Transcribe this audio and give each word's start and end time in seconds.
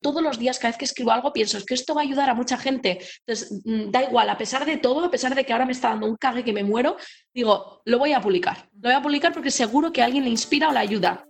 todos 0.00 0.22
los 0.22 0.38
días, 0.38 0.58
cada 0.58 0.70
vez 0.70 0.78
que 0.78 0.84
escribo 0.84 1.10
algo, 1.10 1.32
pienso, 1.32 1.58
es 1.58 1.64
que 1.64 1.74
esto 1.74 1.94
va 1.94 2.02
a 2.02 2.04
ayudar 2.04 2.30
a 2.30 2.34
mucha 2.34 2.56
gente. 2.56 2.98
Entonces, 3.26 3.60
mm, 3.64 3.90
da 3.90 4.02
igual, 4.02 4.28
a 4.30 4.38
pesar 4.38 4.64
de 4.64 4.76
todo, 4.76 5.04
a 5.04 5.10
pesar 5.10 5.34
de 5.34 5.44
que 5.44 5.52
ahora 5.52 5.66
me 5.66 5.72
está 5.72 5.90
dando 5.90 6.06
un 6.06 6.16
cague 6.16 6.44
que 6.44 6.52
me 6.52 6.64
muero, 6.64 6.96
digo, 7.34 7.82
lo 7.84 7.98
voy 7.98 8.12
a 8.12 8.20
publicar. 8.20 8.68
Lo 8.80 8.88
voy 8.88 8.92
a 8.92 9.02
publicar 9.02 9.32
porque 9.32 9.50
seguro 9.50 9.92
que 9.92 10.02
alguien 10.02 10.24
le 10.24 10.30
inspira 10.30 10.68
o 10.68 10.72
le 10.72 10.78
ayuda. 10.78 11.24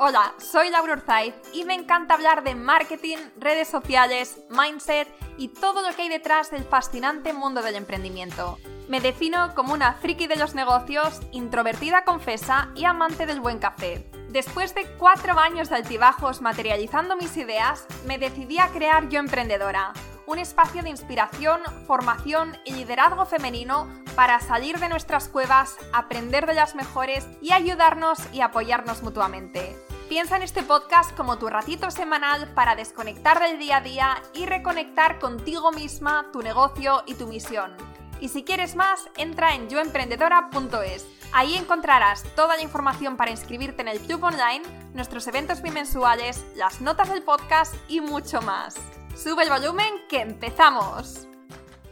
Hola, 0.00 0.32
soy 0.38 0.70
Laura 0.70 0.92
Urzaiz 0.92 1.34
y 1.52 1.64
me 1.64 1.74
encanta 1.74 2.14
hablar 2.14 2.44
de 2.44 2.54
marketing, 2.54 3.16
redes 3.36 3.66
sociales, 3.66 4.38
mindset 4.48 5.08
y 5.36 5.48
todo 5.48 5.82
lo 5.82 5.94
que 5.96 6.02
hay 6.02 6.08
detrás 6.08 6.52
del 6.52 6.62
fascinante 6.62 7.32
mundo 7.32 7.62
del 7.62 7.74
emprendimiento. 7.74 8.58
Me 8.88 9.00
defino 9.00 9.54
como 9.56 9.74
una 9.74 9.94
friki 9.94 10.28
de 10.28 10.36
los 10.36 10.54
negocios, 10.54 11.20
introvertida 11.32 12.04
confesa 12.04 12.70
y 12.76 12.84
amante 12.84 13.26
del 13.26 13.40
buen 13.40 13.58
café. 13.58 14.08
Después 14.28 14.74
de 14.74 14.84
cuatro 14.98 15.38
años 15.38 15.70
de 15.70 15.76
altibajos 15.76 16.42
materializando 16.42 17.16
mis 17.16 17.34
ideas, 17.38 17.86
me 18.06 18.18
decidí 18.18 18.58
a 18.58 18.68
crear 18.68 19.08
Yo 19.08 19.20
Emprendedora, 19.20 19.94
un 20.26 20.38
espacio 20.38 20.82
de 20.82 20.90
inspiración, 20.90 21.62
formación 21.86 22.54
y 22.66 22.74
liderazgo 22.74 23.24
femenino 23.24 23.88
para 24.14 24.38
salir 24.40 24.78
de 24.78 24.90
nuestras 24.90 25.28
cuevas, 25.28 25.78
aprender 25.94 26.44
de 26.44 26.52
las 26.52 26.74
mejores 26.74 27.26
y 27.40 27.52
ayudarnos 27.52 28.18
y 28.30 28.42
apoyarnos 28.42 29.02
mutuamente. 29.02 29.74
Piensa 30.10 30.36
en 30.36 30.42
este 30.42 30.62
podcast 30.62 31.16
como 31.16 31.38
tu 31.38 31.48
ratito 31.48 31.90
semanal 31.90 32.52
para 32.52 32.76
desconectar 32.76 33.40
del 33.40 33.58
día 33.58 33.78
a 33.78 33.80
día 33.80 34.22
y 34.34 34.44
reconectar 34.44 35.18
contigo 35.18 35.72
misma, 35.72 36.26
tu 36.32 36.42
negocio 36.42 37.02
y 37.06 37.14
tu 37.14 37.26
misión. 37.26 37.74
Y 38.20 38.28
si 38.28 38.42
quieres 38.42 38.74
más, 38.74 39.08
entra 39.16 39.54
en 39.54 39.68
yoemprendedora.es. 39.68 41.06
Ahí 41.32 41.56
encontrarás 41.56 42.24
toda 42.34 42.56
la 42.56 42.62
información 42.62 43.16
para 43.16 43.30
inscribirte 43.30 43.82
en 43.82 43.88
el 43.88 44.00
club 44.00 44.24
online, 44.24 44.62
nuestros 44.94 45.26
eventos 45.28 45.62
bimensuales, 45.62 46.44
las 46.56 46.80
notas 46.80 47.10
del 47.10 47.22
podcast 47.22 47.74
y 47.88 48.00
mucho 48.00 48.40
más. 48.42 48.76
Sube 49.14 49.44
el 49.44 49.50
volumen 49.50 49.92
que 50.08 50.20
empezamos. 50.20 51.28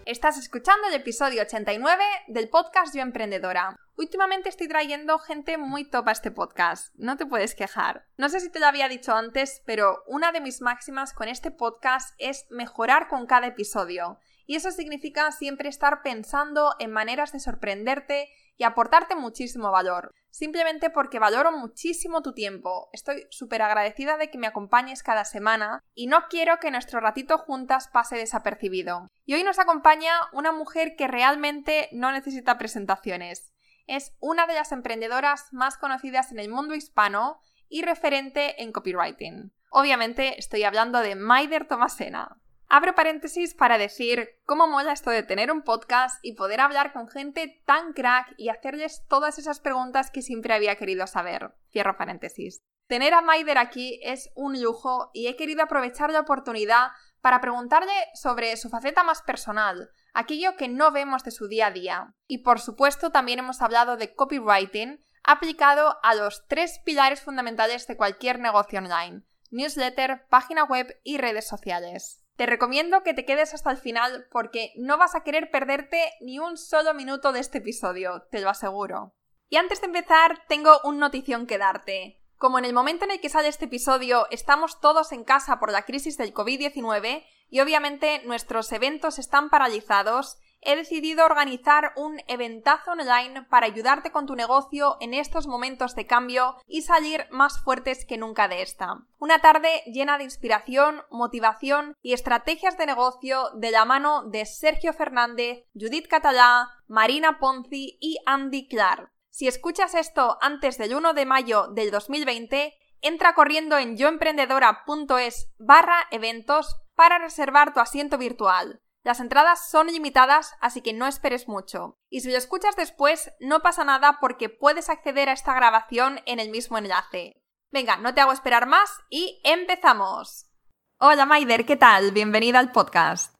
Estás 0.05 0.39
escuchando 0.39 0.87
el 0.89 0.95
episodio 0.95 1.43
89 1.43 2.03
del 2.29 2.49
podcast 2.49 2.95
Yo 2.95 3.03
Emprendedora. 3.03 3.77
Últimamente 3.97 4.49
estoy 4.49 4.69
trayendo 4.69 5.19
gente 5.19 5.59
muy 5.59 5.89
top 5.89 6.09
a 6.09 6.13
este 6.13 6.31
podcast, 6.31 6.95
no 6.97 7.17
te 7.17 7.27
puedes 7.27 7.55
quejar. 7.55 8.07
No 8.17 8.29
sé 8.29 8.41
si 8.41 8.51
te 8.51 8.61
lo 8.61 8.67
había 8.67 8.89
dicho 8.89 9.15
antes, 9.15 9.63
pero 9.65 10.05
una 10.07 10.33
de 10.33 10.41
mis 10.41 10.61
máximas 10.61 11.13
con 11.13 11.29
este 11.29 11.51
podcast 11.51 12.15
es 12.19 12.47
mejorar 12.51 13.09
con 13.09 13.27
cada 13.27 13.49
episodio. 13.49 14.19
Y 14.47 14.57
eso 14.57 14.71
significa 14.71 15.31
siempre 15.33 15.69
estar 15.69 16.03
pensando 16.03 16.75
en 16.79 16.93
maneras 16.93 17.33
de 17.33 17.41
sorprenderte 17.41 18.29
y 18.57 18.65
aportarte 18.65 19.15
muchísimo 19.15 19.71
valor. 19.71 20.15
Simplemente 20.31 20.91
porque 20.91 21.19
valoro 21.19 21.53
muchísimo 21.53 22.23
tu 22.23 22.33
tiempo. 22.33 22.89
Estoy 22.93 23.27
súper 23.31 23.63
agradecida 23.63 24.17
de 24.17 24.31
que 24.31 24.39
me 24.39 24.47
acompañes 24.47 25.03
cada 25.03 25.25
semana 25.25 25.83
y 25.95 26.07
no 26.07 26.29
quiero 26.29 26.59
que 26.59 26.71
nuestro 26.71 27.01
ratito 27.01 27.39
juntas 27.39 27.89
pase 27.89 28.17
desapercibido. 28.17 29.11
Y 29.25 29.35
hoy 29.35 29.43
nos 29.43 29.59
acompaña 29.59 30.13
una 30.33 30.53
mujer 30.53 30.95
que 30.97 31.09
realmente 31.09 31.89
no 31.93 32.13
necesita 32.13 32.59
presentaciones. 32.59 33.53
Es 33.87 34.15
una 34.21 34.47
de 34.47 34.55
las 34.55 34.73
emprendedoras 34.73 35.53
más 35.53 35.77
conocidas 35.77 36.33
en 36.33 36.39
el 36.39 36.49
mundo 36.49 36.75
hispano 36.75 37.41
y 37.69 37.83
referente 37.83 38.63
en 38.63 38.73
copywriting. 38.73 39.53
Obviamente 39.71 40.39
estoy 40.39 40.65
hablando 40.65 41.01
de 41.01 41.15
Maider 41.15 41.67
Tomasena. 41.67 42.41
Abro 42.69 42.97
paréntesis 42.97 43.55
para 43.55 43.79
decir 43.79 44.29
cómo 44.45 44.67
mola 44.67 44.93
esto 44.93 45.11
de 45.11 45.23
tener 45.23 45.53
un 45.53 45.63
podcast 45.63 46.19
y 46.23 46.35
poder 46.35 46.61
hablar 46.61 46.93
con 46.93 47.09
gente 47.09 47.63
tan 47.65 47.93
crack 47.93 48.35
y 48.37 48.49
hacerles 48.49 49.05
todas 49.09 49.39
esas 49.39 49.61
preguntas 49.61 50.11
que 50.11 50.21
siempre 50.21 50.53
había 50.53 50.75
querido 50.75 51.07
saber. 51.07 51.55
Cierro 51.71 51.97
paréntesis. 51.97 52.61
Tener 52.89 53.15
a 53.15 53.21
Maider 53.21 53.59
aquí 53.59 54.01
es 54.03 54.31
un 54.35 54.61
lujo 54.61 55.11
y 55.13 55.29
he 55.29 55.37
querido 55.37 55.63
aprovechar 55.63 56.11
la 56.11 56.21
oportunidad 56.21 56.89
para 57.21 57.41
preguntarle 57.41 57.93
sobre 58.15 58.57
su 58.57 58.69
faceta 58.69 59.05
más 59.05 59.23
personal, 59.23 59.91
aquello 60.13 60.57
que 60.57 60.69
no 60.69 60.91
vemos 60.91 61.23
de 61.23 61.31
su 61.31 61.47
día 61.49 61.69
a 61.69 61.73
día. 61.73 62.15
Y 62.27 62.39
por 62.39 62.61
supuesto 62.61 63.11
también 63.11 63.39
hemos 63.39 63.63
hablado 63.63 63.97
de 63.97 64.15
copywriting 64.15 65.05
aplicado 65.23 65.99
a 66.03 66.15
los 66.15 66.47
tres 66.47 66.81
pilares 66.85 67.21
fundamentales 67.21 67.87
de 67.87 67.97
cualquier 67.97 68.39
negocio 68.39 68.79
online, 68.79 69.23
newsletter, 69.51 70.27
página 70.29 70.65
web 70.65 71.01
y 71.03 71.19
redes 71.19 71.49
sociales. 71.49 72.26
Te 72.37 72.45
recomiendo 72.45 73.03
que 73.03 73.15
te 73.15 73.25
quedes 73.25 73.55
hasta 73.55 73.71
el 73.71 73.79
final 73.79 74.27
porque 74.31 74.73
no 74.77 74.99
vas 74.99 75.15
a 75.15 75.25
querer 75.25 75.51
perderte 75.51 76.13
ni 76.21 76.39
un 76.39 76.59
solo 76.59 76.93
minuto 76.93 77.33
de 77.33 77.41
este 77.41 77.59
episodio, 77.59 78.27
te 78.31 78.41
lo 78.41 78.51
aseguro. 78.51 79.15
Y 79.49 79.57
antes 79.57 79.81
de 79.81 79.87
empezar, 79.87 80.45
tengo 80.47 80.81
un 80.85 80.99
notición 80.99 81.47
que 81.47 81.57
darte. 81.57 82.21
Como 82.37 82.59
en 82.59 82.67
el 82.67 82.75
momento 82.75 83.07
en 83.07 83.13
el 83.13 83.21
que 83.21 83.31
sale 83.31 83.49
este 83.49 83.65
episodio 83.65 84.27
estamos 84.31 84.81
todos 84.81 85.13
en 85.13 85.25
casa 85.25 85.59
por 85.59 85.73
la 85.73 85.87
crisis 85.87 86.19
del 86.19 86.35
COVID-19 86.35 87.25
y 87.49 87.61
obviamente 87.61 88.21
nuestros 88.27 88.71
eventos 88.73 89.19
están 89.19 89.49
paralizados, 89.49 90.37
he 90.67 90.77
decidido 90.77 91.25
organizar 91.25 91.93
un 91.97 92.21
eventazo 92.27 92.91
online 92.91 93.43
para 93.49 93.67
ayudarte 93.67 94.11
con 94.11 94.27
tu 94.27 94.35
negocio 94.35 94.97
en 95.01 95.15
estos 95.15 95.47
momentos 95.47 95.95
de 95.95 96.07
cambio 96.07 96.57
y 96.67 96.83
salir 96.83 97.27
más 97.31 97.63
fuertes 97.63 98.05
que 98.05 98.19
nunca 98.19 98.49
de 98.49 98.63
esta. 98.63 98.99
Una 99.19 99.39
tarde 99.39 99.83
llena 99.87 100.19
de 100.19 100.25
inspiración, 100.25 101.03
motivación 101.11 101.95
y 102.03 102.13
estrategias 102.13 102.77
de 102.77 102.87
negocio 102.87 103.51
de 103.55 103.71
la 103.71 103.85
mano 103.85 104.25
de 104.25 104.45
Sergio 104.45 104.93
Fernández, 104.93 105.65
Judith 105.75 106.09
Catalá, 106.09 106.69
Marina 106.89 107.39
Ponzi 107.39 107.97
y 108.01 108.19
Andy 108.27 108.69
Clark. 108.69 109.13
Si 109.31 109.47
escuchas 109.47 109.95
esto 109.95 110.37
antes 110.41 110.79
del 110.79 110.95
1 110.95 111.15
de 111.15 111.27
mayo 111.27 111.69
del 111.69 111.91
2020, 111.91 112.75
entra 113.03 113.35
corriendo 113.35 113.79
en 113.79 113.97
yoemprendedora.es 113.97 115.53
barra 115.59 116.07
eventos 116.11 116.77
para 116.97 117.19
reservar 117.19 117.73
tu 117.73 117.81
asiento 117.81 118.19
virtual. 118.19 118.81
Las 119.07 119.21
entradas 119.21 119.71
son 119.71 119.87
limitadas, 119.87 120.55
así 120.61 120.81
que 120.81 120.93
no 120.93 121.07
esperes 121.07 121.47
mucho. 121.47 121.97
Y 122.11 122.23
si 122.23 122.33
lo 122.33 122.37
escuchas 122.37 122.75
después, 122.75 123.31
no 123.39 123.61
pasa 123.61 123.85
nada 123.85 124.19
porque 124.21 124.49
puedes 124.49 124.89
acceder 124.89 125.29
a 125.29 125.33
esta 125.33 125.55
grabación 125.55 126.19
en 126.27 126.41
el 126.41 126.51
mismo 126.51 126.77
enlace. 126.77 127.41
Venga, 127.71 127.99
no 127.99 128.15
te 128.15 128.21
hago 128.21 128.33
esperar 128.33 128.67
más 128.67 128.91
y 129.09 129.41
empezamos. 129.45 130.51
Hola 130.99 131.25
Maider, 131.25 131.65
¿qué 131.65 131.77
tal? 131.77 132.11
Bienvenida 132.11 132.59
al 132.59 132.73
podcast. 132.73 133.33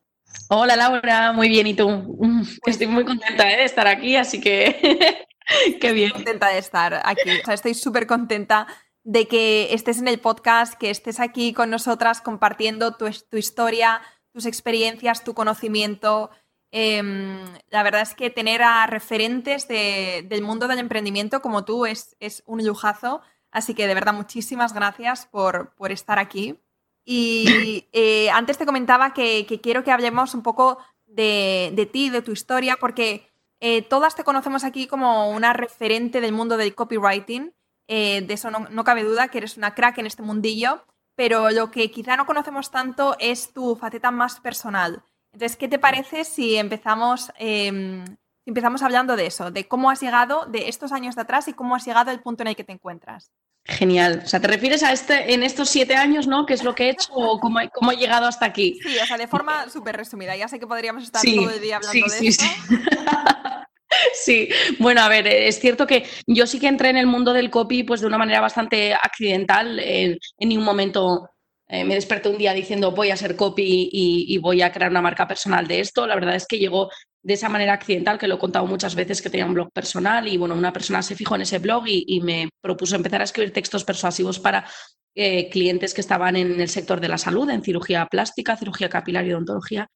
Hola 0.51 0.77
Laura, 0.77 1.33
muy 1.33 1.49
bien, 1.49 1.67
¿y 1.67 1.75
tú? 1.75 2.17
Pues 2.63 2.77
estoy 2.77 2.87
muy 2.87 3.05
contenta 3.05 3.51
¿eh? 3.51 3.57
de 3.57 3.65
estar 3.65 3.89
aquí, 3.89 4.15
así 4.15 4.41
que 4.41 5.27
qué 5.81 5.91
bien. 5.91 6.11
Estoy 6.11 6.23
contenta 6.23 6.49
de 6.51 6.59
estar 6.59 7.03
aquí. 7.05 7.29
estoy 7.49 7.75
súper 7.75 8.07
contenta 8.07 8.69
de 9.03 9.27
que 9.27 9.75
estés 9.75 9.99
en 9.99 10.07
el 10.07 10.21
podcast, 10.21 10.75
que 10.75 10.91
estés 10.91 11.19
aquí 11.19 11.53
con 11.53 11.71
nosotras 11.71 12.21
compartiendo 12.21 12.97
tu, 12.97 13.11
tu 13.29 13.37
historia, 13.37 14.01
tus 14.37 14.45
experiencias, 14.45 15.25
tu 15.25 15.33
conocimiento. 15.33 16.29
Em, 16.71 17.43
la 17.71 17.83
verdad 17.83 18.03
es 18.03 18.15
que 18.15 18.29
tener 18.29 18.63
a 18.63 18.87
referentes 18.87 19.67
del 19.67 20.43
mundo 20.43 20.69
del 20.69 20.79
emprendimiento 20.79 21.41
como 21.41 21.65
tú 21.65 21.87
es, 21.87 22.17
es, 22.21 22.43
un 22.45 22.63
lujazo. 22.63 23.23
Así 23.51 23.73
que 23.73 23.87
de 23.87 23.95
verdad, 23.95 24.13
muchísimas 24.13 24.75
gracias 24.75 25.25
por, 25.25 25.73
estar 25.89 26.19
aquí. 26.19 26.61
Y 27.03 27.87
eh, 27.95 28.29
antes 28.29 28.59
te 28.59 28.67
comentaba 28.67 29.15
que, 29.15 29.47
quiero 29.63 29.83
que 29.83 29.91
hablemos 29.91 30.35
un 30.35 30.43
poco 30.43 30.77
de, 31.07 31.89
ti, 31.91 32.11
de 32.11 32.21
tu 32.21 32.33
historia, 32.33 32.77
porque 32.79 33.27
eh, 33.61 33.81
todas 33.81 34.17
te 34.17 34.25
conocemos 34.25 34.65
aquí 34.65 34.87
como 34.87 35.31
una 35.31 35.55
referente 35.55 36.21
del 36.21 36.33
mundo 36.33 36.59
del 36.59 36.75
copywriting. 36.75 37.55
Eh, 37.89 38.21
de 38.21 38.35
eso 38.35 38.51
no, 38.51 38.69
no, 38.69 38.85
cabe 38.85 39.03
duda, 39.03 39.29
que 39.29 39.39
eres 39.39 39.57
una 39.57 39.75
crack 39.75 39.97
en 39.97 40.07
este 40.07 40.21
mundillo 40.21 40.85
pero 41.17 41.51
lo 41.51 41.71
que 41.71 41.91
quizá 41.91 42.17
no 42.17 42.27
conocemos 42.27 42.71
tanto 42.71 43.17
es 43.19 43.53
tu 43.53 43.75
faceta 43.75 44.11
más 44.11 44.39
personal. 44.39 45.03
Entonces, 45.33 45.57
¿qué 45.57 45.69
te 45.69 45.79
parece 45.79 46.25
si 46.25 46.57
empezamos, 46.57 47.33
em, 47.39 48.05
empezamos 48.47 48.83
hablando 48.83 49.17
de 49.17 49.27
eso, 49.27 49.51
de 49.51 49.67
cómo 49.67 49.91
has 49.91 50.01
llegado 50.01 50.47
de 50.47 50.69
estos 50.69 50.93
años 50.93 51.15
de 51.15 51.23
atrás 51.23 51.49
y 51.49 51.55
cómo 51.55 51.75
has 51.75 51.85
llegado 51.85 52.11
al 52.11 52.21
punto 52.21 52.43
en 52.43 52.49
el 52.49 52.57
que 52.57 52.65
te 52.65 52.73
encuentras? 52.73 53.33
Genial. 53.65 54.23
O 54.25 54.29
sea, 54.29 54.39
¿te 54.39 54.47
refieres 54.47 54.83
a 54.85 54.93
este, 54.93 55.35
en 55.35 55.43
estos 55.43 55.69
siete 55.69 55.97
años, 55.97 56.29
¿no? 56.29 56.47
¿Qué 56.47 56.55
es 56.55 56.63
lo 56.63 56.75
que 56.75 56.85
he 56.85 56.91
hecho 56.91 57.13
o 57.13 57.41
cómo, 57.41 57.59
cómo 57.75 57.91
he 57.91 57.97
llegado 57.97 58.27
hasta 58.27 58.47
aquí? 58.47 58.79
Sí, 58.83 58.97
o 58.97 59.07
sea, 59.07 59.19
de 59.19 59.27
forma 59.27 59.69
súper 59.69 59.97
resumida. 59.97 60.37
Ya 60.37 60.47
sé 60.47 60.61
que 60.61 60.67
podríamos 60.69 61.03
estar 61.03 61.21
todo 61.21 61.51
el 61.51 61.61
día 61.61 61.79
hablando 61.79 62.07
de 62.07 62.29
esto. 62.29 62.45
Sí, 64.25 64.49
bueno, 64.79 65.01
a 65.03 65.09
ver, 65.09 65.27
es 65.27 65.61
cierto 65.61 65.87
que 65.87 66.05
yo 66.27 66.47
sí 66.47 66.59
que 66.59 66.69
entré 66.69 66.91
en 66.91 66.97
el 66.97 67.07
mundo 67.07 67.33
del 67.33 67.51
copy 67.51 67.85
pues 67.85 68.01
de 68.01 68.07
una 68.07 68.19
manera 68.19 68.41
bastante 68.41 68.95
accidental. 68.95 69.79
en 69.79 70.19
ningún 70.39 70.65
momento 70.65 71.31
eh, 71.69 71.85
me 71.85 71.95
desperté 71.95 72.29
un 72.29 72.39
día 72.39 72.53
diciendo 72.53 72.93
voy 72.93 73.11
a 73.11 73.17
ser 73.17 73.35
copy 73.35 73.91
y, 73.93 74.39
voy 74.39 74.63
a 74.63 74.71
crear 74.71 74.91
una 74.91 75.03
marca 75.03 75.27
personal 75.27 75.67
de 75.67 75.81
esto. 75.81 76.07
La 76.07 76.15
verdad 76.15 76.37
es 76.37 76.47
que 76.47 76.59
llegó 76.59 76.91
de 77.23 77.35
esa 77.35 77.49
manera 77.49 77.73
accidental, 77.73 78.19
que 78.19 78.29
lo 78.29 78.37
he 78.37 78.39
contado 78.39 78.67
muchas 78.67 78.95
veces 78.95 79.21
que 79.21 79.31
tenía 79.31 79.47
un 79.47 79.55
blog 79.55 79.73
personal 79.73 80.29
y 80.29 80.37
bueno, 80.37 80.55
una 80.55 80.73
persona 80.73 81.03
se 81.03 81.17
fijó 81.17 81.35
en 81.35 81.43
ese 81.43 81.59
blog 81.59 81.85
y, 81.87 82.21
me 82.21 82.49
propuso 82.61 82.95
empezar 82.97 83.21
a 83.21 83.25
escribir 83.25 83.53
textos 83.53 83.85
persuasivos 83.85 84.39
para 84.39 84.65
eh, 85.15 85.49
clientes 85.51 85.93
que 85.95 86.01
estaban 86.03 86.37
en 86.37 86.61
el 86.61 86.69
sector 86.69 87.01
de 87.01 87.09
la 87.09 87.19
salud, 87.19 87.51
en 87.51 87.63
cirugía 87.63 88.07
plástica, 88.07 88.57
cirugía 88.57 88.89
capilar 88.89 89.27
y 89.27 89.33
odontología. 89.33 89.89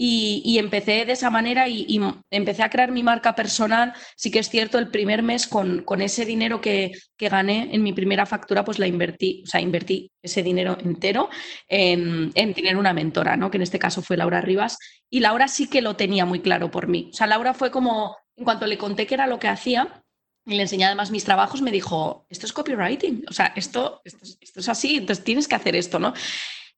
Y, 0.00 0.58
empecé 0.60 1.04
de 1.06 1.12
esa 1.14 1.28
manera 1.28 1.66
y, 1.68 2.00
empecé 2.30 2.62
a 2.62 2.70
crear 2.70 2.92
mi 2.92 3.02
marca 3.02 3.34
personal. 3.34 3.92
Sí 4.16 4.30
que 4.30 4.38
es 4.38 4.48
cierto, 4.48 4.78
el 4.78 4.90
primer 4.90 5.24
mes 5.24 5.48
con, 5.48 5.82
con 5.82 6.00
ese 6.00 6.24
dinero 6.24 6.60
que, 6.60 6.92
que, 7.16 7.28
gané 7.28 7.70
en 7.72 7.82
mi 7.82 7.92
primera 7.92 8.24
factura, 8.24 8.64
pues 8.64 8.78
la 8.78 8.86
invertí, 8.86 9.42
o 9.44 9.48
sea, 9.48 9.60
invertí 9.60 10.12
ese 10.22 10.44
dinero 10.44 10.78
entero 10.80 11.28
en, 11.66 12.30
en, 12.36 12.54
tener 12.54 12.76
una 12.76 12.92
mentora, 12.92 13.36
¿no? 13.36 13.50
Que 13.50 13.56
en 13.56 13.62
este 13.62 13.80
caso 13.80 14.00
fue 14.00 14.16
Laura 14.16 14.40
Rivas. 14.40 14.78
Y 15.10 15.18
Laura 15.18 15.48
sí 15.48 15.68
que 15.68 15.82
lo 15.82 15.96
tenía 15.96 16.24
muy 16.24 16.40
claro 16.42 16.70
por 16.70 16.86
mí. 16.86 17.10
O 17.12 17.16
sea, 17.16 17.26
Laura 17.26 17.52
fue 17.52 17.72
como, 17.72 18.16
en 18.36 18.44
cuanto 18.44 18.68
le 18.68 18.78
conté 18.78 19.04
que 19.04 19.14
era 19.14 19.26
lo 19.26 19.40
que 19.40 19.48
hacía, 19.48 20.04
y 20.46 20.54
le 20.54 20.62
enseñé 20.62 20.84
además 20.84 21.10
mis 21.10 21.24
trabajos, 21.24 21.60
me 21.60 21.72
dijo, 21.72 22.24
esto 22.30 22.46
es 22.46 22.52
copywriting, 22.52 23.24
o 23.28 23.32
sea, 23.32 23.52
esto, 23.54 24.00
esto, 24.04 24.24
esto 24.40 24.60
es 24.60 24.68
así, 24.68 24.96
entonces 24.96 25.24
tienes 25.24 25.46
que 25.48 25.56
hacer 25.56 25.76
esto, 25.76 25.98
¿no? 25.98 26.14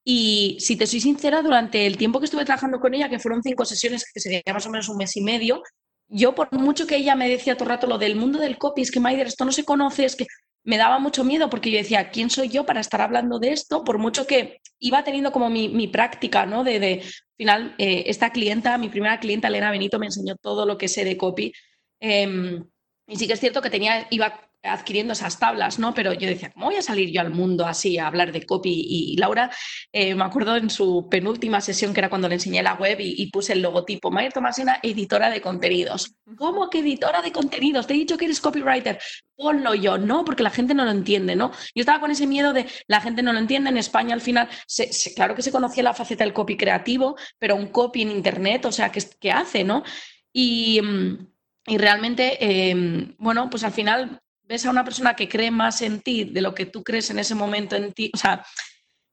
Y 0.03 0.57
si 0.59 0.75
te 0.75 0.87
soy 0.87 0.99
sincera, 0.99 1.41
durante 1.41 1.85
el 1.85 1.97
tiempo 1.97 2.19
que 2.19 2.25
estuve 2.25 2.45
trabajando 2.45 2.79
con 2.79 2.93
ella, 2.93 3.09
que 3.09 3.19
fueron 3.19 3.43
cinco 3.43 3.65
sesiones, 3.65 4.05
que 4.11 4.19
sería 4.19 4.41
más 4.53 4.65
o 4.65 4.69
menos 4.71 4.89
un 4.89 4.97
mes 4.97 5.15
y 5.15 5.21
medio, 5.21 5.61
yo 6.07 6.35
por 6.35 6.51
mucho 6.51 6.87
que 6.87 6.97
ella 6.97 7.15
me 7.15 7.29
decía 7.29 7.55
todo 7.55 7.65
el 7.65 7.69
rato 7.69 7.87
lo 7.87 7.97
del 7.97 8.15
mundo 8.15 8.39
del 8.39 8.57
copy, 8.57 8.81
es 8.81 8.91
que 8.91 8.99
Maider, 8.99 9.27
esto 9.27 9.45
no 9.45 9.51
se 9.51 9.63
conoce, 9.63 10.05
es 10.05 10.15
que 10.15 10.25
me 10.63 10.77
daba 10.77 10.99
mucho 10.99 11.23
miedo 11.23 11.49
porque 11.49 11.71
yo 11.71 11.77
decía, 11.77 12.09
¿quién 12.11 12.29
soy 12.29 12.49
yo 12.49 12.65
para 12.65 12.81
estar 12.81 13.01
hablando 13.01 13.39
de 13.39 13.51
esto? 13.51 13.83
Por 13.83 13.97
mucho 13.97 14.27
que 14.27 14.59
iba 14.79 15.03
teniendo 15.03 15.31
como 15.31 15.49
mi, 15.49 15.87
práctica, 15.87 16.45
¿no? 16.45 16.63
De, 16.63 16.79
de 16.79 17.03
final, 17.37 17.75
eh, 17.77 18.03
esta 18.07 18.31
clienta, 18.31 18.77
mi 18.77 18.89
primera 18.89 19.19
clienta, 19.19 19.47
Elena 19.47 19.71
Benito, 19.71 19.99
me 19.99 20.07
enseñó 20.07 20.35
todo 20.35 20.65
lo 20.65 20.77
que 20.77 20.87
sé 20.87 21.03
de 21.03 21.17
copy. 21.17 21.53
Em, 21.99 22.63
y 23.07 23.15
sí 23.15 23.27
que 23.27 23.33
es 23.33 23.39
cierto 23.39 23.61
que 23.61 23.69
tenía, 23.69 24.07
iba 24.11 24.50
adquiriendo 24.63 25.13
esas 25.13 25.39
tablas, 25.39 25.79
¿no? 25.79 25.93
Pero 25.93 26.13
yo 26.13 26.27
decía, 26.27 26.51
¿cómo 26.51 26.67
voy 26.67 26.75
a 26.75 26.81
salir 26.81 27.11
yo 27.11 27.21
al 27.21 27.31
mundo 27.31 27.65
así 27.65 27.97
a 27.97 28.07
hablar 28.07 28.31
de 28.31 28.45
copy? 28.45 28.69
Y, 28.87 29.17
Laura, 29.17 29.51
eh, 29.91 30.13
me 30.15 30.23
acuerdo 30.23 30.55
en 30.55 30.69
su 30.69 31.07
penúltima 31.09 31.61
sesión, 31.61 31.93
que 31.93 31.99
era 31.99 32.09
cuando 32.09 32.27
le 32.27 32.35
enseñé 32.35 32.61
la 32.61 32.75
web 32.75 32.97
y, 32.99 33.31
puse 33.31 33.53
el 33.53 33.61
logotipo, 33.61 34.11
Mayer 34.11 34.33
Tomasina, 34.33 34.79
editora 34.83 35.29
de 35.29 35.41
contenidos. 35.41 36.15
¿Cómo 36.37 36.69
que 36.69 36.79
editora 36.79 37.21
de 37.21 37.31
contenidos? 37.31 37.87
Te 37.87 37.93
he 37.93 37.97
dicho 37.97 38.17
que 38.17 38.25
eres 38.25 38.41
copywriter. 38.41 38.99
Ponlo 39.35 39.73
yo, 39.73 39.97
¿no? 39.97 40.23
Porque 40.23 40.43
la 40.43 40.49
gente 40.49 40.73
no 40.73 40.85
lo 40.85 40.91
entiende, 40.91 41.35
¿no? 41.35 41.51
Yo 41.73 41.81
estaba 41.81 41.99
con 41.99 42.11
ese 42.11 42.27
miedo 42.27 42.53
de 42.53 42.67
la 42.87 43.01
gente 43.01 43.23
no 43.23 43.33
lo 43.33 43.39
entiende. 43.39 43.69
En 43.69 43.77
España 43.77 44.13
al 44.13 44.21
final, 44.21 44.49
claro 45.15 45.35
que 45.35 45.41
se 45.41 45.51
conocía 45.51 45.83
la 45.83 45.93
faceta 45.93 46.23
del 46.23 46.33
copy 46.33 46.57
creativo, 46.57 47.15
pero 47.39 47.55
un 47.55 47.67
copy 47.67 48.03
en 48.03 48.11
Internet, 48.11 48.65
o 48.65 48.71
sea, 48.71 48.91
¿qué, 48.91 49.03
qué 49.19 49.31
hace, 49.31 49.63
no? 49.63 49.83
Y... 50.33 50.81
Mm, 50.81 51.31
y 51.67 51.77
realmente, 51.77 52.69
em, 52.69 53.15
bueno, 53.19 53.49
pues 53.49 53.63
al 53.63 53.71
final 53.71 54.19
ves 54.51 54.65
a 54.65 54.69
una 54.69 54.83
persona 54.83 55.15
que 55.15 55.29
cree 55.29 55.49
más 55.49 55.81
en 55.81 56.01
ti 56.01 56.25
de 56.25 56.41
lo 56.41 56.53
que 56.53 56.65
tú 56.65 56.83
crees 56.83 57.09
en 57.09 57.19
ese 57.19 57.35
momento 57.35 57.77
en 57.77 57.93
ti, 57.93 58.11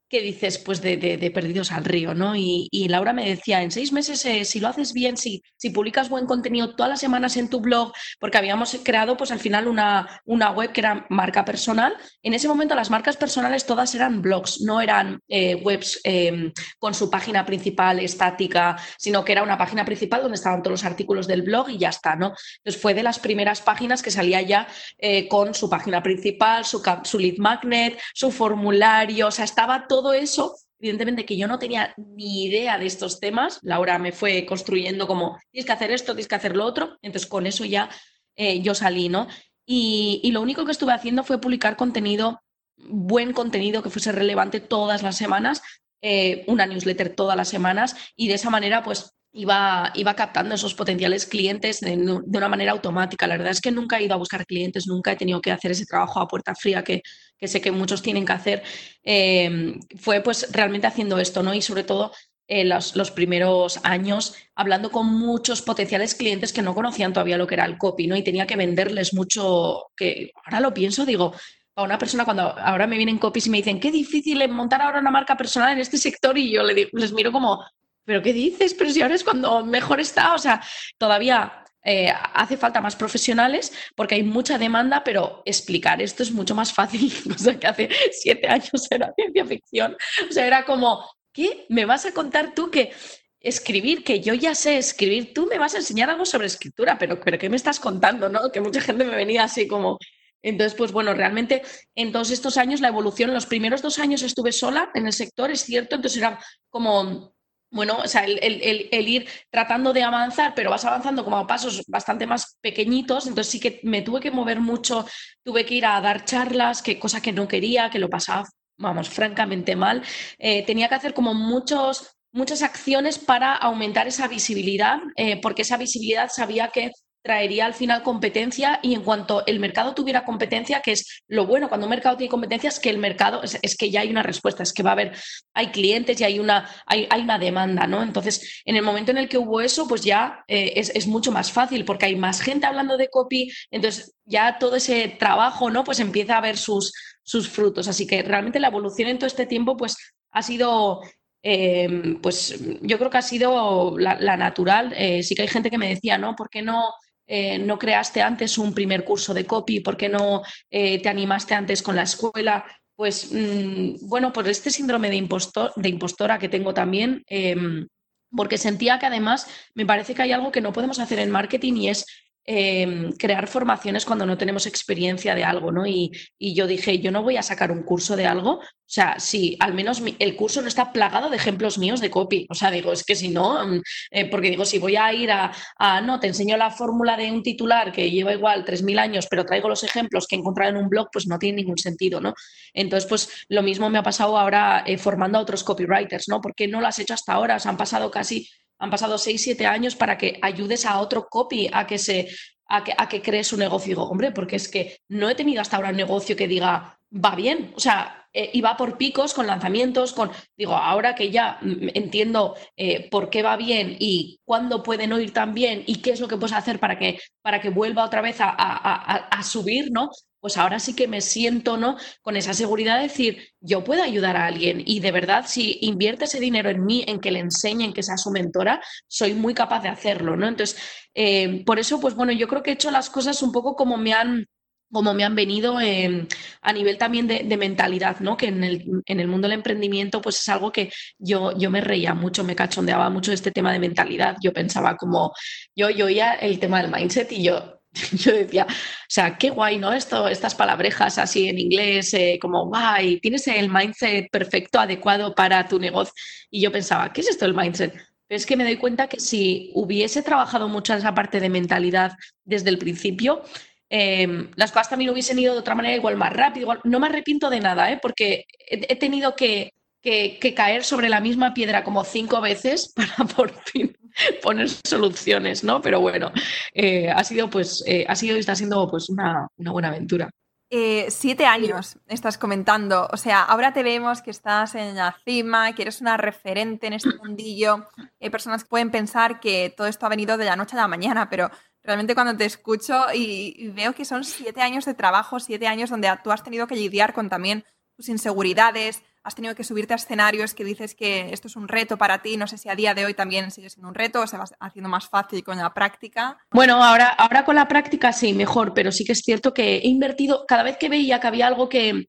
¿qué 0.09 0.23
dices? 0.23 0.59
Pues 0.59 0.81
de, 0.81 0.97
de, 0.97 1.31
perdidos 1.31 1.71
al 1.71 1.85
río, 1.85 2.15
¿no? 2.15 2.35
Y, 2.35 2.69
Laura 2.89 3.13
me 3.13 3.29
decía, 3.29 3.63
en 3.63 3.71
seis 3.71 3.93
meses, 3.93 4.25
eh, 4.25 4.45
si 4.45 4.61
lo 4.61 4.69
haces 4.69 4.95
bien, 4.95 5.17
si, 5.19 5.43
si 5.57 5.71
publicas 5.71 6.09
buen 6.09 6.27
contenido 6.27 6.75
todas 6.75 6.89
las 6.89 7.01
semanas 7.01 7.37
en 7.37 7.51
tu 7.51 7.61
blog, 7.61 7.93
porque 8.19 8.39
habíamos 8.39 8.75
creado 8.83 9.17
pues 9.17 9.31
al 9.31 9.41
final 9.41 9.69
una, 9.69 10.23
una 10.25 10.51
web 10.51 10.73
que 10.73 10.81
era 10.81 11.07
marca 11.11 11.45
personal, 11.45 11.95
en 12.23 12.33
ese 12.33 12.49
momento 12.49 12.75
las 12.75 12.89
marcas 12.89 13.19
personales 13.19 13.67
todas 13.67 13.95
eran 13.95 14.23
blogs, 14.23 14.63
no 14.63 14.81
eran 14.81 15.21
eh, 15.29 15.57
webs 15.57 16.01
em, 16.05 16.53
con 16.79 16.95
su 16.95 17.11
página 17.11 17.45
principal 17.45 17.99
estática, 18.01 18.77
sino 18.97 19.25
que 19.25 19.33
era 19.33 19.43
una 19.43 19.59
página 19.59 19.85
principal 19.85 20.23
donde 20.23 20.37
estaban 20.37 20.63
todos 20.63 20.81
los 20.81 20.85
artículos 20.85 21.27
del 21.27 21.43
blog 21.43 21.69
y 21.69 21.79
ya 21.79 21.91
está, 21.91 22.17
¿no? 22.17 22.33
Entonces 22.59 22.81
fue 22.81 22.95
de 22.95 23.03
las 23.03 23.19
primeras 23.19 23.61
páginas 23.61 24.03
que 24.03 24.11
salía 24.11 24.41
ya 24.41 24.67
eh, 24.97 25.29
con 25.29 25.53
su 25.55 25.69
página 25.69 26.03
principal, 26.03 26.65
su, 26.65 26.83
su 27.05 27.19
lead 27.19 27.37
magnet, 27.37 28.01
su 28.15 28.31
formulario, 28.31 29.27
o 29.27 29.31
sea, 29.31 29.45
estaba 29.45 29.87
todo 29.87 29.98
todo 29.99 30.13
eso, 30.13 30.55
evidentemente 30.79 31.27
que 31.27 31.37
yo 31.37 31.49
no 31.49 31.59
tenía 31.59 31.93
ni 31.97 32.45
idea 32.45 32.79
de 32.79 32.87
estos 32.87 33.19
temas, 33.19 33.59
Laura 33.63 33.99
me 33.99 34.13
fue 34.13 34.47
construyendo 34.47 35.09
como, 35.09 35.37
tienes 35.51 35.67
que 35.67 35.73
hacer 35.73 35.91
esto, 35.91 36.13
tienes 36.13 36.29
que 36.29 36.37
hacer 36.37 36.57
lo 36.57 36.65
otro, 36.65 36.97
entonces 37.03 37.29
con 37.29 37.47
eso 37.47 37.65
ya 37.65 37.91
eh, 38.37 38.61
yo 38.63 38.75
salí, 38.75 39.09
¿no? 39.09 39.27
Y, 39.67 40.31
lo 40.33 40.41
único 40.41 40.65
que 40.65 40.71
estuve 40.71 40.93
haciendo 40.93 41.25
fue 41.25 41.41
publicar 41.41 41.77
contenido, 41.77 42.41
buen 42.77 43.33
contenido 43.33 43.83
que 43.83 43.91
fuese 43.91 44.13
relevante 44.13 44.61
todas 44.61 45.03
las 45.03 45.17
semanas, 45.17 45.63
eh, 46.01 46.45
una 46.47 46.65
newsletter 46.65 47.15
todas 47.17 47.37
las 47.37 47.49
semanas 47.49 47.97
y 48.15 48.29
de 48.29 48.35
esa 48.35 48.51
manera 48.51 48.85
pues 48.85 49.17
iba, 49.33 49.93
iba 49.97 50.15
captando 50.15 50.55
esos 50.55 50.75
potenciales 50.75 51.27
clientes 51.27 51.81
de, 51.81 51.97
una 51.97 52.49
manera 52.49 52.73
automática. 52.73 53.27
La 53.27 53.37
verdad 53.37 53.53
es 53.53 53.61
que 53.61 53.73
nunca 53.73 53.99
he 53.99 54.05
ido 54.05 54.15
a 54.15 54.19
buscar 54.19 54.47
clientes, 54.47 54.87
nunca 54.87 55.13
he 55.13 55.17
tenido 55.17 55.41
que 55.41 55.51
hacer 55.51 55.73
ese 55.73 55.87
trabajo 55.87 56.21
a 56.21 56.29
puerta 56.29 56.55
fría 56.55 56.85
que, 56.85 57.03
que 57.39 57.49
sé 57.49 57.61
que 57.61 57.71
muchos 57.71 58.03
tienen 58.03 58.27
que 58.27 58.33
hacer. 58.33 58.63
Em, 59.03 59.81
fue 59.99 60.21
pues 60.21 60.51
realmente 60.53 60.87
haciendo 60.87 61.19
esto, 61.19 61.43
¿no? 61.43 61.55
Y 61.55 61.63
sobre 61.63 61.85
todo 61.85 62.13
eh, 62.49 62.65
los, 62.65 62.97
los, 62.97 63.11
primeros 63.11 63.79
años 63.85 64.35
hablando 64.55 64.91
con 64.91 65.07
muchos 65.07 65.63
potenciales 65.63 66.15
clientes 66.15 66.53
que 66.53 66.63
no 66.63 66.75
conocían 66.75 67.13
todavía 67.13 67.39
lo 67.39 67.47
que 67.47 67.55
era 67.55 67.65
el 67.67 67.79
copy, 67.79 68.07
¿no? 68.07 68.17
Y 68.17 68.23
tenía 68.23 68.47
que 68.47 68.57
venderles 68.57 69.15
mucho, 69.15 69.87
que 69.97 70.33
ahora 70.45 70.61
lo 70.61 70.75
pienso, 70.75 71.05
digo, 71.05 71.35
a 71.77 71.83
una 71.83 71.99
persona 71.99 72.25
cuando 72.25 72.43
ahora 72.43 72.87
me 72.87 72.97
vienen 72.97 73.19
copies 73.19 73.47
y 73.47 73.51
me 73.51 73.59
dicen, 73.59 73.79
qué 73.79 73.93
difícil 73.93 74.43
es 74.43 74.51
montar 74.51 74.83
ahora 74.83 74.99
una 74.99 75.11
marca 75.11 75.37
personal 75.37 75.73
en 75.73 75.79
este 75.79 75.97
sector 75.99 76.37
y 76.37 76.51
yo 76.51 76.63
les 76.65 77.13
miro 77.13 77.31
como, 77.31 77.65
pero 78.05 78.23
¿qué 78.23 78.33
dices? 78.33 78.75
Pero 78.75 78.91
si 78.91 79.03
ahora 79.03 79.15
es 79.15 79.23
cuando 79.23 79.65
mejor 79.67 80.01
está, 80.01 80.35
o 80.35 80.39
sea, 80.39 80.63
todavía 80.97 81.63
eh, 81.85 82.13
hace 82.35 82.57
falta 82.57 82.81
más 82.81 82.97
profesionales 82.97 83.73
porque 83.95 84.17
hay 84.17 84.23
mucha 84.23 84.59
demanda, 84.59 85.03
pero 85.05 85.43
explicar 85.45 86.03
esto 86.03 86.23
es 86.23 86.33
mucho 86.33 86.55
más 86.55 86.73
fácil, 86.73 87.13
o 87.35 87.39
sea, 87.39 87.59
que 87.59 87.67
hace 87.67 87.89
siete 88.13 88.49
años 88.49 88.87
era 88.91 89.13
ciencia 89.15 89.47
ficción, 89.47 89.97
o 90.29 90.33
sea, 90.33 90.47
era 90.47 90.65
como, 90.65 91.09
¿qué? 91.33 91.67
¿Me 91.69 91.85
vas 91.85 92.05
a 92.07 92.13
contar 92.13 92.55
tú 92.55 92.71
que 92.71 92.93
escribir, 93.41 94.05
que 94.05 94.21
yo 94.21 94.35
ya 94.35 94.55
sé 94.55 94.79
escribir, 94.79 95.33
tú 95.33 95.47
me 95.47 95.59
vas 95.59 95.75
a 95.75 95.79
enseñar 95.79 96.11
algo 96.11 96.27
sobre 96.27 96.47
escritura, 96.47 96.99
pero, 96.99 97.21
pero 97.21 97.39
¿qué 97.39 97.49
me 97.49 97.57
estás 97.57 97.79
contando? 97.81 98.29
¿no? 98.29 98.51
Que 98.51 98.61
mucha 98.61 98.81
gente 98.81 99.05
me 99.05 99.17
venía 99.17 99.45
así 99.45 99.67
como... 99.69 99.99
Entonces, 100.41 100.75
pues 100.75 100.93
bueno, 100.93 101.15
realmente 101.15 101.63
en 101.97 102.13
todos 102.13 102.31
estos 102.31 102.59
años 102.59 102.81
la 102.81 102.89
evolución, 102.89 103.35
los 103.35 103.47
primeros 103.47 103.83
dos 103.83 103.99
años 103.99 104.23
estuve 104.23 104.53
sola 104.53 104.89
en 104.95 105.07
el 105.07 105.13
sector, 105.13 105.51
es 105.51 105.65
cierto, 105.65 105.97
entonces 105.97 106.19
era 106.19 106.39
como 106.71 107.35
bueno, 107.71 107.99
o 107.99 108.09
sea, 108.09 108.25
el, 108.25 109.09
ir 109.09 109.29
tratando 109.51 109.93
de 109.93 110.03
avanzar, 110.03 110.55
pero 110.55 110.71
vas 110.71 110.85
avanzando 110.85 111.25
como 111.25 111.37
a 111.37 111.47
pasos 111.47 111.83
bastante 111.87 112.27
más 112.27 112.57
pequeñitos, 112.61 113.27
entonces 113.27 113.51
sí 113.51 113.61
que 113.61 113.81
me 113.83 114.03
tuve 114.03 114.21
que 114.21 114.31
mover 114.31 114.61
mucho, 114.61 115.07
tuve 115.43 115.67
que 115.67 115.75
ir 115.75 115.87
a 115.87 116.01
dar 116.01 116.25
charlas, 116.25 116.83
que 116.83 116.99
cosa 116.99 117.21
que 117.21 117.33
no 117.33 117.47
quería, 117.47 117.91
que 117.91 117.99
lo 117.99 118.09
pasaba, 118.09 118.49
vamos, 118.79 119.09
francamente 119.11 119.77
mal. 119.77 120.03
Eh, 120.39 120.65
tenía 120.65 120.89
que 120.89 120.95
hacer 120.95 121.15
como 121.15 121.35
muchos, 121.35 122.17
muchas 122.33 122.63
acciones 122.63 123.19
para 123.19 123.55
aumentar 123.55 124.07
esa 124.09 124.29
visibilidad, 124.29 124.99
eh, 125.17 125.41
porque 125.41 125.63
esa 125.63 125.77
visibilidad 125.77 126.31
sabía 126.31 126.69
que 126.69 126.93
traería 127.29 127.67
al 127.67 127.75
final 127.75 128.03
competencia 128.03 128.81
y 128.83 128.95
en 128.95 129.03
cuanto 129.03 129.45
el 129.45 129.61
mercado 129.61 129.93
tuviera 129.93 130.25
competencia, 130.25 130.81
que 130.81 130.93
es 130.93 131.21
lo 131.29 131.45
bueno 131.45 131.69
cuando 131.69 131.85
un 131.85 131.91
mercado 131.91 132.17
tiene 132.17 132.31
competencia, 132.31 132.69
es 132.69 132.81
que 132.81 132.89
el 132.89 132.97
mercado, 132.97 133.43
es, 133.43 133.77
que 133.77 133.91
ya 133.91 134.01
hay 134.01 134.09
una 134.09 134.23
respuesta, 134.23 134.63
es 134.63 134.73
que 134.73 134.83
va 134.83 134.91
a 134.91 134.93
haber, 134.95 135.15
hay 135.53 135.67
clientes 135.67 136.19
y 136.19 136.25
hay 136.25 136.39
una, 136.39 136.67
hay, 136.87 137.07
hay 137.11 137.21
una 137.21 137.39
demanda, 137.39 137.87
¿no? 137.87 138.03
Entonces, 138.03 138.63
en 138.65 138.77
el 138.77 138.83
momento 138.83 139.11
en 139.11 139.19
el 139.19 139.29
que 139.29 139.37
hubo 139.37 139.61
eso, 139.61 139.87
pues 139.87 140.05
ya 140.05 140.43
eh, 140.49 140.73
es, 140.77 140.89
es, 140.95 141.07
mucho 141.07 141.31
más 141.31 141.53
fácil 141.53 141.85
porque 141.85 142.07
hay 142.07 142.17
más 142.17 142.41
gente 142.41 142.67
hablando 142.67 142.97
de 142.97 143.11
copy, 143.11 143.53
entonces 143.71 144.15
ya 144.25 144.57
todo 144.59 144.77
ese 144.77 145.09
trabajo, 145.09 145.69
¿no? 145.69 145.85
Pues 145.85 146.01
empieza 146.01 146.39
a 146.39 146.41
ver 146.41 146.57
sus, 146.57 146.95
sus 147.23 147.47
frutos. 147.51 147.89
Así 147.89 148.07
que 148.07 148.23
realmente 148.23 148.59
la 148.59 148.69
evolución 148.69 149.11
en 149.11 149.19
todo 149.19 149.27
este 149.27 149.45
tiempo, 149.45 149.77
pues 149.77 149.99
ha 150.31 150.41
sido 150.41 151.03
eh, 151.43 152.17
pues 152.23 152.59
yo 152.81 152.99
creo 152.99 153.11
que 153.11 153.19
ha 153.19 153.23
sido 153.23 153.99
la, 153.99 154.37
natural. 154.39 154.95
Eh, 154.97 155.23
sí 155.23 155.35
que 155.35 155.43
hay 155.43 155.49
gente 155.49 155.71
que 155.71 155.79
me 155.79 155.91
decía, 155.91 156.17
¿no? 156.17 156.35
¿Por 156.35 156.49
qué 156.49 156.63
no 156.63 156.91
eh, 157.29 157.59
no 157.59 157.79
creaste 157.79 158.23
antes 158.23 158.57
un 158.57 158.73
primer 158.73 159.05
curso 159.05 159.35
de 159.35 159.45
copy? 159.45 159.81
¿Por 159.81 159.97
qué 159.97 160.09
no 160.09 160.43
eh, 160.71 161.01
te 161.03 161.11
animaste 161.11 161.55
antes 161.55 161.83
con 161.83 161.95
la 161.95 162.03
escuela? 162.03 162.65
Pues 162.97 163.31
mm, 163.31 164.09
bueno, 164.09 164.33
por 164.33 164.49
este 164.49 164.71
síndrome 164.71 165.11
de, 165.11 165.17
impostor, 165.17 165.73
de 165.77 165.91
impostora 165.91 166.39
que 166.39 166.49
tengo 166.49 166.73
también, 166.73 167.23
em, 167.27 167.87
porque 168.35 168.57
sentía 168.57 168.99
que 168.99 169.07
además 169.07 169.47
me 169.75 169.87
parece 169.87 170.15
que 170.15 170.23
hay 170.23 170.33
algo 170.33 170.51
que 170.51 170.63
no 170.63 170.73
podemos 170.73 170.99
hacer 170.99 171.19
en 171.19 171.31
marketing 171.31 171.75
y 171.75 171.89
es 171.91 172.07
Em, 172.51 173.13
crear 173.13 173.47
formaciones 173.47 174.07
cuando 174.07 174.25
no 174.25 174.39
tenemos 174.39 174.65
experiencia 174.65 175.35
de 175.35 175.45
algo, 175.45 175.71
¿no? 175.71 175.87
Y, 175.87 176.11
yo 176.39 176.67
dije, 176.67 176.99
yo 176.99 177.11
no 177.11 177.23
voy 177.23 177.37
a 177.37 177.43
sacar 177.43 177.71
un 177.71 177.83
curso 177.83 178.17
de 178.17 178.25
algo, 178.25 178.53
o 178.53 178.63
sea, 178.87 179.21
si 179.21 179.55
al 179.61 179.75
menos 179.75 180.03
el 180.19 180.35
curso 180.35 180.63
no 180.63 180.69
está 180.69 180.91
plagado 180.91 181.29
de 181.29 181.37
ejemplos 181.37 181.77
míos 181.77 182.01
de 182.01 182.11
copy, 182.11 182.47
o 182.49 182.55
sea, 182.55 182.71
digo, 182.71 182.91
es 182.91 183.05
que 183.05 183.17
si 183.17 183.29
no, 183.29 183.67
mm, 183.67 183.83
eh, 184.13 184.31
porque 184.31 184.49
digo, 184.49 184.65
si 184.65 184.79
voy 184.79 184.97
a 184.97 185.13
ir 185.13 185.31
a, 185.31 185.53
no, 186.01 186.19
te 186.21 186.29
enseño 186.29 186.57
la 186.57 186.71
fórmula 186.71 187.19
de 187.19 187.31
un 187.31 187.43
titular 187.43 187.93
que 187.93 188.11
lleva 188.11 188.33
igual 188.33 188.65
3.000 188.65 188.99
años, 188.99 189.27
pero 189.29 189.45
traigo 189.45 189.69
los 189.69 189.85
ejemplos 189.85 190.27
que 190.27 190.37
he 190.37 190.39
encontrado 190.39 190.71
en 190.71 190.79
un 190.79 190.89
blog, 190.89 191.09
pues 191.13 191.27
no 191.27 191.39
tiene 191.39 191.57
ningún 191.57 191.77
sentido, 191.77 192.19
¿no? 192.19 192.33
Entonces, 192.73 193.07
pues 193.07 193.29
lo 193.51 193.63
mismo 193.63 193.91
me 193.91 193.99
ha 193.99 194.03
pasado 194.03 194.39
ahora 194.39 194.85
eh, 194.87 194.97
formando 194.97 195.37
a 195.37 195.43
otros 195.43 195.65
copywriters, 195.65 196.29
¿no? 196.29 196.41
porque 196.41 196.67
no 196.67 196.81
lo 196.81 196.87
has 196.87 196.99
hecho 196.99 197.13
hasta 197.13 197.35
ahora? 197.35 197.59
O 197.63 197.69
han 197.69 197.77
pasado 197.77 198.11
casi 198.11 198.49
han 198.79 198.91
pasado 198.91 199.19
6, 199.19 199.43
7 199.43 199.67
años 199.67 199.97
para 199.97 200.17
que 200.17 200.39
ayudes 200.43 200.87
a 200.87 201.01
otro 201.01 201.27
copy 201.29 201.69
a 201.73 201.87
que 201.87 201.99
se 201.99 202.29
a 202.69 202.85
que, 202.85 202.93
a 202.97 203.09
que 203.09 203.23
cree 203.23 203.45
su 203.45 203.57
negocio. 203.57 203.89
digo, 203.89 204.05
hombre, 204.05 204.31
porque 204.31 204.57
es 204.57 204.69
que 204.69 204.99
no 205.09 205.29
he 205.31 205.35
tenido 205.35 205.63
hasta 205.63 205.77
ahora 205.77 205.91
un 205.91 205.97
negocio 205.97 206.37
que 206.37 206.47
diga, 206.49 206.99
va 207.13 207.35
bien. 207.35 207.73
O 207.75 207.81
sea, 207.81 208.27
eh, 208.33 208.51
iba 208.53 208.77
por 208.77 208.99
picos 208.99 209.33
con 209.33 209.47
lanzamientos, 209.47 210.13
con, 210.13 210.31
digo, 210.57 210.75
ahora 210.75 211.15
que 211.15 211.31
ya 211.31 211.59
entiendo 211.63 212.55
eh, 212.77 213.09
por 213.11 213.31
qué 213.31 213.43
va 213.43 213.57
bien 213.57 213.97
y 213.99 214.39
cuándo 214.45 214.83
puede 214.83 215.07
no 215.07 215.19
ir 215.19 215.33
tan 215.33 215.55
bien 215.55 215.83
y 215.87 216.03
qué 216.03 216.11
es 216.11 216.21
lo 216.21 216.29
que 216.29 216.37
puedes 216.37 216.55
hacer 216.57 216.79
para 216.79 216.99
que, 216.99 217.19
para 217.41 217.61
que 217.61 217.71
vuelva 217.71 218.05
otra 218.05 218.21
vez 218.21 218.37
a, 218.41 218.51
a 218.51 219.43
subir, 219.43 219.91
¿no? 219.91 220.11
Pues 220.41 220.57
ahora 220.57 220.79
sí 220.79 220.95
que 220.95 221.09
me 221.09 221.21
siento 221.21 221.77
¿no? 221.77 221.97
con 222.23 222.37
esa 222.37 222.55
seguridad 222.55 222.97
de 222.97 223.05
decir, 223.05 223.49
yo 223.61 223.85
puedo 223.85 224.03
ayudar 224.03 224.37
a 224.37 224.47
alguien 224.47 224.83
y 224.85 225.01
de 225.01 225.13
verdad 225.13 225.45
si 225.47 225.79
invierte 225.83 226.25
ese 226.25 226.41
dinero 226.41 226.71
en 226.71 226.85
mí, 226.85 227.05
en 227.07 227.21
que 227.21 227.31
le 227.31 227.41
enseñe, 227.41 227.85
en 227.85 227.93
que 227.93 228.03
sea 228.03 228.17
su 228.17 228.31
mentora, 228.31 228.81
soy 229.07 229.35
muy 229.35 229.55
capaz 229.55 229.83
de 229.83 229.89
hacerlo, 229.89 230.37
¿no? 230.37 230.47
Entonces, 230.47 230.79
eh, 231.15 231.65
por 231.65 231.79
eso, 231.79 232.01
pues 232.01 232.15
bueno, 232.15 232.33
yo 232.33 232.49
creo 232.49 232.63
que 232.63 232.71
he 232.71 232.75
hecho 232.75 232.91
las 232.91 233.11
cosas 233.11 233.43
un 233.43 233.53
poco 233.53 233.75
como 233.75 233.97
me 233.97 234.13
han 234.13 234.47
como 234.91 235.15
me 235.15 235.25
han 235.25 235.35
venido 235.35 235.81
em, 235.81 236.27
a 236.63 236.73
nivel 236.73 236.97
también 236.99 237.27
de, 237.27 237.57
mentalidad, 237.57 238.21
¿no? 238.21 238.37
Que 238.37 238.47
en 238.47 238.65
el, 238.65 239.03
en 239.05 239.21
el, 239.21 239.29
mundo 239.29 239.49
del 239.49 239.59
emprendimiento, 239.59 240.23
pues 240.23 240.41
es 240.41 240.49
algo 240.49 240.73
que 240.73 240.91
yo, 241.19 241.57
yo 241.59 241.71
me 241.71 241.81
reía 241.81 242.15
mucho, 242.15 242.45
me 242.45 242.57
cachondeaba 242.57 243.11
mucho 243.11 243.33
este 243.33 243.51
tema 243.51 243.73
de 243.73 243.81
mentalidad. 243.81 244.37
Yo 244.43 244.53
pensaba 244.53 244.97
como, 244.97 245.33
yo, 245.77 245.91
yo 245.91 246.07
oía 246.07 246.35
el 246.35 246.59
tema 246.59 246.81
del 246.81 246.91
mindset 246.91 247.31
y 247.33 247.43
yo, 247.43 247.78
yo 248.13 248.33
decía, 248.33 248.67
o 248.69 248.75
sea, 249.09 249.37
qué 249.37 249.51
guay, 249.51 249.79
¿no? 249.79 249.93
Esto, 249.93 250.29
estas 250.29 250.55
palabrejas 250.55 251.19
así 251.19 251.49
en 251.49 251.59
inglés, 251.59 252.15
eh, 252.15 252.39
como 252.41 252.67
guay, 252.67 253.21
tienes 253.21 253.47
el 253.49 253.71
mindset 253.71 254.31
perfecto, 254.31 254.79
adecuado 254.79 255.35
para 255.35 255.67
tu 255.67 255.79
negocio. 255.79 256.13
Y 256.51 256.61
yo 256.61 256.73
pensaba, 256.73 257.13
¿qué 257.13 257.21
es 257.21 257.29
esto 257.29 257.45
el 257.45 257.55
mindset? 257.55 257.93
Pero 257.93 258.37
es 258.37 258.47
que 258.47 258.57
me 258.57 258.65
doy 258.65 258.77
cuenta 258.77 259.09
que 259.09 259.21
si 259.21 259.71
hubiese 259.75 260.23
trabajado 260.23 260.69
mucho 260.69 260.95
esa 260.95 261.15
parte 261.15 261.41
de 261.41 261.49
mentalidad 261.49 262.13
desde 262.45 262.71
el 262.71 262.79
principio, 262.79 263.43
em, 263.89 264.51
las 264.57 264.71
cosas 264.71 264.91
también 264.91 265.11
hubiesen 265.11 265.39
ido 265.39 265.55
de 265.55 265.61
otra 265.61 265.75
manera, 265.75 265.97
igual 265.97 266.17
más 266.17 266.33
rápido. 266.33 266.65
Igual. 266.65 266.81
No 266.85 267.01
me 267.01 267.07
arrepiento 267.07 267.49
de 267.51 267.61
nada, 267.61 267.91
¿eh? 267.91 267.99
porque 268.01 268.45
he, 268.67 268.97
tenido 268.97 269.35
que, 269.35 269.73
que, 270.03 270.55
caer 270.55 270.85
sobre 270.85 271.09
la 271.09 271.21
misma 271.21 271.55
piedra 271.55 271.85
como 271.85 272.05
cinco 272.05 272.41
veces 272.41 272.93
para 272.97 273.29
por 273.29 273.51
fin 273.65 273.98
poner 274.43 274.69
soluciones, 274.69 275.65
¿no? 275.65 275.81
Pero 275.81 276.01
bueno, 276.01 276.33
eh, 276.73 277.11
ha 277.11 277.25
sido 277.25 277.49
pues, 277.51 277.83
eh, 277.87 278.05
ha 278.09 278.15
sido 278.15 278.37
y 278.37 278.41
está 278.41 278.55
siendo 278.55 278.89
pues 278.91 279.09
una, 279.09 279.49
buena 279.57 279.89
aventura. 279.89 280.31
Eh, 280.71 281.07
siete 281.09 281.47
años 281.47 281.97
estás 282.09 282.37
comentando, 282.37 283.09
o 283.11 283.17
sea, 283.17 283.43
ahora 283.43 283.73
te 283.73 283.83
vemos 283.83 284.21
que 284.21 284.31
estás 284.31 284.75
en 284.75 284.97
la 284.97 285.17
cima, 285.25 285.75
que 285.75 285.81
eres 285.81 286.03
una 286.03 286.19
referente 286.19 286.87
en 286.89 286.93
este 286.93 287.15
mundillo. 287.23 287.87
Hay 288.21 288.29
personas 288.29 288.65
que 288.65 288.69
pueden 288.69 288.91
pensar 288.91 289.41
que 289.41 289.73
todo 289.75 289.87
esto 289.87 290.05
ha 290.05 290.11
venido 290.11 290.37
de 290.37 290.45
la 290.45 290.57
noche 290.57 290.77
a 290.77 290.81
la 290.81 290.89
mañana, 290.89 291.31
pero 291.31 291.51
realmente 291.83 292.15
cuando 292.15 292.37
te 292.37 292.45
escucho 292.45 293.07
y, 293.15 293.71
veo 293.71 293.95
que 293.95 294.05
son 294.05 294.25
siete 294.25 294.61
años 294.61 294.85
de 294.85 294.93
trabajo, 294.93 295.41
siete 295.41 295.67
años 295.67 295.89
donde 295.89 296.13
tú 296.23 296.31
has 296.33 296.43
tenido 296.43 296.67
que 296.67 296.77
lidiar 296.77 297.15
con 297.15 297.31
también 297.31 297.65
tus 297.97 298.11
inseguridades, 298.11 299.03
has 299.29 299.35
tenido 299.35 299.55
que 299.55 299.63
subirte 299.63 299.93
a 299.93 299.97
escenarios 299.97 300.55
que 300.55 300.65
dices 300.65 300.95
que 300.95 301.33
esto 301.33 301.49
es 301.49 301.57
un 301.57 301.69
reto 301.69 301.97
para 301.97 302.23
ti. 302.23 302.37
No 302.37 302.47
sé 302.47 302.59
si 302.59 302.69
a 302.69 302.75
día 302.75 302.95
de 302.95 303.05
hoy 303.05 303.15
también 303.15 303.51
sigue 303.51 303.71
siendo 303.71 303.89
un 303.89 303.95
reto 303.95 304.23
o 304.23 304.27
se 304.27 304.37
va 304.37 304.45
haciendo 304.59 304.89
más 304.89 305.09
fácil 305.09 305.45
con 305.45 305.59
la 305.59 305.73
práctica. 305.73 306.39
Bueno, 306.51 306.83
ahora, 306.83 307.09
ahora 307.09 307.45
con 307.45 307.55
la 307.55 307.69
práctica 307.69 308.13
sí, 308.13 308.33
mejor, 308.33 308.75
pero 308.75 308.91
sí 308.91 309.05
que 309.05 309.13
es 309.13 309.21
cierto 309.21 309.55
que 309.55 309.77
he 309.77 309.87
invertido, 309.87 310.45
cada 310.49 310.63
vez 310.63 310.79
que 310.79 310.89
veía 310.89 311.21
que 311.21 311.27
había 311.27 311.47
algo 311.47 311.69
que 311.69 312.09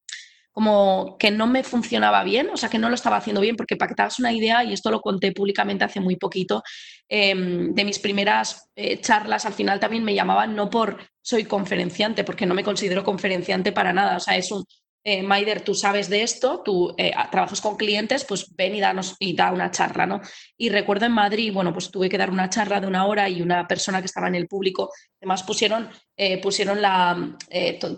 como 0.52 1.18
que 1.18 1.32
no 1.32 1.48
me 1.48 1.64
funcionaba 1.64 2.24
bien, 2.24 2.50
o 2.50 2.58
sea, 2.58 2.70
que 2.70 2.80
no 2.80 2.90
lo 2.90 2.96
estaba 2.96 3.18
haciendo 3.18 3.40
bien, 3.40 3.56
porque 3.56 3.78
para 3.78 3.90
que 3.90 3.96
te 3.96 4.02
hagas 4.02 4.20
una 4.20 4.34
idea, 4.34 4.64
y 4.64 4.74
esto 4.74 4.92
lo 4.92 5.00
conté 5.00 5.32
públicamente 5.32 5.86
hace 5.86 6.02
muy 6.02 6.18
poquito, 6.18 6.64
em, 7.08 7.74
de 7.74 7.86
mis 7.86 8.00
primeras 8.00 8.70
eh, 8.76 9.00
charlas 9.00 9.46
al 9.46 9.54
final 9.54 9.80
también 9.80 10.04
me 10.04 10.14
llamaban 10.14 10.56
no 10.56 10.70
por 10.70 10.98
soy 11.22 11.46
conferenciante, 11.46 12.24
porque 12.24 12.46
no 12.46 12.56
me 12.56 12.64
considero 12.64 13.04
conferenciante 13.04 13.72
para 13.72 13.94
nada, 13.94 14.18
o 14.18 14.20
sea, 14.20 14.36
es 14.36 14.52
un 14.52 14.66
eh, 15.04 15.24
Maider, 15.24 15.62
tú 15.62 15.74
sabes 15.74 16.10
de 16.10 16.24
esto, 16.24 16.62
tú 16.64 16.94
eh, 16.98 17.14
trabajas 17.32 17.62
con 17.62 17.78
clientes, 17.78 18.26
pues 18.26 18.54
ven 18.56 18.76
y, 18.76 18.82
danos, 18.82 19.16
y 19.20 19.36
da 19.36 19.52
una 19.52 19.72
charla, 19.72 20.06
¿no? 20.06 20.20
Y 20.58 20.70
recuerdo 20.70 21.06
en 21.06 21.14
Madrid, 21.14 21.54
bueno, 21.54 21.72
pues 21.72 21.90
tuve 21.90 22.10
que 22.10 22.18
dar 22.18 22.30
una 22.30 22.50
charla 22.50 22.82
de 22.82 22.88
una 22.88 23.06
hora 23.06 23.30
y 23.30 23.42
una 23.42 23.68
persona 23.68 24.02
que 24.02 24.08
estaba 24.08 24.28
en 24.28 24.36
el 24.36 24.48
público, 24.48 24.92
además 25.22 25.44
pusieron, 25.44 25.90
eh, 26.22 26.38
pusieron 26.42 26.82
la, 26.82 27.38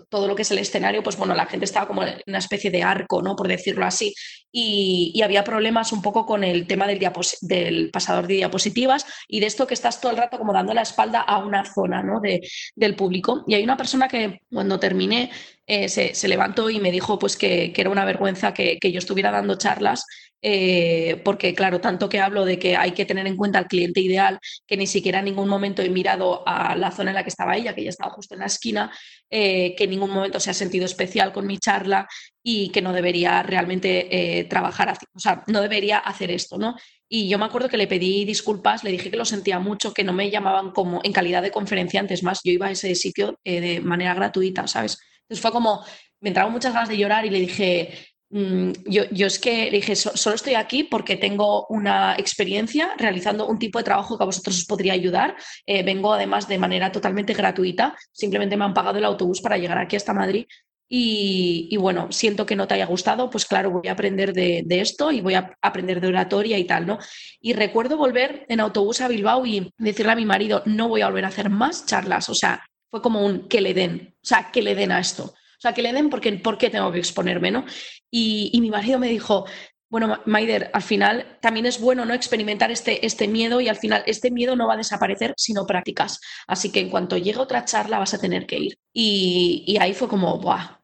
todo 0.08 0.28
lo 0.28 0.36
que 0.36 0.42
es 0.42 0.50
el 0.52 0.58
escenario, 0.58 1.02
pues 1.02 1.16
bueno, 1.16 1.34
la 1.34 1.46
gente 1.46 1.64
estaba 1.64 1.88
como 1.88 2.04
en 2.04 2.22
una 2.28 2.38
especie 2.38 2.70
de 2.70 2.84
arco, 2.84 3.20
¿no? 3.20 3.34
Por 3.34 3.48
decirlo 3.48 3.84
así, 3.84 4.14
y, 4.52 5.20
había 5.24 5.42
problemas 5.42 5.92
un 5.92 6.02
poco 6.02 6.24
con 6.24 6.44
el 6.44 6.68
tema 6.68 6.86
del, 6.86 7.00
del, 7.40 7.90
pasador 7.90 8.28
de 8.28 8.34
diapositivas 8.34 9.06
y 9.26 9.40
de 9.40 9.46
esto 9.46 9.66
que 9.66 9.74
estás 9.74 10.00
todo 10.00 10.12
el 10.12 10.18
rato 10.18 10.38
como 10.38 10.52
dando 10.52 10.72
la 10.72 10.82
espalda 10.82 11.20
a 11.20 11.38
una 11.38 11.64
zona, 11.64 12.02
¿no? 12.02 12.20
De, 12.20 12.40
del 12.76 12.94
público. 12.94 13.44
Y 13.48 13.54
hay 13.54 13.64
una 13.64 13.76
persona 13.76 14.06
que 14.06 14.40
cuando 14.52 14.78
terminé 14.78 15.30
eh, 15.66 15.88
se, 15.88 16.28
levantó 16.28 16.70
y 16.70 16.80
me 16.80 16.90
dijo 16.90 17.18
pues 17.18 17.36
que, 17.36 17.72
era 17.74 17.90
una 17.90 18.04
vergüenza 18.04 18.52
que, 18.52 18.78
yo 18.82 18.98
estuviera 18.98 19.30
dando 19.30 19.56
charlas, 19.56 20.04
eh, 20.42 21.20
porque 21.24 21.54
claro, 21.54 21.80
tanto 21.80 22.08
que 22.08 22.20
hablo 22.20 22.44
de 22.44 22.58
que 22.58 22.76
hay 22.76 22.90
que 22.92 23.06
tener 23.06 23.26
en 23.28 23.36
cuenta 23.36 23.60
al 23.60 23.68
cliente 23.68 24.00
ideal, 24.00 24.40
que 24.66 24.76
ni 24.76 24.88
siquiera 24.88 25.20
en 25.20 25.26
ningún 25.26 25.48
momento 25.48 25.82
he 25.82 25.88
mirado 25.88 26.42
a 26.46 26.74
la 26.74 26.90
zona 26.90 27.12
en 27.12 27.14
la 27.14 27.22
que 27.22 27.28
estaba 27.30 27.56
ella, 27.56 27.74
que 27.74 27.82
ella 27.82 27.90
estaba 27.90 28.10
justo 28.10 28.34
en 28.34 28.40
la 28.40 28.46
esquina, 28.46 28.92
eh, 29.30 29.74
que 29.76 29.84
en 29.84 29.90
ningún 29.90 30.10
momento 30.10 30.40
se 30.40 30.50
ha 30.50 30.54
sentido 30.54 30.84
especial 30.84 31.32
con 31.32 31.46
mi 31.46 31.58
charla 31.58 32.08
y 32.42 32.70
que 32.70 32.82
no 32.82 32.92
debería 32.92 33.42
realmente 33.44 34.46
trabajar, 34.50 34.98
o 35.14 35.20
sea, 35.20 35.44
no 35.46 35.60
debería 35.60 35.98
hacer 35.98 36.32
esto, 36.32 36.58
¿no? 36.58 36.76
Y 37.08 37.28
yo 37.28 37.38
me 37.38 37.44
acuerdo 37.44 37.68
que 37.68 37.76
le 37.76 37.86
pedí 37.86 38.24
disculpas, 38.24 38.82
le 38.82 38.90
dije 38.90 39.10
que 39.12 39.16
lo 39.16 39.24
sentía 39.24 39.60
mucho, 39.60 39.94
que 39.94 40.02
no 40.02 40.12
me 40.12 40.28
llamaban 40.28 40.72
como 40.72 41.00
en 41.04 41.12
calidad 41.12 41.42
de 41.42 41.52
conferenciantes 41.52 42.24
más, 42.24 42.40
yo 42.42 42.50
iba 42.50 42.66
a 42.66 42.72
ese 42.72 42.94
sitio 42.96 43.38
de 43.44 43.80
manera 43.80 44.14
gratuita, 44.14 44.66
¿sabes? 44.66 44.98
Entonces 45.22 45.40
fue 45.40 45.52
como, 45.52 45.84
me 46.20 46.30
entraban 46.30 46.52
muchas 46.52 46.72
ganas 46.72 46.88
de 46.88 46.96
llorar 46.96 47.24
y 47.26 47.30
le 47.30 47.40
dije, 47.40 48.11
yo, 48.32 49.04
yo, 49.10 49.26
es 49.26 49.38
que 49.38 49.70
dije, 49.70 49.94
solo 49.94 50.34
estoy 50.34 50.54
aquí 50.54 50.84
porque 50.84 51.16
tengo 51.16 51.66
una 51.68 52.14
experiencia 52.16 52.94
realizando 52.96 53.46
un 53.46 53.58
tipo 53.58 53.78
de 53.78 53.84
trabajo 53.84 54.16
que 54.16 54.22
a 54.22 54.26
vosotros 54.26 54.56
os 54.56 54.64
podría 54.64 54.94
ayudar. 54.94 55.36
Eh, 55.66 55.82
vengo 55.82 56.14
además 56.14 56.48
de 56.48 56.58
manera 56.58 56.90
totalmente 56.90 57.34
gratuita, 57.34 57.94
simplemente 58.10 58.56
me 58.56 58.64
han 58.64 58.72
pagado 58.72 58.96
el 58.96 59.04
autobús 59.04 59.42
para 59.42 59.58
llegar 59.58 59.76
aquí 59.76 59.96
hasta 59.96 60.14
Madrid. 60.14 60.46
Y, 60.94 61.74
bueno, 61.78 62.12
siento 62.12 62.44
que 62.44 62.54
no 62.54 62.66
te 62.66 62.74
haya 62.74 62.84
gustado, 62.84 63.30
pues 63.30 63.46
claro, 63.46 63.70
voy 63.70 63.88
a 63.88 63.92
aprender 63.92 64.34
de, 64.34 64.62
de, 64.66 64.80
esto 64.82 65.10
y 65.10 65.22
voy 65.22 65.32
a 65.32 65.56
aprender 65.62 66.02
de 66.02 66.08
oratoria 66.08 66.58
y 66.58 66.64
tal, 66.64 66.86
¿no? 66.86 66.98
Y 67.40 67.54
recuerdo 67.54 67.96
volver 67.96 68.44
en 68.50 68.60
autobús 68.60 69.00
a 69.00 69.08
Bilbao 69.08 69.46
y 69.46 69.72
decirle 69.78 70.12
a 70.12 70.16
mi 70.16 70.26
marido, 70.26 70.62
no 70.66 70.88
voy 70.88 71.00
a 71.00 71.06
volver 71.06 71.24
a 71.24 71.28
hacer 71.28 71.48
más 71.48 71.86
charlas, 71.86 72.28
o 72.28 72.34
sea, 72.34 72.62
fue 72.90 73.00
como 73.00 73.24
un 73.24 73.48
que 73.48 73.62
le 73.62 73.72
den, 73.72 74.14
o 74.16 74.26
sea, 74.26 74.50
que 74.52 74.60
le 74.60 74.74
den 74.74 74.92
a 74.92 75.00
esto. 75.00 75.32
Sea, 75.62 75.74
que 75.74 75.82
le 75.82 75.92
den 75.92 76.10
porque 76.10 76.32
¿por 76.32 76.58
qué 76.58 76.70
tengo 76.70 76.90
que 76.90 76.98
exponerme, 76.98 77.52
no? 77.52 77.64
Y, 78.10 78.58
mi 78.60 78.68
marido 78.68 78.98
me 78.98 79.06
dijo, 79.06 79.46
bueno, 79.88 80.20
Maider, 80.26 80.72
al 80.72 80.82
final 80.82 81.38
también 81.40 81.66
es 81.66 81.80
bueno 81.80 82.04
no 82.04 82.14
experimentar 82.14 82.72
este, 82.72 83.06
este 83.06 83.28
miedo 83.28 83.60
y 83.60 83.68
al 83.68 83.76
final 83.76 84.02
este 84.06 84.32
miedo 84.32 84.56
no 84.56 84.66
va 84.66 84.74
a 84.74 84.78
desaparecer 84.78 85.34
si 85.36 85.52
no 85.52 85.64
practicas. 85.64 86.18
Así 86.48 86.72
que 86.72 86.80
en 86.80 86.90
cuanto 86.90 87.16
llegue 87.16 87.38
otra 87.38 87.64
charla 87.64 88.00
vas 88.00 88.12
a 88.12 88.18
tener 88.18 88.44
que 88.44 88.58
ir. 88.58 88.78
Y, 88.92 89.76
ahí 89.80 89.94
fue 89.94 90.08
como, 90.08 90.38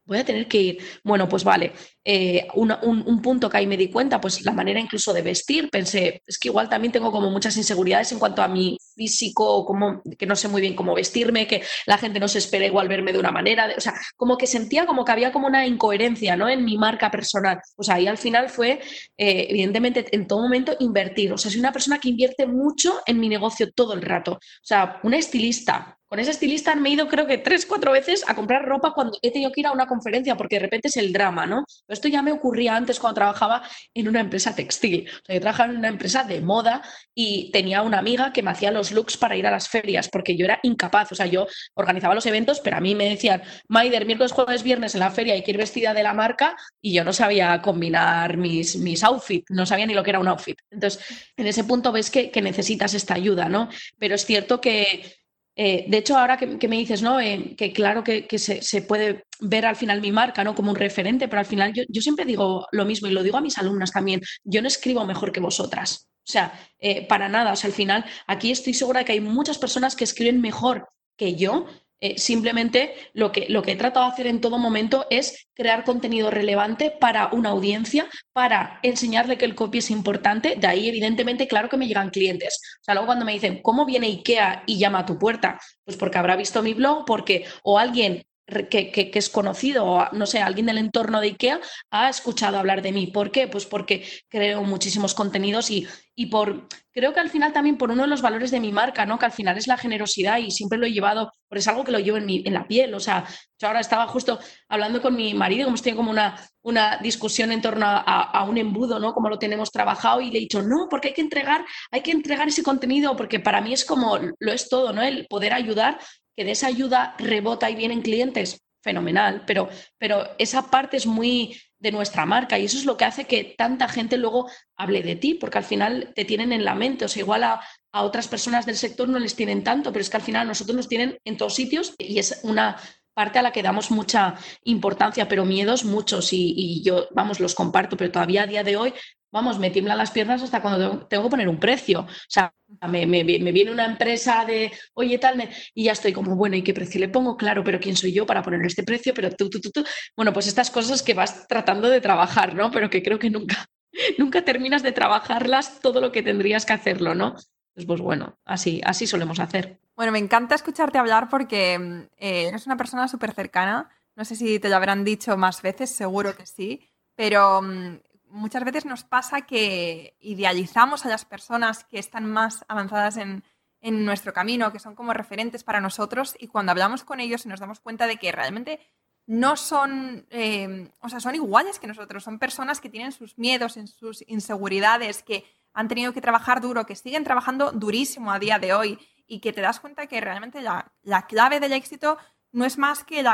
voy 0.09 0.19
a 0.19 0.25
tener 0.25 0.49
que 0.49 0.61
ir. 0.61 0.79
Bueno, 1.05 1.29
pues 1.29 1.45
vale, 1.45 1.73
eh, 2.05 2.47
un, 2.55 3.21
punto 3.23 3.51
que 3.51 3.59
ahí 3.59 3.67
me 3.67 3.77
di 3.77 3.91
cuenta, 3.91 4.21
pues 4.21 4.43
la 4.45 4.53
manera 4.53 4.81
incluso 4.81 5.13
de 5.13 5.21
vestir, 5.21 5.69
pensé, 5.71 6.23
es 6.27 6.39
que 6.39 6.49
igual 6.49 6.69
también 6.69 6.91
tengo 6.93 7.13
como 7.13 7.31
muchas 7.31 7.57
inseguridades 7.59 8.11
en 8.13 8.19
cuanto 8.19 8.43
a 8.43 8.49
mi 8.49 8.79
físico, 8.97 9.67
como, 9.67 10.03
que 10.19 10.25
no 10.25 10.35
sé 10.35 10.49
muy 10.49 10.63
bien 10.63 10.75
cómo 10.75 10.95
vestirme, 10.95 11.47
que 11.47 11.63
la 11.87 11.99
gente 11.99 12.19
no 12.19 12.29
se 12.29 12.39
espera 12.39 12.65
igual 12.65 12.89
verme 12.89 13.13
de 13.13 13.19
una 13.19 13.31
manera, 13.31 13.69
o 13.77 13.81
sea, 13.81 13.93
como 14.17 14.39
que 14.39 14.47
sentía 14.47 14.87
como 14.87 15.05
que 15.05 15.13
había 15.13 15.33
como 15.33 15.47
una 15.47 15.67
incoherencia, 15.67 16.37
¿no? 16.37 16.49
En 16.49 16.65
mi 16.65 16.79
marca 16.79 17.11
personal. 17.11 17.61
O 17.77 17.83
sea, 17.83 17.97
ahí 17.97 18.07
al 18.07 18.19
final 18.19 18.49
fue, 18.49 18.81
eh, 19.19 19.47
evidentemente, 19.51 20.07
en 20.13 20.27
todo 20.27 20.41
momento 20.41 20.75
invertir. 20.81 21.33
O 21.35 21.39
sea, 21.39 21.51
soy 21.51 21.61
una 21.61 21.73
persona 21.73 21.99
que 21.99 22.09
invierte 22.09 22.47
mucho 22.47 23.01
en 23.07 23.21
mi 23.21 23.29
negocio 23.29 23.71
todo 23.73 23.93
el 23.93 24.01
rato. 24.01 24.33
O 24.33 24.39
sea, 24.63 25.01
una 25.03 25.19
estilista, 25.19 25.98
con 26.09 26.19
ese 26.19 26.31
estilista 26.31 26.75
me 26.75 26.89
he 26.89 26.93
ido 26.93 27.07
creo 27.07 27.27
que 27.27 27.39
tres, 27.39 27.67
cuatro 27.67 27.93
veces 27.93 28.25
a 28.27 28.35
comprar 28.35 28.65
ropa 28.65 28.93
cuando 28.95 29.19
he 29.21 29.31
tenido 29.31 29.53
que 29.53 29.61
ir 29.61 29.67
a 29.67 29.73
una 29.73 29.87
conferencia, 29.87 30.37
porque 30.37 30.57
de 30.57 30.61
repente 30.61 30.89
es 30.89 30.97
el 30.97 31.13
drama, 31.13 31.47
¿no? 31.47 31.65
Esto 31.87 32.09
ya 32.09 32.23
me 32.23 32.33
ocurría 32.33 32.77
antes 32.77 32.99
cuando 32.99 33.17
trabajaba 33.17 33.63
en 33.95 34.09
una 34.09 34.21
empresa 34.21 34.55
textil. 34.55 35.09
O 35.09 35.25
sea, 35.27 35.35
yo 35.35 35.41
trabajaba 35.41 35.71
en 35.71 35.79
una 35.79 35.89
empresa 35.89 36.25
de 36.25 36.41
moda 36.41 36.83
y 37.15 37.51
tenía 37.53 37.83
una 37.83 37.99
amiga 37.99 38.33
que 38.33 38.43
me 38.43 38.51
hacía 38.51 38.71
los 38.71 38.91
looks 38.91 39.17
para 39.19 39.37
ir 39.37 39.47
a 39.47 39.51
las 39.51 39.69
ferias, 39.69 40.09
porque 40.09 40.37
yo 40.37 40.47
era 40.47 40.61
incapaz. 40.63 41.13
O 41.13 41.15
sea, 41.15 41.27
yo 41.27 41.47
organizaba 41.75 42.15
los 42.15 42.27
eventos, 42.27 42.61
pero 42.61 42.79
a 42.79 42.81
mí 42.81 42.95
me 42.95 43.09
decían, 43.09 43.43
Maider, 43.69 44.07
miércoles, 44.07 44.33
jueves, 44.33 44.63
viernes 44.63 44.95
en 44.95 45.01
la 45.01 45.11
feria 45.11 45.35
hay 45.35 45.43
que 45.43 45.51
ir 45.51 45.59
vestida 45.59 45.93
de 45.93 46.03
la 46.03 46.15
marca 46.15 46.57
y 46.81 46.95
yo 46.95 47.05
no 47.05 47.13
sabía 47.13 47.61
combinar 47.61 48.37
mis, 48.39 48.77
mis 48.77 49.05
outfits, 49.05 49.45
no 49.51 49.67
sabía 49.67 49.87
ni 49.87 49.95
lo 49.95 50.03
que 50.03 50.11
era 50.11 50.21
un 50.21 50.29
outfit. 50.29 50.59
Entonces, 50.71 51.05
en 51.37 51.47
ese 51.47 51.65
punto 51.65 51.93
ves 51.93 52.11
que, 52.11 52.31
que 52.31 52.41
necesitas 52.41 52.95
esta 52.95 53.15
ayuda, 53.15 53.49
¿no? 53.49 53.69
Pero 53.99 54.15
es 54.15 54.25
cierto 54.25 54.61
que 54.61 55.18
eh, 55.61 55.87
de 55.89 55.99
hecho, 55.99 56.17
ahora 56.17 56.37
que, 56.37 56.69
me 56.69 56.77
dices, 56.77 57.03
¿no? 57.03 57.21
Eh, 57.21 57.57
que 57.57 57.73
claro 57.73 58.05
que, 58.05 58.29
se, 58.39 58.83
puede 58.83 59.25
ver 59.41 59.67
al 59.67 59.75
final 59.75 60.01
mi 60.01 60.13
marca, 60.13 60.45
¿no? 60.45 60.55
Como 60.55 60.71
un 60.71 60.77
referente, 60.77 61.27
pero 61.27 61.41
al 61.41 61.47
final 61.47 61.73
yo, 61.75 62.01
siempre 62.01 62.25
digo 62.25 62.69
lo 62.71 62.85
mismo 62.85 63.09
y 63.09 63.11
lo 63.11 63.25
digo 63.25 63.39
a 63.39 63.41
mis 63.41 63.59
alumnas 63.59 63.91
también. 63.91 64.21
Yo 64.45 64.63
no 64.63 64.69
escribo 64.69 65.05
mejor 65.05 65.33
que 65.33 65.41
vosotras. 65.41 66.09
O 66.19 66.31
sea, 66.31 66.53
eh, 66.79 67.09
para 67.09 67.29
nada. 67.29 67.53
O 67.53 67.57
sea, 67.57 67.67
al 67.69 67.75
final, 67.75 68.05
aquí 68.29 68.53
estoy 68.53 68.73
segura 68.73 69.01
de 69.01 69.07
que 69.07 69.13
hay 69.13 69.21
muchas 69.21 69.59
personas 69.59 69.97
que 69.97 70.05
escriben 70.05 70.41
mejor 70.41 70.89
que 71.17 71.35
yo, 71.35 71.67
Eh, 72.01 72.17
simplemente 72.17 72.95
lo 73.13 73.33
que, 73.33 73.47
lo 73.49 73.63
que 73.63 73.73
he 73.73 73.77
tratado 73.77 74.07
de 74.07 74.13
hacer 74.13 74.27
en 74.29 74.41
todo 74.41 74.59
momento 74.59 75.07
es 75.11 75.49
crear 75.55 75.83
contenido 75.83 76.31
relevante 76.31 76.93
para 76.93 77.29
una 77.33 77.51
audiencia, 77.51 78.09
para 78.33 78.79
enseñarle 78.85 79.37
que 79.37 79.45
el 79.45 79.57
copy 79.57 79.79
es 79.79 79.91
importante. 79.91 80.55
De 80.57 80.67
ahí, 80.69 80.89
evidentemente, 80.89 81.49
claro 81.49 81.69
que 81.69 81.77
me 81.77 81.89
llegan 81.89 82.11
clientes. 82.11 82.61
O 82.81 82.85
sea, 82.85 82.95
luego 82.95 83.07
cuando 83.07 83.25
me 83.25 83.33
dicen, 83.33 83.61
¿cómo 83.63 83.85
viene 83.85 84.07
IKEA 84.07 84.63
y 84.67 84.79
llama 84.79 85.01
a 85.01 85.07
tu 85.07 85.19
puerta? 85.19 85.59
Pues 85.85 85.97
porque 85.97 86.19
habrá 86.19 86.37
visto 86.37 86.63
mi 86.63 86.75
blog, 86.75 87.05
porque 87.05 87.45
o 87.65 87.79
alguien 87.79 88.23
que, 88.71 89.11
es 89.13 89.29
conocido, 89.29 89.85
o 89.85 90.09
no 90.13 90.27
sé, 90.27 90.41
alguien 90.41 90.67
del 90.67 90.79
entorno 90.79 91.21
de 91.21 91.29
IKEA 91.29 91.61
ha 91.91 92.09
escuchado 92.09 92.59
hablar 92.59 92.83
de 92.83 92.93
mí. 92.93 93.09
¿Por 93.09 93.31
qué? 93.31 93.47
Pues 93.47 93.67
porque 93.67 94.09
creo 94.29 94.63
muchísimos 94.63 95.15
contenidos 95.15 95.71
y, 95.71 95.87
y 96.15 96.27
por, 96.27 96.67
creo 96.93 97.13
que 97.13 97.21
al 97.21 97.31
final 97.31 97.53
también 97.53 97.77
por 97.77 97.91
uno 97.91 98.03
de 98.03 98.09
los 98.09 98.23
valores 98.23 98.51
de 98.51 98.61
mi 98.61 98.73
marca, 98.73 99.05
¿no? 99.05 99.19
Que 99.19 99.27
al 99.27 99.33
final 99.33 99.59
es 99.59 99.67
la 99.67 99.77
generosidad 99.77 100.39
y 100.39 100.51
siempre 100.51 100.79
lo 100.79 100.87
he 100.87 100.93
llevado, 100.93 101.31
por 101.47 101.59
es 101.59 101.69
algo 101.69 101.85
que 101.85 101.93
lo 101.93 101.99
llevo 101.99 102.17
en, 102.17 102.27
mi, 102.27 102.43
en 102.45 102.55
la 102.55 102.67
piel. 102.67 102.95
O 102.95 103.01
sea, 103.01 103.27
yo 103.61 103.69
ahora 103.69 103.81
estaba 103.81 104.07
justo 104.09 104.39
hablando 104.69 105.03
con 105.03 105.15
mi 105.15 105.35
marido, 105.35 105.69
hemos 105.69 105.83
tenido 105.83 105.99
como 105.99 106.11
una, 106.11 106.41
una 106.63 106.97
discusión 106.99 107.53
en 107.53 107.61
torno 107.61 107.85
a, 107.85 108.01
a, 108.01 108.45
un 108.45 108.57
embudo, 108.57 108.99
¿no? 108.99 109.13
Como 109.13 109.29
lo 109.29 109.39
tenemos 109.39 109.71
trabajado 109.71 110.23
y 110.23 110.31
le 110.31 110.39
he 110.39 110.41
dicho, 110.41 110.63
no, 110.63 110.89
porque 110.89 111.09
hay 111.09 111.15
que 111.15 111.21
entregar, 111.21 111.67
hay 111.91 112.01
que 112.01 112.13
entregar 112.13 112.49
ese 112.49 112.63
contenido, 112.63 113.15
porque 113.15 113.41
para 113.41 113.61
mí 113.61 113.75
es 113.75 113.85
como, 113.85 114.19
lo 114.39 114.53
es 114.53 114.69
todo, 114.71 114.93
¿no? 114.93 115.03
El 115.03 115.27
poder 115.29 115.53
ayudar 115.53 115.99
que 116.39 116.45
de 116.45 116.53
esa 116.53 116.69
ayuda 116.69 117.17
rebota 117.19 117.69
y 117.69 117.75
vienen 117.75 118.01
clientes, 118.01 118.65
fenomenal, 118.81 119.43
pero, 119.45 119.69
pero 119.99 120.25
esa 120.39 120.71
parte 120.71 120.97
es 120.97 121.05
muy 121.05 121.61
de 121.81 121.91
nuestra 121.91 122.27
marca 122.27 122.57
y 122.57 122.67
eso 122.67 122.79
es 122.79 122.85
lo 122.85 122.97
que 122.97 123.07
hace 123.07 123.25
que 123.25 123.57
tanta 123.59 123.89
gente 123.89 124.17
luego 124.17 124.49
hable 124.77 125.03
de 125.03 125.17
ti, 125.17 125.35
porque 125.35 125.59
al 125.59 125.65
final 125.65 126.13
te 126.15 126.25
tienen 126.25 126.53
en 126.53 126.65
la 126.65 126.77
mente, 126.77 127.07
o 127.07 127.09
sea, 127.09 127.23
igual 127.23 127.43
a, 127.43 127.61
otras 127.93 128.29
personas 128.29 128.67
del 128.67 128.77
sector 128.77 129.09
no 129.09 129.19
les 129.19 129.35
tienen 129.35 129.65
tanto, 129.65 129.93
pero 129.93 130.01
es 130.01 130.11
que 130.11 130.19
al 130.19 130.23
final 130.23 130.47
nosotros 130.47 130.77
nos 130.77 130.89
tienen 130.89 131.19
en 131.25 131.37
todos 131.37 131.57
sitios 131.57 131.97
y 131.99 132.21
es 132.21 132.39
una 132.45 132.77
parte 133.15 133.41
a 133.41 133.43
la 133.43 133.51
que 133.51 133.65
damos 133.65 133.91
mucha 133.91 134.37
importancia, 134.63 135.27
pero 135.27 135.45
miedos 135.45 135.85
muchos 135.85 136.33
y, 136.33 136.55
y, 136.57 136.85
yo, 136.85 137.09
vamos, 137.11 137.41
los 137.41 137.57
comparto, 137.57 137.97
pero 137.97 138.13
todavía 138.13 138.45
a 138.45 138.47
día 138.47 138.63
de 138.63 138.77
hoy 138.77 138.95
vamos, 139.31 139.59
me 139.59 139.71
tiemblan 139.71 139.99
las 139.99 140.11
piernas 140.11 140.43
hasta 140.43 140.63
cuando 140.63 141.07
tengo, 141.07 141.25
que 141.25 141.31
poner 141.31 141.49
un 141.49 141.59
precio. 141.59 142.01
O 142.01 142.09
sea, 142.29 142.53
me, 142.89 143.07
viene 143.07 143.71
una 143.71 143.87
empresa 143.87 144.45
de, 144.45 144.73
oye, 144.95 145.19
tal, 145.19 145.49
y 145.75 145.85
ya 145.85 145.93
estoy 145.93 146.13
como, 146.13 146.37
bueno, 146.37 146.57
¿y 146.57 146.63
qué 146.63 146.75
precio 146.75 147.01
le 147.01 147.09
pongo? 147.09 147.37
Claro, 147.37 147.63
pero 147.65 147.81
¿quién 147.81 147.97
soy 147.97 148.13
yo 148.13 148.27
para 148.27 148.43
poner 148.43 148.65
este 148.65 148.83
precio? 148.83 149.13
Pero 149.15 149.31
tú, 149.31 149.49
tú, 149.51 149.61
tú, 149.61 149.71
tú. 149.71 149.85
Bueno, 150.17 150.33
pues 150.33 150.47
estas 150.47 150.71
cosas 150.71 151.03
que 151.03 151.15
vas 151.15 151.47
tratando 151.47 151.89
de 151.89 152.01
trabajar, 152.01 152.55
¿no? 152.55 152.71
Pero 152.71 152.91
que 152.91 153.03
creo 153.03 153.19
que 153.19 153.31
nunca, 153.31 153.67
nunca 154.19 154.45
terminas 154.45 154.83
de 154.83 154.93
trabajarlas 154.93 155.81
todo 155.81 156.01
lo 156.01 156.13
que 156.13 156.23
tendrías 156.23 156.67
que 156.67 156.73
hacerlo, 156.73 157.15
¿no? 157.15 157.35
Pues, 157.75 157.87
pues 157.87 158.01
bueno, 158.01 158.39
así, 158.45 158.81
así 158.85 159.07
solemos 159.07 159.39
hacer. 159.39 159.79
Bueno, 159.95 160.13
me 160.13 160.19
encanta 160.19 160.55
escucharte 160.55 160.99
hablar 160.99 161.29
porque 161.29 161.75
eh, 162.17 162.49
eres 162.49 162.67
una 162.67 162.77
persona 162.77 163.09
súper 163.09 163.33
cercana. 163.33 163.89
No 164.17 164.25
sé 164.25 164.35
si 164.35 164.59
te 164.59 164.69
lo 164.69 164.77
habrán 164.77 165.05
dicho 165.05 165.37
más 165.37 165.63
veces, 165.63 165.91
seguro 165.91 166.37
que 166.37 166.45
sí, 166.45 166.89
pero 167.15 167.63
mm, 167.63 167.99
muchas 168.31 168.65
veces 168.65 168.85
nos 168.85 169.05
pasa 169.05 169.43
que 169.43 170.17
idealizamos 170.21 171.05
a 171.05 171.09
las 171.09 171.25
personas 171.25 171.85
que 171.85 171.99
están 171.99 172.31
más 172.31 172.65
avanzadas 172.69 173.17
en, 173.17 173.43
nuestro 173.81 174.33
camino, 174.33 174.73
que 174.73 174.81
son 174.81 174.97
como 174.97 175.13
referentes 175.13 175.63
para 175.63 175.81
nosotros, 175.81 176.35
y 176.41 176.49
cuando 176.49 176.73
hablamos 176.73 177.05
con 177.05 177.21
ellos 177.21 177.47
nos 177.47 177.61
damos 177.61 177.79
cuenta 177.79 178.09
de 178.09 178.17
que 178.17 178.33
realmente 178.33 178.81
no 179.25 179.57
son, 179.57 180.27
eh, 180.31 180.91
o 181.01 181.09
sea, 181.09 181.21
son 181.21 181.37
iguales 181.37 181.79
que 181.79 181.87
nosotros, 181.87 182.25
son 182.25 182.41
personas 182.41 182.81
que 182.81 182.89
tienen 182.89 183.13
sus 183.13 183.39
miedos, 183.39 183.79
sus 183.97 184.25
inseguridades, 184.27 185.23
que 185.23 185.45
han 185.75 185.87
tenido 185.87 186.13
que 186.13 186.21
trabajar 186.21 186.61
duro, 186.61 186.87
que 186.87 186.97
siguen 186.97 187.23
trabajando 187.23 187.71
durísimo 187.71 188.33
a 188.33 188.41
día 188.41 188.59
de 188.59 188.75
hoy, 188.75 188.99
y 189.29 189.41
que 189.41 189.53
te 189.53 189.61
das 189.61 189.79
cuenta 189.79 190.07
que 190.07 190.21
realmente 190.21 190.61
la, 190.63 190.91
clave 191.29 191.61
del 191.61 191.73
éxito 191.73 192.19
no 192.51 192.65
es 192.65 192.79
más 192.79 193.05
que 193.05 193.25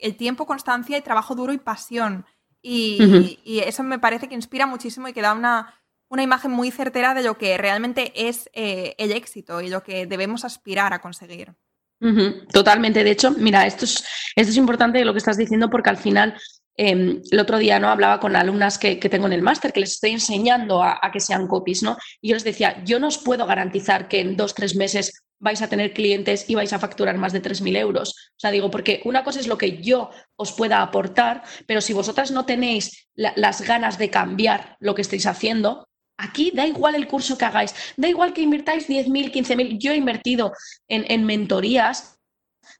el 0.00 0.16
tiempo, 0.16 0.46
constancia 0.46 0.96
y 0.96 1.02
trabajo 1.02 1.34
duro 1.34 1.52
y 1.52 1.58
pasión. 1.58 2.26
Y, 2.70 3.60
eso 3.64 3.82
me 3.82 3.98
parece 3.98 4.28
que 4.28 4.34
inspira 4.34 4.66
muchísimo 4.66 5.08
y 5.08 5.12
que 5.14 5.22
da 5.22 5.32
una, 5.32 5.74
una 6.10 6.22
imagen 6.22 6.50
muy 6.50 6.70
certera 6.70 7.14
de 7.14 7.22
lo 7.22 7.38
que 7.38 7.56
realmente 7.56 8.12
es 8.14 8.50
eh, 8.52 8.94
el 8.98 9.12
éxito 9.12 9.62
y 9.62 9.70
lo 9.70 9.82
que 9.82 10.06
debemos 10.06 10.44
aspirar 10.44 10.92
a 10.92 11.00
conseguir. 11.00 11.54
Totalmente. 12.52 13.02
De 13.02 13.10
hecho, 13.10 13.30
mira, 13.32 13.66
esto 13.66 13.84
es, 13.84 14.04
esto 14.36 14.50
es 14.50 14.56
importante 14.56 15.04
lo 15.04 15.12
que 15.12 15.18
estás 15.18 15.36
diciendo 15.36 15.68
porque 15.68 15.90
al 15.90 15.96
final 15.96 16.38
em, 16.76 17.20
el 17.30 17.40
otro 17.40 17.58
día 17.58 17.80
no 17.80 17.88
hablaba 17.88 18.20
con 18.20 18.36
alumnas 18.36 18.78
que, 18.78 18.96
tengo 18.96 19.26
en 19.26 19.32
el 19.32 19.42
máster, 19.42 19.72
que 19.72 19.80
les 19.80 19.92
estoy 19.92 20.10
enseñando 20.10 20.82
a, 20.82 21.00
a, 21.02 21.10
que 21.10 21.20
sean 21.20 21.48
copies, 21.48 21.82
¿no? 21.82 21.96
Y 22.20 22.28
yo 22.28 22.34
les 22.34 22.44
decía, 22.44 22.84
yo 22.84 23.00
no 23.00 23.08
os 23.08 23.18
puedo 23.18 23.46
garantizar 23.46 24.06
que 24.08 24.20
en 24.20 24.36
dos, 24.36 24.54
tres 24.54 24.76
meses 24.76 25.24
vais 25.38 25.62
a 25.62 25.68
tener 25.68 25.92
clientes 25.92 26.48
y 26.48 26.54
vais 26.54 26.72
a 26.72 26.78
facturar 26.78 27.16
más 27.16 27.32
de 27.32 27.42
3.000 27.42 27.76
euros. 27.76 28.10
O 28.10 28.40
sea, 28.40 28.50
digo, 28.50 28.70
porque 28.70 29.00
una 29.04 29.24
cosa 29.24 29.40
es 29.40 29.46
lo 29.46 29.58
que 29.58 29.80
yo 29.82 30.10
os 30.36 30.52
pueda 30.52 30.82
aportar, 30.82 31.42
pero 31.66 31.80
si 31.80 31.92
vosotras 31.92 32.30
no 32.30 32.44
tenéis 32.44 33.08
las 33.14 33.62
ganas 33.62 33.98
de 33.98 34.10
cambiar 34.10 34.76
lo 34.80 34.94
que 34.94 35.02
estáis 35.02 35.26
haciendo, 35.26 35.88
aquí 36.16 36.50
da 36.52 36.66
igual 36.66 36.94
el 36.94 37.06
curso 37.06 37.38
que 37.38 37.44
hagáis, 37.44 37.74
da 37.96 38.08
igual 38.08 38.32
que 38.32 38.42
invirtáis 38.42 38.88
10.000, 38.88 39.32
15.000. 39.32 39.78
Yo 39.78 39.92
he 39.92 39.96
invertido 39.96 40.52
en, 40.88 41.04
en 41.08 41.24
mentorías 41.24 42.18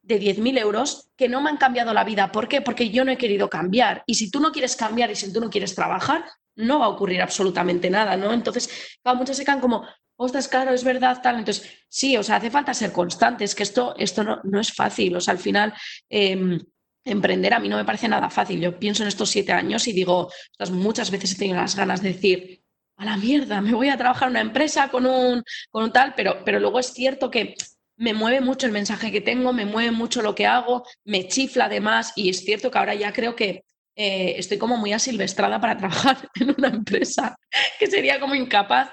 de 0.03 0.21
10.000 0.21 0.59
euros 0.59 1.11
que 1.17 1.29
no 1.29 1.41
me 1.41 1.51
han 1.51 1.57
cambiado 1.57 1.95
la 1.95 2.05
vida. 2.05 2.33
¿Por 2.33 2.49
qué? 2.49 2.61
Porque 2.61 2.91
yo 2.91 3.05
no 3.05 3.13
he 3.13 3.19
querido 3.19 3.49
cambiar. 3.49 4.03
Y 4.07 4.15
si 4.15 4.31
tú 4.31 4.41
no 4.41 4.53
quieres 4.53 4.77
cambiar 4.77 5.11
y 5.11 5.17
si 5.17 5.33
tú 5.33 5.41
no 5.41 5.51
quieres 5.51 5.75
trabajar, 5.75 6.25
no 6.57 6.81
va 6.81 6.87
a 6.87 6.91
ocurrir 6.91 7.23
absolutamente 7.23 7.89
nada, 7.89 8.17
¿no? 8.17 8.33
Entonces, 8.33 8.69
muchos 9.05 9.37
se 9.37 9.45
quedan 9.45 9.61
como, 9.61 9.87
ostras, 10.19 10.49
claro, 10.49 10.73
es 10.75 10.85
verdad, 10.85 11.21
tal. 11.23 11.39
Entonces, 11.39 11.69
sí, 11.89 12.17
o 12.17 12.23
sea, 12.23 12.37
hace 12.37 12.51
falta 12.51 12.75
ser 12.75 12.93
constantes, 12.93 13.55
que 13.55 13.63
esto, 13.63 13.95
esto 13.97 14.25
no, 14.25 14.41
no 14.45 14.61
es 14.61 14.73
fácil. 14.73 15.17
O 15.17 15.21
sea, 15.21 15.33
al 15.33 15.39
final, 15.39 15.73
em, 16.11 16.59
emprender 17.05 17.55
a 17.55 17.61
mí 17.61 17.69
no 17.69 17.77
me 17.77 17.85
parece 17.85 18.09
nada 18.09 18.29
fácil. 18.31 18.61
Yo 18.61 18.79
pienso 18.79 19.03
en 19.03 19.09
estos 19.09 19.31
siete 19.31 19.53
años 19.53 19.87
y 19.89 19.93
digo, 19.93 20.31
muchas 20.73 21.11
veces 21.11 21.33
he 21.33 21.39
tenido 21.39 21.57
las 21.57 21.77
ganas 21.77 22.03
de 22.03 22.13
decir, 22.13 22.63
a 22.97 23.05
la 23.05 23.17
mierda, 23.17 23.61
me 23.61 23.75
voy 23.75 23.89
a 23.89 23.97
trabajar 23.97 24.29
en 24.29 24.33
una 24.33 24.41
empresa 24.41 24.89
con 24.89 25.07
un, 25.07 25.43
con 25.71 25.93
tal, 25.93 26.15
pero, 26.17 26.43
pero 26.45 26.59
luego 26.59 26.81
es 26.81 26.93
cierto 26.93 27.31
que 27.31 27.55
me 27.97 28.13
mueve 28.13 28.41
mucho 28.41 28.67
el 28.67 28.73
mensaje 28.73 29.13
que 29.13 29.21
tengo, 29.21 29.53
me 29.53 29.67
mueve 29.67 29.93
mucho 29.93 30.21
lo 30.21 30.35
que 30.35 30.47
hago, 30.47 30.85
me 31.05 31.29
chifla 31.29 31.67
además 31.67 32.13
y 32.17 32.29
es 32.29 32.45
cierto 32.45 32.71
que 32.71 32.79
ahora 32.79 32.95
ya 32.95 33.13
creo 33.13 33.37
que 33.37 33.65
eh, 33.95 34.35
estoy 34.37 34.59
como 34.59 34.77
muy 34.77 34.93
asilvestrada 34.93 35.61
para 35.61 35.77
trabajar 35.79 36.17
en 36.41 36.55
una 36.57 36.69
empresa, 36.69 37.37
que 37.79 37.87
sería 37.87 38.21
como 38.21 38.35
incapaz. 38.35 38.91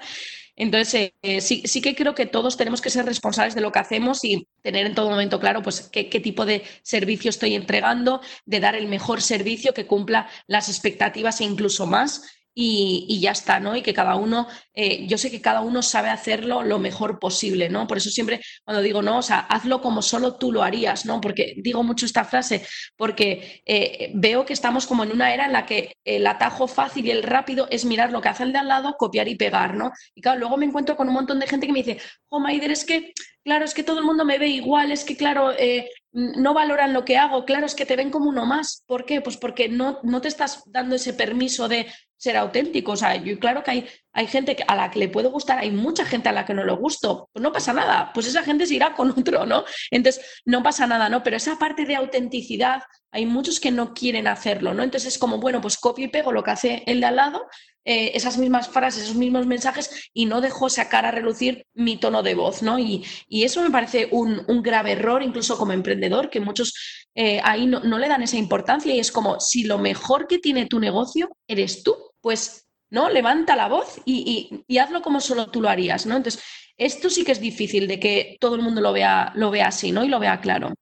Entonces, 0.56 1.12
eh, 1.22 1.40
sí, 1.42 1.62
sí, 1.66 1.82
que 1.82 1.94
creo 1.94 2.14
que 2.14 2.24
todos 2.24 2.56
tenemos 2.56 2.80
que 2.80 2.88
ser 2.88 3.04
responsables 3.04 3.54
de 3.54 3.60
lo 3.60 3.70
que 3.70 3.78
hacemos 3.78 4.24
y 4.24 4.48
tener 4.62 4.86
en 4.86 4.94
todo 4.94 5.10
momento 5.10 5.38
claro 5.38 5.62
pues, 5.62 5.82
qué, 5.92 6.08
qué, 6.08 6.18
tipo 6.18 6.46
de 6.46 6.62
servicio 6.82 7.28
estoy 7.28 7.54
entregando, 7.54 8.22
de 8.46 8.60
dar 8.60 8.74
el 8.74 8.88
mejor 8.88 9.20
servicio 9.20 9.74
que 9.74 9.86
cumpla 9.86 10.28
las 10.46 10.68
expectativas 10.70 11.40
e 11.40 11.44
incluso 11.44 11.86
más 11.86 12.22
y, 12.58 13.20
ya 13.20 13.32
está, 13.32 13.60
¿no? 13.60 13.76
Y 13.76 13.82
que 13.82 13.92
cada 13.92 14.16
uno, 14.16 14.48
eh, 14.72 15.06
yo 15.06 15.18
sé 15.18 15.30
que 15.30 15.42
cada 15.42 15.60
uno 15.60 15.82
sabe 15.82 16.08
hacerlo 16.08 16.62
lo 16.62 16.78
mejor 16.78 17.18
posible, 17.18 17.68
¿no? 17.68 17.86
Por 17.86 17.98
eso 17.98 18.08
siempre 18.08 18.40
cuando 18.64 18.82
digo, 18.82 19.02
no, 19.02 19.18
o 19.18 19.22
sea, 19.22 19.40
hazlo 19.40 19.82
como 19.82 20.00
solo 20.00 20.36
tú 20.36 20.52
lo 20.52 20.62
harías, 20.62 21.04
¿no? 21.04 21.20
Porque 21.20 21.54
digo 21.58 21.82
mucho 21.82 22.06
esta 22.06 22.24
frase, 22.24 22.66
porque 22.96 23.62
eh, 23.66 24.10
veo 24.14 24.46
que 24.46 24.54
estamos 24.54 24.86
como 24.86 25.04
en 25.04 25.12
una 25.12 25.34
era 25.34 25.44
en 25.46 25.52
la 25.52 25.66
que 25.66 25.96
el 26.04 26.26
atajo 26.26 26.66
fácil 26.66 27.06
y 27.06 27.10
el 27.10 27.22
rápido 27.22 27.68
es 27.70 27.84
mirar 27.84 28.10
lo 28.10 28.22
que 28.22 28.30
hace 28.30 28.44
el 28.44 28.52
de 28.52 28.58
al 28.58 28.68
lado, 28.68 28.96
copiar 28.98 29.28
y 29.28 29.36
pegar, 29.36 29.74
¿no? 29.74 29.92
Y 30.14 30.22
claro, 30.22 30.40
luego 30.40 30.56
me 30.56 30.64
encuentro 30.64 30.96
con 30.96 31.08
un 31.08 31.14
montón 31.14 31.38
de 31.38 31.46
gente 31.46 31.66
que 31.66 31.74
me 31.74 31.82
dice, 31.82 32.00
oh, 32.30 32.40
Maider, 32.40 32.70
es 32.70 32.86
que 32.86 33.12
claro, 33.46 33.64
es 33.64 33.74
que 33.74 33.84
todo 33.84 34.00
el 34.00 34.04
mundo 34.04 34.24
me 34.24 34.38
ve 34.38 34.48
igual, 34.48 34.90
es 34.90 35.04
que, 35.04 35.16
claro, 35.16 35.52
eh, 35.52 35.88
no 36.10 36.52
valoran 36.52 36.92
lo 36.92 37.04
que 37.04 37.16
hago, 37.16 37.44
claro, 37.44 37.64
es 37.64 37.76
que 37.76 37.86
te 37.86 37.94
ven 37.94 38.10
como 38.10 38.28
uno 38.28 38.44
más. 38.44 38.82
¿Por 38.86 39.04
qué? 39.04 39.20
Pues 39.20 39.36
porque 39.36 39.68
no, 39.68 40.00
no 40.02 40.20
te 40.20 40.26
estás 40.26 40.64
dando 40.66 40.96
ese 40.96 41.14
permiso 41.14 41.68
de 41.68 41.86
ser 42.16 42.36
auténtico. 42.36 42.92
O 42.92 42.96
sea, 42.96 43.14
yo 43.14 43.38
claro 43.38 43.62
que 43.62 43.70
hay, 43.70 43.86
hay 44.16 44.26
gente 44.26 44.56
a 44.66 44.74
la 44.74 44.90
que 44.90 44.98
le 44.98 45.08
puede 45.08 45.28
gustar, 45.28 45.58
hay 45.58 45.70
mucha 45.70 46.04
gente 46.04 46.28
a 46.28 46.32
la 46.32 46.44
que 46.44 46.54
no 46.54 46.64
le 46.64 46.72
gusto. 46.72 47.28
Pues 47.32 47.42
no 47.42 47.52
pasa 47.52 47.72
nada, 47.72 48.10
pues 48.14 48.26
esa 48.26 48.42
gente 48.42 48.66
se 48.66 48.74
irá 48.74 48.94
con 48.94 49.10
otro, 49.18 49.46
¿no? 49.46 49.64
Entonces, 49.90 50.42
no 50.44 50.62
pasa 50.62 50.86
nada, 50.86 51.08
¿no? 51.08 51.22
Pero 51.22 51.36
esa 51.36 51.58
parte 51.58 51.84
de 51.84 51.96
autenticidad, 51.96 52.82
hay 53.12 53.26
muchos 53.26 53.60
que 53.60 53.70
no 53.70 53.94
quieren 53.94 54.26
hacerlo, 54.26 54.74
¿no? 54.74 54.82
Entonces 54.82 55.14
es 55.14 55.18
como, 55.18 55.38
bueno, 55.38 55.60
pues 55.60 55.76
copio 55.76 56.06
y 56.06 56.08
pego 56.08 56.32
lo 56.32 56.42
que 56.42 56.50
hace 56.50 56.82
el 56.86 57.00
de 57.00 57.06
al 57.06 57.16
lado 57.16 57.46
eh, 57.88 58.16
esas 58.16 58.36
mismas 58.36 58.68
frases, 58.68 59.04
esos 59.04 59.14
mismos 59.14 59.46
mensajes 59.46 60.10
y 60.12 60.26
no 60.26 60.40
dejó 60.40 60.68
sacar 60.68 61.06
a 61.06 61.12
relucir 61.12 61.66
mi 61.72 61.96
tono 61.96 62.24
de 62.24 62.34
voz, 62.34 62.60
¿no? 62.60 62.80
Y, 62.80 63.04
eso 63.28 63.62
me 63.62 63.70
parece 63.70 64.08
un, 64.10 64.44
grave 64.60 64.92
error, 64.92 65.22
incluso 65.22 65.56
como 65.56 65.72
emprendedor, 65.72 66.28
que 66.28 66.40
muchos 66.40 66.74
eh, 67.14 67.40
ahí 67.44 67.66
no, 67.66 67.80
le 67.80 68.08
dan 68.08 68.24
esa 68.24 68.38
importancia 68.38 68.92
y 68.92 68.98
es 68.98 69.12
como, 69.12 69.38
si 69.38 69.62
lo 69.62 69.78
mejor 69.78 70.26
que 70.26 70.40
tiene 70.40 70.66
tu 70.66 70.80
negocio 70.80 71.28
eres 71.46 71.84
tú, 71.84 71.94
pues, 72.20 72.65
¿no? 72.96 73.10
Levanta 73.10 73.54
la 73.56 73.68
voz 73.68 74.00
y, 74.06 74.64
hazlo 74.80 75.02
como 75.02 75.20
solo 75.20 75.48
tú 75.48 75.60
lo 75.60 75.68
harías, 75.68 76.06
¿no? 76.06 76.16
Entonces, 76.16 76.42
esto 76.78 77.10
sí 77.10 77.24
que 77.24 77.32
es 77.32 77.40
difícil 77.40 77.86
de 77.86 78.00
que 78.00 78.38
todo 78.40 78.54
el 78.54 78.62
mundo 78.62 78.80
lo 78.80 78.94
vea, 78.94 79.32
lo 79.34 79.50
vea 79.50 79.66
así, 79.66 79.92
¿no? 79.92 80.02
Y 80.02 80.08
lo 80.08 80.18
vea 80.18 80.40
claro. 80.40 80.72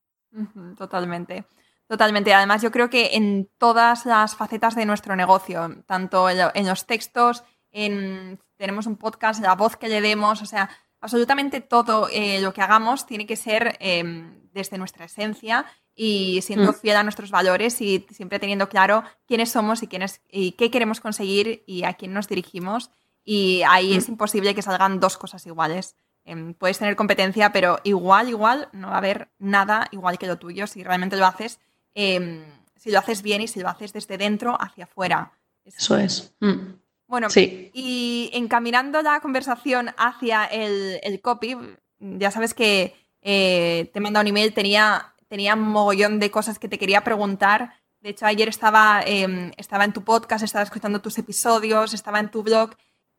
totalmente. 0.79 1.45
Totalmente. 1.89 2.33
Además, 2.33 2.63
yo 2.63 2.71
creo 2.71 2.89
que 2.89 3.11
en 3.15 3.51
todas 3.59 4.07
las 4.07 4.37
facetas 4.37 4.77
de 4.77 4.87
nuestro 4.87 5.17
negocio, 5.17 5.83
tanto 5.87 6.29
en 6.31 6.67
los 6.67 6.87
textos, 6.87 7.43
en, 7.73 8.39
tenemos 8.57 8.87
un 8.87 8.97
podcast, 8.97 9.43
la 9.43 9.57
voz 9.57 9.77
que 9.77 9.89
le 9.89 10.01
demos, 10.01 10.41
o 10.41 10.47
sea, 10.47 10.71
absolutamente 11.05 11.61
todo 11.61 12.09
eh, 12.11 12.41
lo 12.41 12.55
que 12.55 12.63
hagamos 12.63 13.07
tiene 13.07 13.27
que 13.27 13.37
ser 13.37 13.77
em, 13.79 14.41
desde 14.55 14.79
nuestra 14.79 15.05
esencia 15.05 15.67
y 15.95 16.41
siendo 16.41 16.73
mm. 16.73 16.77
fiel 16.77 16.97
a 16.97 17.03
nuestros 17.03 17.31
valores 17.31 17.79
y 17.83 18.07
siempre 18.11 18.39
teniendo 18.39 18.71
claro 18.71 19.05
quiénes 19.27 19.53
somos 19.53 19.83
y, 19.83 19.87
quiénes, 19.87 20.23
y 20.31 20.53
qué 20.53 20.71
queremos 20.71 21.01
conseguir 21.01 21.63
y 21.67 21.85
a 21.85 21.93
quién 21.93 22.15
nos 22.15 22.27
dirigimos. 22.27 22.91
Y 23.23 23.61
ahí 23.69 23.95
es 23.95 24.09
mm. 24.09 24.13
imposible 24.13 24.55
que 24.55 24.63
salgan 24.63 24.99
dos 24.99 25.19
cosas 25.19 25.45
iguales. 25.45 25.95
Em, 26.25 26.55
puedes 26.55 26.79
tener 26.79 26.97
competencia, 26.97 27.53
pero 27.53 27.81
igual, 27.85 28.31
igual, 28.31 28.71
no 28.73 28.89
va 28.89 28.95
a 28.95 28.99
haber 28.99 29.29
nada 29.39 29.89
igual 29.91 30.17
que 30.17 30.27
lo 30.27 30.39
tuyo 30.39 30.67
si 30.67 30.83
realmente 30.83 31.19
lo 31.19 31.27
haces, 31.27 31.61
em, 31.93 32.47
si 32.77 32.91
lo 32.91 32.99
haces 32.99 33.21
bien 33.21 33.43
y 33.43 33.49
si 33.49 33.61
lo 33.61 33.69
haces 33.69 33.93
desde 33.93 34.17
dentro 34.17 34.57
hacia 34.59 34.85
afuera. 34.85 35.33
Eso 35.67 35.99
es. 35.99 36.35
Mm. 36.41 36.84
Bueno, 37.07 37.31
sí. 37.31 37.71
y 37.75 38.31
encaminando 38.33 39.03
la 39.03 39.21
conversación 39.21 39.91
hacia 39.97 40.45
el, 40.47 41.01
el 41.03 41.21
copy, 41.21 41.57
ya 41.99 42.31
sabes 42.31 42.55
que 42.55 42.95
eh, 43.21 43.91
te 43.93 43.99
he 43.99 44.03
mandado 44.03 44.23
un 44.23 44.29
email, 44.29 44.55
tenía 44.55 45.15
tenía 45.29 45.55
un 45.55 45.63
mogollón 45.63 46.21
de 46.21 46.31
cosas 46.31 46.61
que 46.61 46.69
te 46.69 46.79
quería 46.79 47.03
preguntar. 47.03 47.75
De 48.01 48.11
hecho, 48.11 48.25
ayer 48.27 48.49
estaba, 48.49 49.03
em, 49.05 49.51
estaba 49.57 49.85
en 49.85 49.93
tu 49.93 50.05
podcast, 50.05 50.45
estaba 50.45 50.63
escuchando 50.63 51.01
tus 51.01 51.19
episodios, 51.19 51.93
estaba 51.93 52.21
en 52.21 52.31
tu 52.31 52.45
blog 52.45 52.71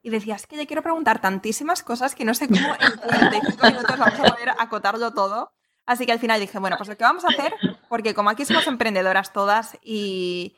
y 0.01 0.11
decías 0.11 0.47
que 0.47 0.55
le 0.55 0.67
quiero 0.67 0.81
preguntar 0.81 1.19
tantísimas 1.19 1.83
cosas 1.83 2.15
que 2.15 2.23
no 2.23 2.33
sé 2.33 2.47
cómo 2.47 2.73
en 2.79 2.97
45 2.97 3.67
minutos 3.67 3.97
vamos 3.97 4.19
a 4.19 4.33
poder 4.33 4.49
acotarlo 4.57 5.11
todo. 5.11 5.51
Así 5.85 6.05
que 6.05 6.13
al 6.13 6.19
final 6.19 6.39
dije, 6.39 6.57
bueno, 6.57 6.77
pues 6.77 6.87
lo 6.87 6.95
que 6.95 7.03
vamos 7.03 7.25
a 7.25 7.29
hacer, 7.29 7.53
porque 7.89 8.13
como 8.13 8.29
aquí 8.29 8.45
somos 8.45 8.65
emprendedoras 8.67 9.33
todas 9.33 9.77
y, 9.83 10.55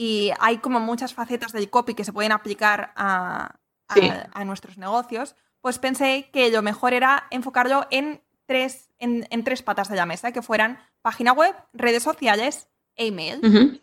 y 0.00 0.30
hay 0.38 0.58
como 0.58 0.78
muchas 0.78 1.12
facetas 1.12 1.50
del 1.50 1.70
copy 1.70 1.94
que 1.94 2.04
se 2.04 2.12
pueden 2.12 2.30
aplicar 2.30 2.92
a, 2.94 3.58
a 3.88 4.44
nuestros 4.44 4.78
negocios, 4.78 5.34
pues 5.60 5.80
pensé 5.80 6.30
que 6.32 6.52
lo 6.52 6.62
mejor 6.62 6.92
era 6.92 7.26
enfocarlo 7.32 7.84
en 7.90 8.22
tres, 8.46 8.90
en, 9.00 9.42
tres 9.42 9.62
patas 9.62 9.88
de 9.88 9.96
la 9.96 10.06
mesa, 10.06 10.30
que 10.30 10.40
fueran 10.40 10.78
página 11.02 11.32
web, 11.32 11.52
redes 11.72 12.04
sociales 12.04 12.68
e 12.94 13.08
email. 13.08 13.82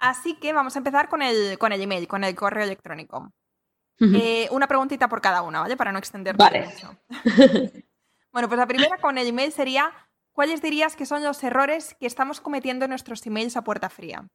Así 0.00 0.34
que 0.34 0.52
vamos 0.52 0.74
a 0.74 0.80
empezar 0.80 1.08
con 1.08 1.22
el, 1.22 1.58
con 1.58 1.70
el 1.70 1.80
email, 1.80 2.08
con 2.08 2.24
el 2.24 2.34
correo 2.34 2.64
electrónico. 2.64 3.32
Eh, 4.00 4.48
una 4.50 4.66
preguntita 4.66 5.08
por 5.08 5.20
cada 5.20 5.42
una, 5.42 5.60
¿vale? 5.60 5.76
Para 5.76 5.92
no 5.92 6.00
extender 6.00 6.34
mucho. 6.36 6.98
bueno, 8.32 8.48
pues 8.48 8.58
la 8.58 8.66
primera 8.66 8.98
con 8.98 9.16
el 9.16 9.28
email 9.28 9.52
sería, 9.52 9.92
¿cuáles 10.32 10.60
dirías 10.60 10.96
que 10.96 11.06
son 11.06 11.22
los 11.22 11.40
errores 11.44 11.94
que 12.00 12.06
estamos 12.06 12.40
cometiendo 12.40 12.84
en 12.84 12.88
nuestros 12.88 13.24
emails 13.24 13.56
a 13.56 13.62
puerta 13.62 13.88
fría? 13.88 14.26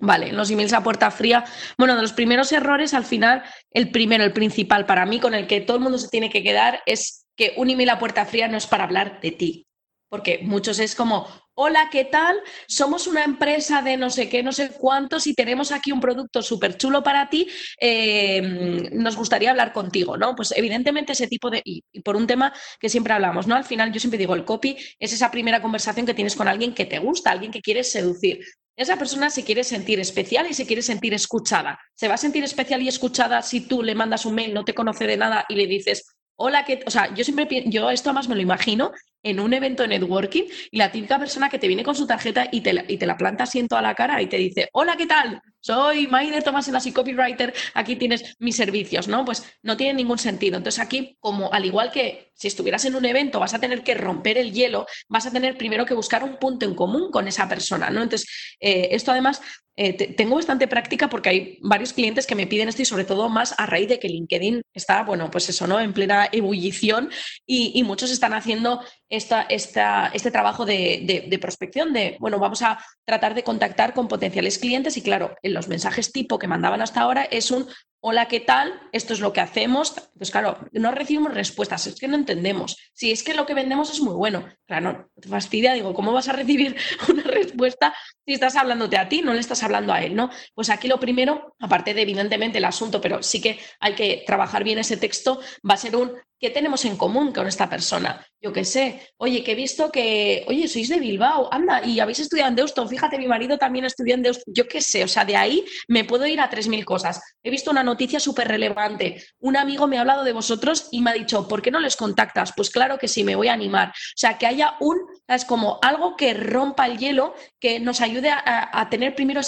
Vale, 0.00 0.32
los 0.32 0.50
emails 0.50 0.72
a 0.72 0.82
puerta 0.82 1.10
fría. 1.10 1.44
Bueno, 1.76 1.96
de 1.96 2.02
los 2.02 2.12
primeros 2.12 2.52
errores, 2.52 2.94
al 2.94 3.04
final, 3.04 3.42
el 3.72 3.90
primero, 3.90 4.22
el 4.22 4.32
principal 4.32 4.86
para 4.86 5.06
mí, 5.06 5.18
con 5.18 5.34
el 5.34 5.46
que 5.46 5.60
todo 5.60 5.76
el 5.76 5.82
mundo 5.82 5.98
se 5.98 6.08
tiene 6.08 6.30
que 6.30 6.42
quedar, 6.42 6.80
es 6.86 7.26
que 7.36 7.54
un 7.56 7.68
email 7.68 7.90
a 7.90 7.98
puerta 7.98 8.24
fría 8.26 8.48
no 8.48 8.56
es 8.56 8.66
para 8.66 8.84
hablar 8.84 9.20
de 9.20 9.32
ti. 9.32 9.66
Porque 10.08 10.40
muchos 10.42 10.78
es 10.80 10.94
como, 10.96 11.26
hola, 11.54 11.88
¿qué 11.90 12.04
tal? 12.04 12.40
Somos 12.66 13.06
una 13.06 13.22
empresa 13.22 13.82
de 13.82 13.96
no 13.96 14.10
sé 14.10 14.28
qué, 14.28 14.42
no 14.42 14.50
sé 14.50 14.70
cuántos 14.70 15.26
y 15.26 15.34
tenemos 15.34 15.72
aquí 15.72 15.92
un 15.92 16.00
producto 16.00 16.42
súper 16.42 16.76
chulo 16.76 17.02
para 17.02 17.28
ti. 17.28 17.48
Eh, 17.80 18.88
nos 18.92 19.16
gustaría 19.16 19.50
hablar 19.50 19.72
contigo, 19.72 20.16
¿no? 20.16 20.34
Pues 20.34 20.52
evidentemente 20.56 21.12
ese 21.12 21.28
tipo 21.28 21.50
de... 21.50 21.60
Y, 21.64 21.82
por 22.02 22.16
un 22.16 22.26
tema 22.26 22.52
que 22.80 22.88
siempre 22.88 23.12
hablamos, 23.12 23.46
¿no? 23.46 23.54
Al 23.54 23.64
final 23.64 23.92
yo 23.92 24.00
siempre 24.00 24.18
digo, 24.18 24.34
el 24.34 24.44
copy 24.44 24.76
es 24.98 25.12
esa 25.12 25.30
primera 25.30 25.60
conversación 25.60 26.06
que 26.06 26.14
tienes 26.14 26.34
con 26.34 26.48
alguien 26.48 26.74
que 26.74 26.86
te 26.86 26.98
gusta, 26.98 27.30
alguien 27.30 27.52
que 27.52 27.60
quieres 27.60 27.92
seducir. 27.92 28.40
Esa 28.76 28.96
persona 28.96 29.30
se 29.30 29.44
quiere 29.44 29.64
sentir 29.64 30.00
especial 30.00 30.46
y 30.48 30.54
se 30.54 30.66
quiere 30.66 30.82
sentir 30.82 31.12
escuchada. 31.12 31.78
Se 31.94 32.08
va 32.08 32.14
a 32.14 32.18
sentir 32.18 32.44
especial 32.44 32.82
y 32.82 32.88
escuchada 32.88 33.42
si 33.42 33.62
tú 33.62 33.82
le 33.82 33.94
mandas 33.94 34.24
un 34.24 34.34
mail, 34.34 34.54
no 34.54 34.64
te 34.64 34.74
conoce 34.74 35.06
de 35.06 35.16
nada 35.16 35.44
y 35.48 35.54
le 35.54 35.66
dices, 35.66 36.16
hola, 36.36 36.64
que, 36.64 36.82
o 36.86 36.90
sea, 36.90 37.12
yo 37.14 37.22
siempre, 37.22 37.64
yo 37.66 37.90
esto 37.90 38.12
más 38.14 38.28
me 38.28 38.34
lo 38.34 38.40
imagino 38.40 38.92
en 39.22 39.40
un 39.40 39.52
evento 39.52 39.82
de 39.82 39.90
networking 39.90 40.44
y 40.70 40.78
la 40.78 40.90
típica 40.90 41.18
persona 41.18 41.50
que 41.50 41.58
te 41.58 41.68
viene 41.68 41.84
con 41.84 41.94
su 41.94 42.06
tarjeta 42.06 42.48
y 42.50 42.62
te, 42.62 42.72
la, 42.72 42.84
y 42.88 42.96
te 42.96 43.06
la 43.06 43.16
planta 43.16 43.44
así 43.44 43.58
en 43.58 43.68
toda 43.68 43.82
la 43.82 43.94
cara 43.94 44.22
y 44.22 44.26
te 44.26 44.38
dice, 44.38 44.70
hola, 44.72 44.96
¿qué 44.96 45.06
tal? 45.06 45.42
Soy 45.60 46.06
Maide 46.06 46.42
Tomás 46.42 46.68
la 46.68 46.80
copywriter, 46.92 47.52
aquí 47.74 47.96
tienes 47.96 48.34
mis 48.38 48.56
servicios, 48.56 49.08
¿no? 49.08 49.24
Pues 49.24 49.44
no 49.62 49.76
tiene 49.76 49.94
ningún 49.94 50.18
sentido. 50.18 50.56
Entonces 50.56 50.80
aquí, 50.80 51.16
como 51.20 51.52
al 51.52 51.66
igual 51.66 51.90
que 51.92 52.32
si 52.34 52.48
estuvieras 52.48 52.84
en 52.86 52.94
un 52.94 53.04
evento, 53.04 53.38
vas 53.38 53.52
a 53.52 53.58
tener 53.58 53.82
que 53.82 53.94
romper 53.94 54.38
el 54.38 54.52
hielo, 54.52 54.86
vas 55.08 55.26
a 55.26 55.30
tener 55.30 55.58
primero 55.58 55.84
que 55.84 55.94
buscar 55.94 56.24
un 56.24 56.38
punto 56.38 56.64
en 56.64 56.74
común 56.74 57.10
con 57.10 57.28
esa 57.28 57.48
persona, 57.48 57.90
¿no? 57.90 58.02
Entonces, 58.02 58.56
eh, 58.60 58.88
esto 58.92 59.10
además 59.10 59.42
eh, 59.76 59.94
tengo 60.14 60.36
bastante 60.36 60.68
práctica 60.68 61.08
porque 61.08 61.28
hay 61.30 61.58
varios 61.62 61.94
clientes 61.94 62.26
que 62.26 62.34
me 62.34 62.46
piden 62.46 62.68
esto 62.68 62.82
y 62.82 62.84
sobre 62.84 63.04
todo 63.04 63.30
más 63.30 63.54
a 63.56 63.64
raíz 63.64 63.88
de 63.88 63.98
que 63.98 64.08
LinkedIn 64.08 64.60
está, 64.74 65.04
bueno, 65.04 65.30
pues 65.30 65.48
eso, 65.48 65.66
¿no? 65.66 65.80
En 65.80 65.94
plena 65.94 66.28
ebullición 66.32 67.10
y, 67.46 67.82
muchos 67.82 68.10
están 68.10 68.34
haciendo 68.34 68.84
esta, 69.10 69.42
esta, 69.42 70.10
este 70.14 70.30
trabajo 70.30 70.64
de, 70.64 71.38
prospección, 71.40 71.92
de, 71.92 72.16
bueno, 72.20 72.38
vamos 72.38 72.62
a 72.62 72.78
tratar 73.04 73.34
de 73.34 73.42
contactar 73.42 73.92
con 73.92 74.08
potenciales 74.08 74.58
clientes 74.58 74.96
y 74.96 75.02
claro, 75.02 75.34
en 75.42 75.52
los 75.52 75.68
mensajes 75.68 76.12
tipo 76.12 76.38
que 76.38 76.46
mandaban 76.46 76.80
hasta 76.80 77.00
ahora 77.00 77.24
es 77.24 77.50
un, 77.50 77.66
hola, 78.00 78.28
¿qué 78.28 78.38
tal? 78.40 78.80
Esto 78.92 79.12
es 79.12 79.20
lo 79.20 79.32
que 79.32 79.40
hacemos. 79.40 79.94
Pues 80.16 80.30
claro, 80.30 80.58
no 80.72 80.92
recibimos 80.92 81.34
respuestas, 81.34 81.88
es 81.88 81.98
que 81.98 82.08
no 82.08 82.14
entendemos. 82.14 82.76
Si 82.94 83.10
es 83.10 83.22
que 83.22 83.34
lo 83.34 83.46
que 83.46 83.54
vendemos 83.54 83.90
es 83.92 84.00
muy 84.00 84.14
bueno, 84.14 84.48
claro, 84.64 85.10
te 85.20 85.28
fastidia, 85.28 85.74
digo, 85.74 85.92
¿cómo 85.92 86.12
vas 86.12 86.28
a 86.28 86.32
recibir 86.32 86.76
una 87.08 87.24
respuesta 87.42 87.94
si 88.26 88.34
estás 88.34 88.56
hablándote 88.56 88.96
a 88.96 89.08
ti, 89.08 89.22
no 89.22 89.34
le 89.34 89.40
estás 89.40 89.62
hablando 89.62 89.92
a 89.92 90.02
él, 90.02 90.14
¿no? 90.14 90.30
Pues 90.54 90.70
aquí 90.70 90.88
lo 90.88 91.00
primero, 91.00 91.54
aparte 91.58 91.94
de 91.94 92.02
evidentemente 92.02 92.58
el 92.58 92.64
asunto, 92.64 93.00
pero 93.00 93.22
sí 93.22 93.40
que 93.40 93.58
hay 93.80 93.94
que 93.94 94.22
trabajar 94.26 94.64
bien 94.64 94.78
ese 94.78 94.96
texto, 94.96 95.40
va 95.68 95.74
a 95.74 95.78
ser 95.78 95.96
un 95.96 96.12
¿qué 96.40 96.50
tenemos 96.50 96.84
en 96.86 96.96
común 96.96 97.32
con 97.32 97.46
esta 97.46 97.68
persona? 97.68 98.26
Yo 98.40 98.52
qué 98.52 98.64
sé, 98.64 99.12
oye, 99.18 99.44
que 99.44 99.52
he 99.52 99.54
visto 99.54 99.92
que, 99.92 100.46
oye, 100.48 100.66
sois 100.66 100.88
de 100.88 100.98
Bilbao, 100.98 101.52
anda, 101.52 101.84
y 101.84 102.00
habéis 102.00 102.20
estudiado 102.20 102.48
en 102.48 102.56
Deusto, 102.56 102.88
fíjate, 102.88 103.18
mi 103.18 103.28
marido 103.28 103.58
también 103.58 103.84
estudió 103.84 104.14
en 104.14 104.22
Deusto, 104.22 104.44
yo 104.46 104.66
qué 104.66 104.80
sé, 104.80 105.04
o 105.04 105.08
sea, 105.08 105.26
de 105.26 105.36
ahí 105.36 105.62
me 105.88 106.04
puedo 106.04 106.26
ir 106.26 106.40
a 106.40 106.48
3.000 106.48 106.84
cosas. 106.84 107.20
He 107.42 107.50
visto 107.50 107.70
una 107.70 107.82
noticia 107.82 108.18
súper 108.18 108.48
relevante, 108.48 109.22
un 109.40 109.58
amigo 109.58 109.86
me 109.86 109.98
ha 109.98 110.00
hablado 110.00 110.24
de 110.24 110.32
vosotros 110.32 110.88
y 110.90 111.02
me 111.02 111.10
ha 111.10 111.14
dicho, 111.14 111.46
¿por 111.46 111.60
qué 111.60 111.70
no 111.70 111.80
les 111.80 111.96
contactas? 111.96 112.54
Pues 112.56 112.70
claro 112.70 112.98
que 112.98 113.08
sí, 113.08 113.22
me 113.22 113.36
voy 113.36 113.48
a 113.48 113.52
animar. 113.52 113.90
O 113.90 114.16
sea, 114.16 114.38
que 114.38 114.46
haya 114.46 114.76
un, 114.80 114.96
es 115.28 115.44
como 115.44 115.78
algo 115.82 116.16
que 116.16 116.32
rompa 116.32 116.86
el 116.86 116.96
hielo, 116.96 117.29
que 117.58 117.80
nos 117.80 118.00
ayude 118.00 118.30
a, 118.30 118.88
tener 118.90 119.14
primero, 119.14 119.40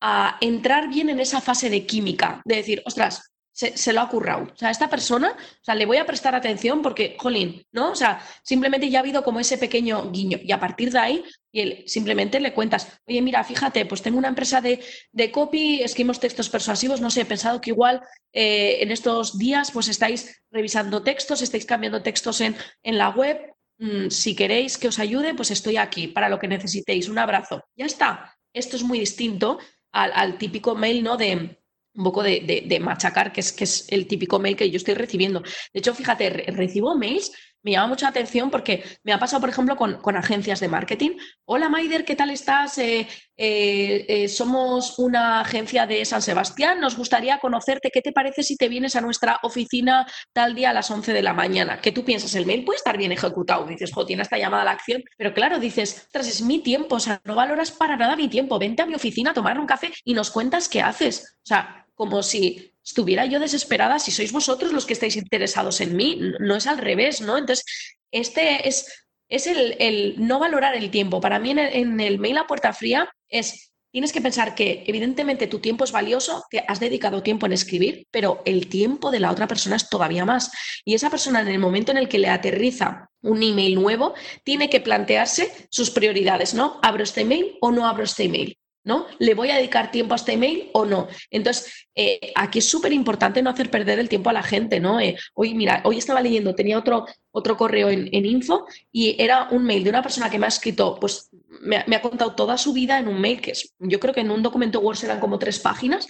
a, 0.00 0.38
entrar 0.40 0.88
bien 0.88 1.10
en 1.10 1.20
esa 1.20 1.40
fase 1.40 1.70
de 1.70 1.86
química, 1.86 2.40
de 2.44 2.56
decir, 2.56 2.82
ostras, 2.84 3.22
se, 3.58 3.92
lo 3.92 4.00
ha 4.00 4.08
currado. 4.08 4.44
O 4.44 4.56
sea, 4.56 4.70
esta 4.70 4.88
persona, 4.88 5.32
o 5.32 5.64
sea, 5.64 5.74
le 5.74 5.84
voy 5.84 5.96
a 5.96 6.06
prestar 6.06 6.34
atención 6.34 6.80
porque, 6.80 7.16
jolín, 7.18 7.64
¿no? 7.72 7.90
O 7.90 7.94
sea, 7.96 8.20
simplemente 8.44 8.88
ya 8.88 9.00
ha 9.00 9.02
habido 9.02 9.24
como 9.24 9.40
ese 9.40 9.58
pequeño 9.58 10.12
guiño 10.12 10.38
y 10.40 10.52
a 10.52 10.60
partir 10.60 10.92
de 10.92 10.98
ahí 10.98 11.24
y 11.50 11.60
él, 11.60 11.84
simplemente 11.86 12.38
le 12.38 12.54
cuentas, 12.54 13.00
oye, 13.06 13.20
mira, 13.20 13.42
fíjate, 13.42 13.84
pues 13.86 14.00
tengo 14.00 14.18
una 14.18 14.28
empresa 14.28 14.60
de, 14.60 14.80
de 15.10 15.32
copy, 15.32 15.82
escribimos 15.82 16.20
textos 16.20 16.48
persuasivos, 16.48 17.00
no 17.00 17.10
sé, 17.10 17.22
he 17.22 17.24
pensado 17.24 17.60
que 17.60 17.70
igual 17.70 18.00
eh, 18.32 18.78
en 18.80 18.92
estos 18.92 19.36
días 19.38 19.72
pues 19.72 19.88
estáis 19.88 20.40
revisando 20.52 21.02
textos, 21.02 21.42
estáis 21.42 21.66
cambiando 21.66 22.02
textos 22.02 22.40
en, 22.40 22.56
en 22.84 22.96
la 22.96 23.08
web. 23.08 23.38
Mm, 23.78 24.10
si 24.10 24.34
queréis 24.34 24.76
que 24.76 24.88
os 24.88 24.98
ayude, 24.98 25.34
pues 25.34 25.50
estoy 25.50 25.76
aquí 25.76 26.08
para 26.08 26.28
lo 26.28 26.38
que 26.38 26.48
necesitéis. 26.48 27.08
Un 27.08 27.18
abrazo. 27.18 27.64
Ya 27.76 27.86
está. 27.86 28.36
Esto 28.52 28.76
es 28.76 28.82
muy 28.82 28.98
distinto 28.98 29.58
al, 29.92 30.38
típico 30.38 30.74
mail, 30.74 31.02
¿no? 31.02 31.16
De, 31.16 31.58
un 31.94 32.04
poco 32.04 32.22
de, 32.22 32.78
machacar, 32.80 33.32
que 33.32 33.40
es, 33.40 33.52
que 33.52 33.64
es 33.64 33.86
el 33.90 34.06
típico 34.06 34.38
mail 34.38 34.56
que 34.56 34.70
yo 34.70 34.76
estoy 34.76 34.94
recibiendo. 34.94 35.40
De 35.72 35.80
hecho, 35.80 35.94
fíjate, 35.94 36.30
recibo 36.30 36.96
mails, 36.96 37.32
me 37.62 37.72
llama 37.72 37.88
mucha 37.88 38.08
atención 38.08 38.50
porque 38.50 38.84
me 39.02 39.12
ha 39.12 39.18
pasado, 39.18 39.40
por 39.40 39.50
ejemplo, 39.50 39.76
con, 39.76 40.16
agencias 40.16 40.60
de 40.60 40.68
marketing. 40.68 41.10
Hola, 41.44 41.68
Maider, 41.68 42.04
¿qué 42.04 42.16
tal 42.16 42.30
estás? 42.30 42.78
Eh, 42.78 43.06
eh, 43.36 44.06
eh, 44.08 44.28
somos 44.28 44.98
una 44.98 45.40
agencia 45.40 45.86
de 45.86 46.04
San 46.04 46.22
Sebastián, 46.22 46.80
nos 46.80 46.96
gustaría 46.96 47.38
conocerte. 47.38 47.90
¿Qué 47.90 48.00
te 48.00 48.12
parece 48.12 48.42
si 48.42 48.56
te 48.56 48.68
vienes 48.68 48.96
a 48.96 49.00
nuestra 49.00 49.38
oficina 49.42 50.06
tal 50.32 50.54
día 50.54 50.70
a 50.70 50.72
las 50.72 50.90
11 50.90 51.12
de 51.12 51.22
la 51.22 51.34
mañana? 51.34 51.80
¿Qué 51.80 51.92
tú 51.92 52.04
piensas? 52.04 52.34
El 52.34 52.46
mail 52.46 52.64
puede 52.64 52.78
estar 52.78 52.96
bien 52.96 53.12
ejecutado. 53.12 53.66
Dices, 53.66 53.92
jo, 53.92 54.06
tiene 54.06 54.22
esta 54.22 54.38
llamada 54.38 54.62
a 54.62 54.66
la 54.66 54.72
acción. 54.72 55.02
Pero 55.16 55.34
claro, 55.34 55.58
dices, 55.58 56.08
tras 56.10 56.28
es 56.28 56.42
mi 56.42 56.60
tiempo, 56.60 56.96
o 56.96 57.00
sea, 57.00 57.20
no 57.24 57.34
valoras 57.34 57.70
para 57.70 57.96
nada 57.96 58.16
mi 58.16 58.28
tiempo. 58.28 58.58
Vente 58.58 58.82
a 58.82 58.86
mi 58.86 58.94
oficina 58.94 59.32
a 59.32 59.34
tomar 59.34 59.58
un 59.58 59.66
café 59.66 59.92
y 60.04 60.14
nos 60.14 60.30
cuentas 60.30 60.68
qué 60.68 60.80
haces. 60.80 61.36
O 61.42 61.46
sea, 61.46 61.86
como 61.94 62.22
si 62.22 62.72
estuviera 62.88 63.26
yo 63.26 63.38
desesperada 63.38 63.98
si 63.98 64.10
sois 64.10 64.32
vosotros 64.32 64.72
los 64.72 64.86
que 64.86 64.94
estáis 64.94 65.16
interesados 65.16 65.82
en 65.82 65.94
mí, 65.94 66.18
no 66.40 66.56
es 66.56 66.66
al 66.66 66.78
revés, 66.78 67.20
¿no? 67.20 67.36
Entonces, 67.36 67.66
este 68.10 68.66
es, 68.66 69.04
es 69.28 69.46
el, 69.46 70.14
no 70.16 70.38
valorar 70.38 70.74
el 70.74 70.90
tiempo. 70.90 71.20
Para 71.20 71.38
mí 71.38 71.50
en 71.50 72.00
el, 72.00 72.18
mail 72.18 72.38
a 72.38 72.46
puerta 72.46 72.72
fría 72.72 73.10
es, 73.28 73.72
tienes 73.92 74.10
que 74.10 74.22
pensar 74.22 74.54
que 74.54 74.84
evidentemente 74.86 75.46
tu 75.46 75.58
tiempo 75.58 75.84
es 75.84 75.92
valioso, 75.92 76.44
que 76.50 76.64
has 76.66 76.80
dedicado 76.80 77.22
tiempo 77.22 77.44
en 77.44 77.52
escribir, 77.52 78.06
pero 78.10 78.40
el 78.46 78.68
tiempo 78.68 79.10
de 79.10 79.20
la 79.20 79.30
otra 79.30 79.46
persona 79.46 79.76
es 79.76 79.90
todavía 79.90 80.24
más. 80.24 80.50
Y 80.86 80.94
esa 80.94 81.10
persona 81.10 81.42
en 81.42 81.48
el 81.48 81.58
momento 81.58 81.92
en 81.92 81.98
el 81.98 82.08
que 82.08 82.18
le 82.18 82.30
aterriza 82.30 83.10
un 83.20 83.42
email 83.42 83.74
nuevo, 83.74 84.14
tiene 84.44 84.70
que 84.70 84.80
plantearse 84.80 85.68
sus 85.70 85.90
prioridades, 85.90 86.54
¿no? 86.54 86.80
¿Abro 86.82 87.02
este 87.02 87.20
email 87.20 87.58
o 87.60 87.70
no 87.70 87.86
abro 87.86 88.04
este 88.04 88.24
email? 88.24 88.56
¿No? 88.84 89.06
¿Le 89.18 89.34
voy 89.34 89.50
a 89.50 89.56
dedicar 89.56 89.90
tiempo 89.90 90.14
a 90.14 90.16
este 90.16 90.32
email 90.32 90.70
o 90.72 90.84
no? 90.84 91.08
Entonces, 91.30 91.86
eh, 91.94 92.32
aquí 92.34 92.60
es 92.60 92.68
súper 92.68 92.92
importante 92.92 93.42
no 93.42 93.50
hacer 93.50 93.70
perder 93.70 93.98
el 93.98 94.08
tiempo 94.08 94.30
a 94.30 94.32
la 94.32 94.42
gente, 94.42 94.80
¿no? 94.80 95.00
Eh, 95.00 95.16
hoy, 95.34 95.54
mira, 95.54 95.82
hoy 95.84 95.98
estaba 95.98 96.20
leyendo, 96.20 96.54
tenía 96.54 96.78
otro, 96.78 97.06
otro 97.30 97.56
correo 97.56 97.88
en, 97.90 98.08
info 98.12 98.66
y 98.92 99.20
era 99.22 99.48
un 99.50 99.64
mail 99.64 99.84
de 99.84 99.90
una 99.90 100.02
persona 100.02 100.30
que 100.30 100.38
me 100.38 100.46
ha 100.46 100.48
escrito, 100.48 100.98
pues 101.00 101.30
me, 101.60 101.76
ha 101.76 102.02
contado 102.02 102.34
toda 102.34 102.56
su 102.58 102.72
vida 102.72 102.98
en 102.98 103.08
un 103.08 103.20
mail, 103.20 103.40
que 103.40 103.52
es, 103.52 103.74
yo 103.78 104.00
creo 104.00 104.14
que 104.14 104.20
en 104.20 104.30
un 104.30 104.42
documento 104.42 104.80
Word 104.80 105.04
eran 105.04 105.20
como 105.20 105.38
tres 105.38 105.58
páginas, 105.58 106.06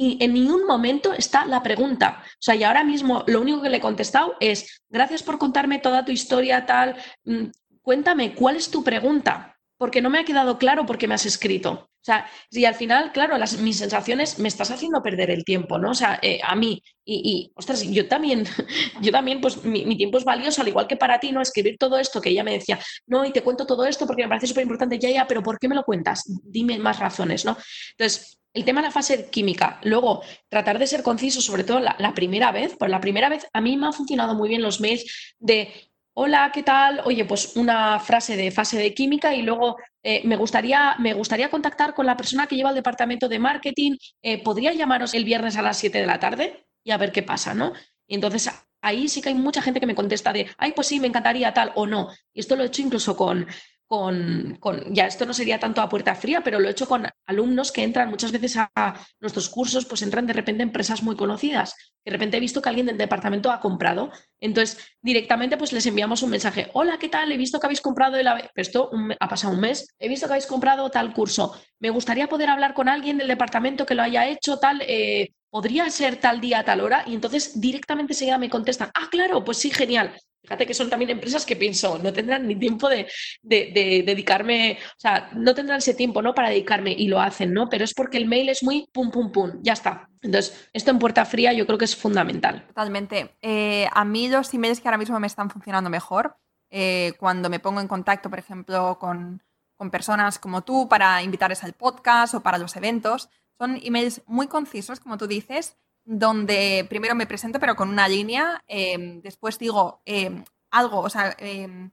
y 0.00 0.16
en 0.22 0.32
ningún 0.32 0.64
momento 0.64 1.12
está 1.12 1.44
la 1.44 1.62
pregunta. 1.62 2.22
O 2.22 2.36
sea, 2.38 2.54
y 2.54 2.62
ahora 2.62 2.84
mismo 2.84 3.24
lo 3.26 3.40
único 3.40 3.60
que 3.60 3.68
le 3.68 3.78
he 3.78 3.80
contestado 3.80 4.36
es, 4.38 4.80
gracias 4.88 5.24
por 5.24 5.38
contarme 5.38 5.80
toda 5.80 6.04
tu 6.04 6.12
historia, 6.12 6.66
tal, 6.66 6.96
mm, 7.24 7.46
cuéntame, 7.82 8.34
¿cuál 8.34 8.56
es 8.56 8.70
tu 8.70 8.84
pregunta? 8.84 9.57
Porque 9.78 10.02
no 10.02 10.10
me 10.10 10.18
ha 10.18 10.24
quedado 10.24 10.58
claro 10.58 10.84
por 10.84 10.98
qué 10.98 11.08
me 11.08 11.14
has 11.14 11.24
escrito. 11.24 11.88
O 12.00 12.04
sea, 12.04 12.26
y 12.50 12.64
al 12.64 12.74
final, 12.74 13.12
claro, 13.12 13.36
las, 13.38 13.58
mis 13.58 13.78
sensaciones 13.78 14.38
me 14.38 14.48
estás 14.48 14.70
haciendo 14.70 15.02
perder 15.02 15.30
el 15.30 15.44
tiempo, 15.44 15.78
¿no? 15.78 15.90
O 15.90 15.94
sea, 15.94 16.18
eh, 16.22 16.40
a 16.42 16.54
mí, 16.54 16.82
y, 17.04 17.50
ostras, 17.54 17.82
yo 17.82 18.06
también, 18.06 18.44
yo 19.02 19.12
también, 19.12 19.40
pues 19.40 19.64
mi, 19.64 19.96
tiempo 19.96 20.18
es 20.18 20.24
valioso, 20.24 20.62
al 20.62 20.68
igual 20.68 20.86
que 20.86 20.96
para 20.96 21.18
ti, 21.18 21.32
¿no? 21.32 21.40
Escribir 21.40 21.76
todo 21.78 21.98
esto, 21.98 22.20
que 22.20 22.30
ella 22.30 22.44
me 22.44 22.52
decía, 22.52 22.78
no, 23.06 23.24
y 23.24 23.32
te 23.32 23.42
cuento 23.42 23.66
todo 23.66 23.84
esto 23.84 24.06
porque 24.06 24.22
me 24.22 24.28
parece 24.28 24.46
súper 24.46 24.62
importante, 24.62 24.98
ya, 24.98 25.10
ya, 25.10 25.26
pero 25.26 25.42
¿por 25.42 25.58
qué 25.58 25.68
me 25.68 25.74
lo 25.74 25.82
cuentas? 25.82 26.22
Dime 26.44 26.78
más 26.78 26.98
razones, 26.98 27.44
¿no? 27.44 27.56
Entonces, 27.90 28.38
el 28.54 28.64
tema 28.64 28.80
de 28.80 28.88
la 28.88 28.92
fase 28.92 29.28
química, 29.30 29.80
luego 29.82 30.22
tratar 30.48 30.78
de 30.78 30.86
ser 30.86 31.02
conciso, 31.02 31.40
sobre 31.40 31.64
todo 31.64 31.80
la, 31.80 31.96
la 31.98 32.14
primera 32.14 32.52
vez, 32.52 32.76
pues 32.78 32.90
la 32.90 33.00
primera 33.00 33.28
vez 33.28 33.46
a 33.52 33.60
mí 33.60 33.76
me 33.76 33.86
han 33.86 33.92
funcionado 33.92 34.34
muy 34.34 34.48
bien 34.48 34.62
los 34.62 34.80
mails 34.80 35.34
de 35.38 35.87
hola, 36.20 36.50
¿qué 36.52 36.64
tal? 36.64 37.00
Oye, 37.04 37.24
pues 37.24 37.54
una 37.54 38.00
frase 38.00 38.36
de 38.36 38.50
fase 38.50 38.76
de 38.76 38.92
química 38.92 39.36
y 39.36 39.42
luego 39.42 39.76
eh, 40.02 40.20
me, 40.24 40.36
gustaría, 40.36 40.96
me 40.98 41.14
gustaría 41.14 41.48
contactar 41.48 41.94
con 41.94 42.06
la 42.06 42.16
persona 42.16 42.48
que 42.48 42.56
lleva 42.56 42.70
el 42.70 42.74
departamento 42.74 43.28
de 43.28 43.38
marketing. 43.38 43.96
Eh, 44.20 44.42
¿Podría 44.42 44.72
llamaros 44.72 45.14
el 45.14 45.24
viernes 45.24 45.56
a 45.56 45.62
las 45.62 45.78
7 45.78 46.00
de 46.00 46.06
la 46.06 46.18
tarde? 46.18 46.66
Y 46.82 46.90
a 46.90 46.96
ver 46.96 47.12
qué 47.12 47.22
pasa, 47.22 47.54
¿no? 47.54 47.72
Y 48.08 48.16
entonces 48.16 48.50
ahí 48.82 49.08
sí 49.08 49.22
que 49.22 49.28
hay 49.28 49.36
mucha 49.36 49.62
gente 49.62 49.78
que 49.78 49.86
me 49.86 49.94
contesta 49.94 50.32
de, 50.32 50.48
ay, 50.58 50.72
pues 50.72 50.88
sí, 50.88 50.98
me 50.98 51.06
encantaría 51.06 51.54
tal 51.54 51.70
o 51.76 51.86
no. 51.86 52.08
Y 52.34 52.40
esto 52.40 52.56
lo 52.56 52.64
he 52.64 52.66
hecho 52.66 52.82
incluso 52.82 53.16
con, 53.16 53.46
con, 53.88 54.58
ya 54.90 55.06
esto 55.06 55.24
no 55.24 55.32
sería 55.32 55.58
tanto 55.58 55.80
a 55.80 55.88
puerta 55.88 56.14
fría, 56.14 56.42
pero 56.42 56.60
lo 56.60 56.68
he 56.68 56.72
hecho 56.72 56.86
con 56.86 57.08
alumnos 57.26 57.72
que 57.72 57.82
entran 57.82 58.10
muchas 58.10 58.32
veces 58.32 58.56
a, 58.58 58.94
nuestros 59.18 59.48
cursos, 59.48 59.86
pues 59.86 60.02
entran 60.02 60.26
de 60.26 60.34
repente 60.34 60.62
empresas 60.62 61.02
muy 61.02 61.16
conocidas. 61.16 61.74
De 62.04 62.12
repente 62.12 62.36
he 62.36 62.40
visto 62.40 62.60
que 62.60 62.68
alguien 62.68 62.84
del 62.84 62.98
departamento 62.98 63.50
ha 63.50 63.60
comprado. 63.60 64.12
Entonces, 64.40 64.78
directamente 65.00 65.56
pues 65.56 65.72
les 65.72 65.86
enviamos 65.86 66.22
un 66.22 66.30
mensaje. 66.30 66.68
Hola, 66.74 66.98
¿qué 66.98 67.08
tal? 67.08 67.32
He 67.32 67.38
visto 67.38 67.58
que 67.58 67.66
habéis 67.66 67.80
comprado 67.80 68.16
el... 68.18 68.28
Esto 68.54 68.90
ha 69.18 69.28
pasado 69.28 69.54
un 69.54 69.60
mes. 69.60 69.94
He 69.98 70.08
visto 70.08 70.26
que 70.26 70.34
habéis 70.34 70.46
comprado 70.46 70.90
tal 70.90 71.14
curso. 71.14 71.58
Me 71.80 71.88
gustaría 71.88 72.28
poder 72.28 72.50
hablar 72.50 72.74
con 72.74 72.90
alguien 72.90 73.16
del 73.16 73.28
departamento 73.28 73.86
que 73.86 73.94
lo 73.94 74.02
haya 74.02 74.28
hecho, 74.28 74.58
tal... 74.58 74.82
Eh, 74.82 75.32
¿Podría 75.50 75.88
ser 75.90 76.16
tal 76.16 76.40
día, 76.40 76.64
tal 76.64 76.80
hora? 76.80 77.04
Y 77.06 77.14
entonces 77.14 77.60
directamente 77.60 78.14
seguida 78.14 78.38
me 78.38 78.50
contestan, 78.50 78.90
ah, 78.94 79.08
claro, 79.10 79.44
pues 79.44 79.58
sí, 79.58 79.70
genial. 79.70 80.14
Fíjate 80.42 80.66
que 80.66 80.74
son 80.74 80.88
también 80.88 81.10
empresas 81.10 81.44
que 81.44 81.56
pienso, 81.56 81.98
no 81.98 82.12
tendrán 82.12 82.46
ni 82.46 82.56
tiempo 82.56 82.88
de, 82.88 83.06
dedicarme, 83.42 84.78
o 84.80 85.00
sea, 85.00 85.30
no 85.34 85.54
tendrán 85.54 85.78
ese 85.78 85.94
tiempo, 85.94 86.22
¿no? 86.22 86.34
Para 86.34 86.48
dedicarme 86.48 86.92
y 86.92 87.08
lo 87.08 87.20
hacen, 87.20 87.52
¿no? 87.52 87.68
Pero 87.68 87.84
es 87.84 87.92
porque 87.92 88.18
el 88.18 88.26
mail 88.26 88.48
es 88.48 88.62
muy 88.62 88.88
pum, 88.92 89.10
pum, 89.10 89.30
pum, 89.32 89.58
ya 89.62 89.72
está. 89.72 90.08
Entonces, 90.22 90.68
esto 90.72 90.90
en 90.90 90.98
puerta 90.98 91.24
fría 91.24 91.52
yo 91.52 91.66
creo 91.66 91.76
que 91.76 91.84
es 91.84 91.96
fundamental. 91.96 92.64
Totalmente. 92.68 93.36
Eh, 93.42 93.88
a 93.92 94.04
mí 94.04 94.28
los 94.28 94.54
emails 94.54 94.80
que 94.80 94.88
ahora 94.88 94.98
mismo 94.98 95.18
me 95.20 95.26
están 95.26 95.50
funcionando 95.50 95.90
mejor, 95.90 96.36
eh, 96.70 97.12
cuando 97.18 97.50
me 97.50 97.60
pongo 97.60 97.80
en 97.80 97.88
contacto, 97.88 98.30
por 98.30 98.38
ejemplo, 98.38 98.98
con, 98.98 99.42
con 99.76 99.90
personas 99.90 100.38
como 100.38 100.62
tú 100.62 100.88
para 100.88 101.22
invitarles 101.22 101.64
al 101.64 101.72
podcast 101.72 102.34
o 102.34 102.42
para 102.42 102.58
los 102.58 102.76
eventos, 102.76 103.28
son 103.58 103.78
emails 103.82 104.22
muy 104.26 104.46
concisos, 104.46 105.00
como 105.00 105.18
tú 105.18 105.26
dices, 105.26 105.76
donde 106.04 106.86
primero 106.88 107.14
me 107.14 107.26
presento, 107.26 107.60
pero 107.60 107.76
con 107.76 107.88
una 107.88 108.08
línea, 108.08 108.64
em, 108.66 109.20
después 109.20 109.58
digo 109.58 110.00
em, 110.06 110.44
algo, 110.70 111.00
o 111.00 111.10
sea, 111.10 111.34
em, 111.38 111.90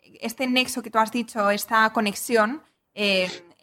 este 0.00 0.46
nexo 0.46 0.82
que 0.82 0.90
tú 0.90 0.98
has 0.98 1.12
dicho, 1.12 1.50
esta 1.50 1.92
conexión, 1.92 2.62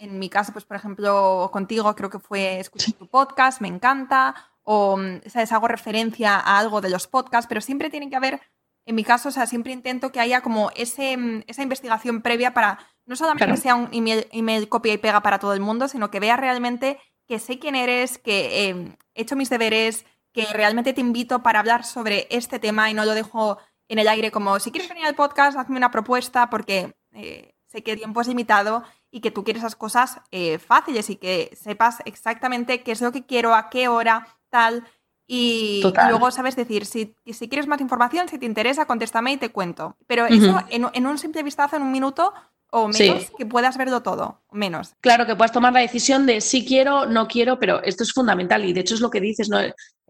en 0.01 0.19
mi 0.19 0.29
caso, 0.29 0.51
pues 0.51 0.65
por 0.65 0.75
ejemplo, 0.77 1.49
contigo 1.53 1.95
creo 1.95 2.09
que 2.09 2.19
fue 2.19 2.59
escuchar 2.59 2.93
tu 2.95 3.07
podcast, 3.07 3.61
me 3.61 3.67
encanta, 3.67 4.51
o, 4.63 4.97
¿sabes? 5.27 5.51
Hago 5.51 5.67
referencia 5.67 6.35
a 6.35 6.59
algo 6.59 6.81
de 6.81 6.89
los 6.89 7.07
podcasts, 7.07 7.47
pero 7.47 7.61
siempre 7.61 7.89
tiene 7.89 8.09
que 8.09 8.15
haber, 8.15 8.41
en 8.85 8.95
mi 8.95 9.03
caso, 9.03 9.29
o 9.29 9.31
sea, 9.31 9.45
siempre 9.45 9.73
intento 9.73 10.11
que 10.11 10.19
haya 10.19 10.41
como 10.41 10.71
ese, 10.75 11.43
esa 11.47 11.63
investigación 11.63 12.21
previa 12.21 12.53
para, 12.53 12.79
no 13.05 13.15
solamente 13.15 13.45
que 13.45 13.57
sea 13.57 13.75
un 13.75 13.89
email, 13.91 14.27
email 14.31 14.69
copia 14.69 14.93
y 14.93 14.97
pega 14.97 15.21
para 15.21 15.39
todo 15.39 15.53
el 15.53 15.59
mundo, 15.59 15.87
sino 15.87 16.09
que 16.11 16.19
vea 16.19 16.37
realmente 16.37 16.99
que 17.31 17.39
sé 17.39 17.59
quién 17.59 17.75
eres, 17.75 18.17
que 18.17 18.67
em, 18.67 18.97
he 19.15 19.21
hecho 19.21 19.37
mis 19.37 19.49
deberes, 19.49 20.05
que 20.33 20.45
realmente 20.51 20.91
te 20.91 20.99
invito 20.99 21.41
para 21.41 21.61
hablar 21.61 21.85
sobre 21.85 22.27
este 22.29 22.59
tema 22.59 22.89
y 22.89 22.93
no 22.93 23.05
lo 23.05 23.13
dejo 23.13 23.57
en 23.87 23.99
el 23.99 24.09
aire 24.09 24.31
como, 24.31 24.59
si 24.59 24.69
quieres 24.69 24.89
venir 24.89 25.05
al 25.05 25.15
podcast, 25.15 25.57
hazme 25.57 25.77
una 25.77 25.91
propuesta 25.91 26.49
porque 26.49 26.93
eh, 27.13 27.55
sé 27.67 27.83
que 27.83 27.93
el 27.93 27.99
tiempo 27.99 28.19
es 28.19 28.27
limitado 28.27 28.83
y 29.11 29.21
que 29.21 29.31
tú 29.31 29.45
quieres 29.45 29.63
esas 29.63 29.77
cosas 29.77 30.19
eh, 30.31 30.59
fáciles 30.59 31.09
y 31.09 31.15
que 31.15 31.57
sepas 31.57 31.99
exactamente 32.03 32.83
qué 32.83 32.91
es 32.91 32.99
lo 32.99 33.13
que 33.13 33.25
quiero, 33.25 33.55
a 33.55 33.69
qué 33.69 33.87
hora, 33.87 34.27
tal. 34.49 34.83
Y, 35.25 35.81
luego 36.09 36.31
sabes 36.31 36.57
decir, 36.57 36.85
si, 36.85 37.15
si, 37.25 37.47
quieres 37.47 37.65
más 37.65 37.79
información, 37.79 38.27
si 38.27 38.39
te 38.39 38.45
interesa, 38.45 38.87
contéstame 38.87 39.31
y 39.31 39.37
te 39.37 39.53
cuento. 39.53 39.95
Pero 40.05 40.25
eso 40.25 40.61
en, 40.67 40.85
en, 40.91 41.07
un 41.07 41.17
simple 41.17 41.43
vistazo, 41.43 41.77
en 41.77 41.83
un 41.83 41.93
minuto, 41.93 42.33
o 42.71 42.87
menos 42.87 43.31
que 43.37 43.45
puedas 43.45 43.77
verlo 43.77 44.01
todo, 44.01 44.41
menos. 44.51 44.93
Claro, 45.01 45.25
que 45.25 45.35
puedas 45.35 45.51
tomar 45.51 45.73
la 45.73 45.81
decisión 45.81 46.25
de 46.25 46.41
si 46.41 46.65
quiero, 46.65 47.05
no 47.05 47.27
quiero, 47.27 47.59
pero 47.59 47.83
esto 47.83 48.03
es 48.03 48.13
fundamental 48.13 48.65
y 48.65 48.73
de 48.73 48.79
hecho 48.79 48.95
es 48.95 49.01
lo 49.01 49.09
que 49.09 49.19
dices, 49.19 49.49
¿no? 49.49 49.59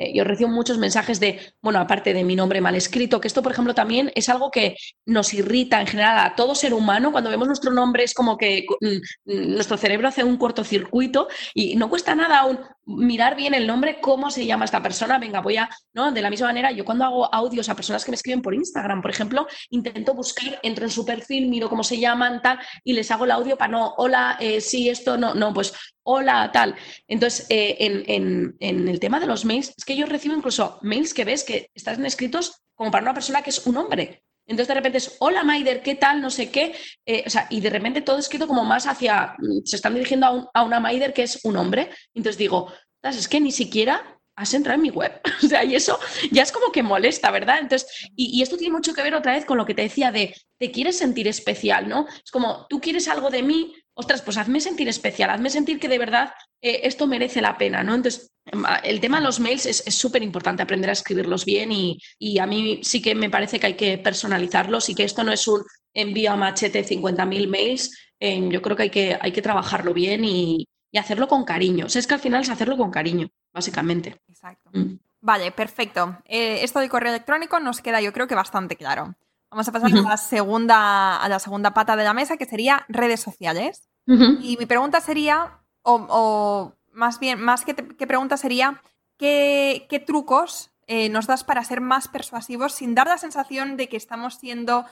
Eh, 0.01 0.13
yo 0.15 0.23
recibo 0.23 0.49
muchos 0.49 0.77
mensajes 0.77 1.19
de, 1.19 1.39
bueno, 1.61 1.79
aparte 1.79 2.13
de 2.13 2.23
mi 2.23 2.35
nombre 2.35 2.61
mal 2.61 2.75
escrito, 2.75 3.19
que 3.19 3.27
esto, 3.27 3.43
por 3.43 3.51
ejemplo, 3.51 3.73
también 3.73 4.11
es 4.15 4.29
algo 4.29 4.49
que 4.49 4.75
nos 5.05 5.33
irrita 5.33 5.81
en 5.81 5.87
general 5.87 6.19
a 6.19 6.35
todo 6.35 6.55
ser 6.55 6.73
humano. 6.73 7.11
Cuando 7.11 7.29
vemos 7.29 7.47
nuestro 7.47 7.71
nombre 7.71 8.03
es 8.03 8.13
como 8.13 8.37
que 8.37 8.65
mm, 8.79 8.87
mm, 8.87 9.53
nuestro 9.53 9.77
cerebro 9.77 10.07
hace 10.07 10.23
un 10.23 10.37
cortocircuito 10.37 11.27
y 11.53 11.75
no 11.75 11.89
cuesta 11.89 12.15
nada 12.15 12.39
aún 12.39 12.59
mirar 12.85 13.35
bien 13.35 13.53
el 13.53 13.67
nombre, 13.67 13.99
cómo 14.01 14.31
se 14.31 14.45
llama 14.45 14.65
esta 14.65 14.81
persona. 14.81 15.19
Venga, 15.19 15.41
voy 15.41 15.57
a, 15.57 15.69
¿no? 15.93 16.11
De 16.11 16.21
la 16.21 16.29
misma 16.29 16.47
manera, 16.47 16.71
yo 16.71 16.85
cuando 16.85 17.05
hago 17.05 17.33
audios 17.33 17.69
a 17.69 17.75
personas 17.75 18.03
que 18.03 18.11
me 18.11 18.15
escriben 18.15 18.41
por 18.41 18.53
Instagram, 18.53 19.01
por 19.01 19.11
ejemplo, 19.11 19.47
intento 19.69 20.13
buscar, 20.13 20.59
entro 20.63 20.85
en 20.85 20.91
su 20.91 21.05
perfil, 21.05 21.47
miro 21.47 21.69
cómo 21.69 21.83
se 21.83 21.99
llaman, 21.99 22.41
tal, 22.41 22.59
y 22.83 22.93
les 22.93 23.11
hago 23.11 23.25
el 23.25 23.31
audio 23.31 23.57
para 23.57 23.71
no, 23.71 23.93
hola, 23.97 24.37
eh, 24.39 24.61
sí, 24.61 24.89
esto, 24.89 25.17
no, 25.17 25.33
no, 25.33 25.53
pues 25.53 25.73
hola, 26.03 26.49
tal. 26.51 26.75
Entonces, 27.07 27.45
eh, 27.49 27.77
en, 27.79 28.55
el 28.59 28.99
tema 28.99 29.19
de 29.19 29.27
los 29.27 29.45
mails, 29.45 29.73
es 29.77 29.85
que 29.85 29.95
yo 29.95 30.05
recibo 30.05 30.35
incluso 30.35 30.79
mails 30.81 31.13
que 31.13 31.25
ves 31.25 31.43
que 31.43 31.69
están 31.75 32.05
escritos 32.05 32.61
como 32.75 32.91
para 32.91 33.03
una 33.03 33.13
persona 33.13 33.41
que 33.41 33.51
es 33.51 33.65
un 33.67 33.77
hombre. 33.77 34.23
Entonces 34.47 34.67
de 34.67 34.73
repente 34.73 34.97
es, 34.97 35.15
hola 35.19 35.43
Maider, 35.43 35.81
¿qué 35.81 35.95
tal? 35.95 36.21
No 36.21 36.29
sé 36.29 36.49
qué. 36.51 36.75
Eh, 37.05 37.23
o 37.25 37.29
sea, 37.29 37.47
y 37.49 37.61
de 37.61 37.69
repente 37.69 38.01
todo 38.01 38.17
escrito 38.17 38.47
como 38.47 38.63
más 38.63 38.87
hacia, 38.87 39.35
mm, 39.37 39.65
se 39.65 39.75
están 39.75 39.93
dirigiendo 39.93 40.49
a, 40.53 40.63
una 40.63 40.79
Maider 40.79 41.13
que 41.13 41.23
es 41.23 41.39
un 41.43 41.57
hombre. 41.57 41.89
Entonces 42.13 42.37
digo, 42.37 42.71
es 43.03 43.27
que 43.27 43.39
ni 43.39 43.51
siquiera 43.51 44.19
has 44.35 44.53
entrado 44.53 44.75
en 44.75 44.81
mi 44.81 44.89
web. 44.89 45.21
o 45.43 45.47
sea, 45.47 45.63
y 45.63 45.75
eso 45.75 45.99
ya 46.31 46.43
es 46.43 46.51
como 46.51 46.71
que 46.71 46.83
molesta, 46.83 47.31
¿verdad? 47.31 47.59
Entonces, 47.59 48.09
y, 48.15 48.37
y, 48.37 48.41
esto 48.41 48.57
tiene 48.57 48.73
mucho 48.73 48.93
que 48.93 49.03
ver 49.03 49.15
otra 49.15 49.33
vez 49.33 49.45
con 49.45 49.57
lo 49.57 49.65
que 49.65 49.73
te 49.73 49.83
decía 49.83 50.11
de, 50.11 50.35
te 50.57 50.71
quieres 50.71 50.97
sentir 50.97 51.27
especial, 51.27 51.87
¿no? 51.87 52.07
Es 52.07 52.31
como, 52.31 52.65
tú 52.69 52.79
quieres 52.79 53.07
algo 53.07 53.29
de 53.29 53.43
mí, 53.43 53.73
ostras, 53.93 54.21
pues 54.21 54.37
hazme 54.37 54.59
sentir 54.59 54.87
especial, 54.87 55.29
hazme 55.29 55.49
sentir 55.49 55.79
que 55.79 55.89
de 55.89 55.97
verdad 55.97 56.33
eh, 56.61 56.81
esto 56.83 57.07
merece 57.07 57.41
la 57.41 57.57
pena, 57.57 57.83
¿no? 57.83 57.95
Entonces, 57.95 58.31
em, 58.45 58.63
el 58.83 58.99
tema 58.99 59.19
de 59.19 59.25
los 59.25 59.39
mails 59.39 59.65
es 59.65 59.95
súper 59.95 60.23
importante 60.23 60.63
aprender 60.63 60.89
a 60.89 60.93
escribirlos 60.93 61.45
bien 61.45 61.71
y, 61.71 61.99
a 62.39 62.45
mí 62.45 62.79
sí 62.83 63.01
que 63.01 63.15
me 63.15 63.29
parece 63.29 63.59
que 63.59 63.67
hay 63.67 63.75
que 63.75 63.97
personalizarlos 63.97 64.89
y 64.89 64.95
que 64.95 65.03
esto 65.03 65.23
no 65.23 65.31
es 65.31 65.47
un 65.47 65.63
envío 65.93 66.31
a 66.31 66.37
machete 66.37 66.83
50.000 66.83 67.47
mails, 67.47 67.91
em, 68.19 68.49
yo 68.49 68.61
creo 68.61 68.75
que 68.75 68.83
hay, 68.83 68.89
que 68.89 69.17
hay 69.19 69.31
que 69.31 69.41
trabajarlo 69.41 69.93
bien 69.93 70.23
y, 70.25 70.67
hacerlo 70.97 71.29
con 71.29 71.45
cariño. 71.45 71.85
O 71.85 71.89
sea, 71.89 72.01
es 72.01 72.07
que 72.07 72.15
al 72.15 72.19
final 72.19 72.41
es 72.41 72.49
hacerlo 72.49 72.75
con 72.75 72.91
cariño, 72.91 73.29
básicamente. 73.53 74.17
Exacto. 74.27 74.69
Mm. 74.73 74.99
Vale, 75.21 75.51
perfecto. 75.51 76.17
Eh, 76.25 76.63
esto 76.63 76.79
del 76.79 76.89
correo 76.89 77.11
electrónico 77.11 77.59
nos 77.61 77.79
queda 77.79 78.01
yo 78.01 78.11
creo 78.11 78.27
que 78.27 78.35
bastante 78.35 78.75
claro. 78.75 79.15
Vamos 79.51 79.67
a 79.67 79.71
pasar 79.73 79.91
a, 79.91 80.01
la 80.01 80.17
segunda, 80.17 81.17
a 81.17 81.27
la 81.27 81.39
segunda 81.39 81.73
pata 81.73 81.97
de 81.97 82.05
la 82.05 82.13
mesa, 82.13 82.37
que 82.37 82.45
sería 82.45 82.85
redes 82.87 83.19
sociales. 83.19 83.89
Y 84.07 84.57
mi 84.57 84.65
pregunta 84.65 84.99
sería, 85.01 85.59
o, 85.83 86.73
más 86.91 87.19
bien, 87.19 87.39
más 87.39 87.65
que, 87.65 87.73
pregunta 87.73 88.37
sería, 88.37 88.81
¿qué, 89.17 90.03
trucos 90.07 90.71
eh, 90.87 91.09
nos 91.09 91.27
das 91.27 91.43
para 91.43 91.63
ser 91.65 91.81
más 91.81 92.07
persuasivos 92.07 92.73
sin 92.73 92.95
dar 92.95 93.07
la 93.07 93.17
sensación 93.17 93.77
de 93.77 93.89
que 93.89 93.97
estamos 93.97 94.35
siendo 94.35 94.85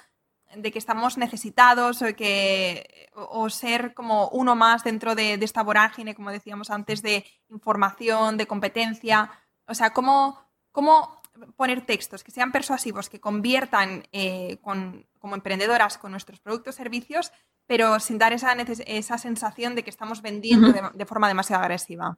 de 0.56 0.72
que 0.72 0.80
estamos 0.80 1.18
necesitados 1.18 2.02
o, 2.02 2.16
que, 2.16 3.10
o 3.14 3.50
ser 3.50 3.94
como 3.94 4.30
uno 4.30 4.56
más 4.56 4.84
dentro 4.84 5.14
de, 5.14 5.36
esta 5.36 5.62
vorágine, 5.64 6.16
como 6.16 6.32
decíamos 6.32 6.70
antes, 6.70 7.02
de 7.02 7.24
información, 7.50 8.36
de 8.38 8.48
competencia. 8.48 9.32
O 9.68 9.76
sea, 9.76 9.92
¿cómo, 9.92 10.40
cómo 10.72 11.19
poner 11.56 11.86
textos 11.86 12.24
que 12.24 12.32
sean 12.32 12.52
persuasivos, 12.52 13.10
que 13.10 13.20
conviertan 13.20 14.08
eh, 14.12 14.58
como 14.62 15.36
emprendedoras 15.36 15.98
con 15.98 16.12
nuestros 16.12 16.40
productos 16.40 16.76
y 16.76 16.78
servicios 16.78 17.32
pero 17.70 18.00
sin 18.00 18.18
dar 18.18 18.34
esa, 18.34 18.54
esa 18.54 19.20
sensación 19.20 19.76
de 19.76 19.84
que 19.84 19.92
estamos 19.92 20.24
vendiendo 20.24 20.74
de 20.92 21.06
forma 21.06 21.28
demasiado 21.28 21.62
agresiva. 21.62 22.18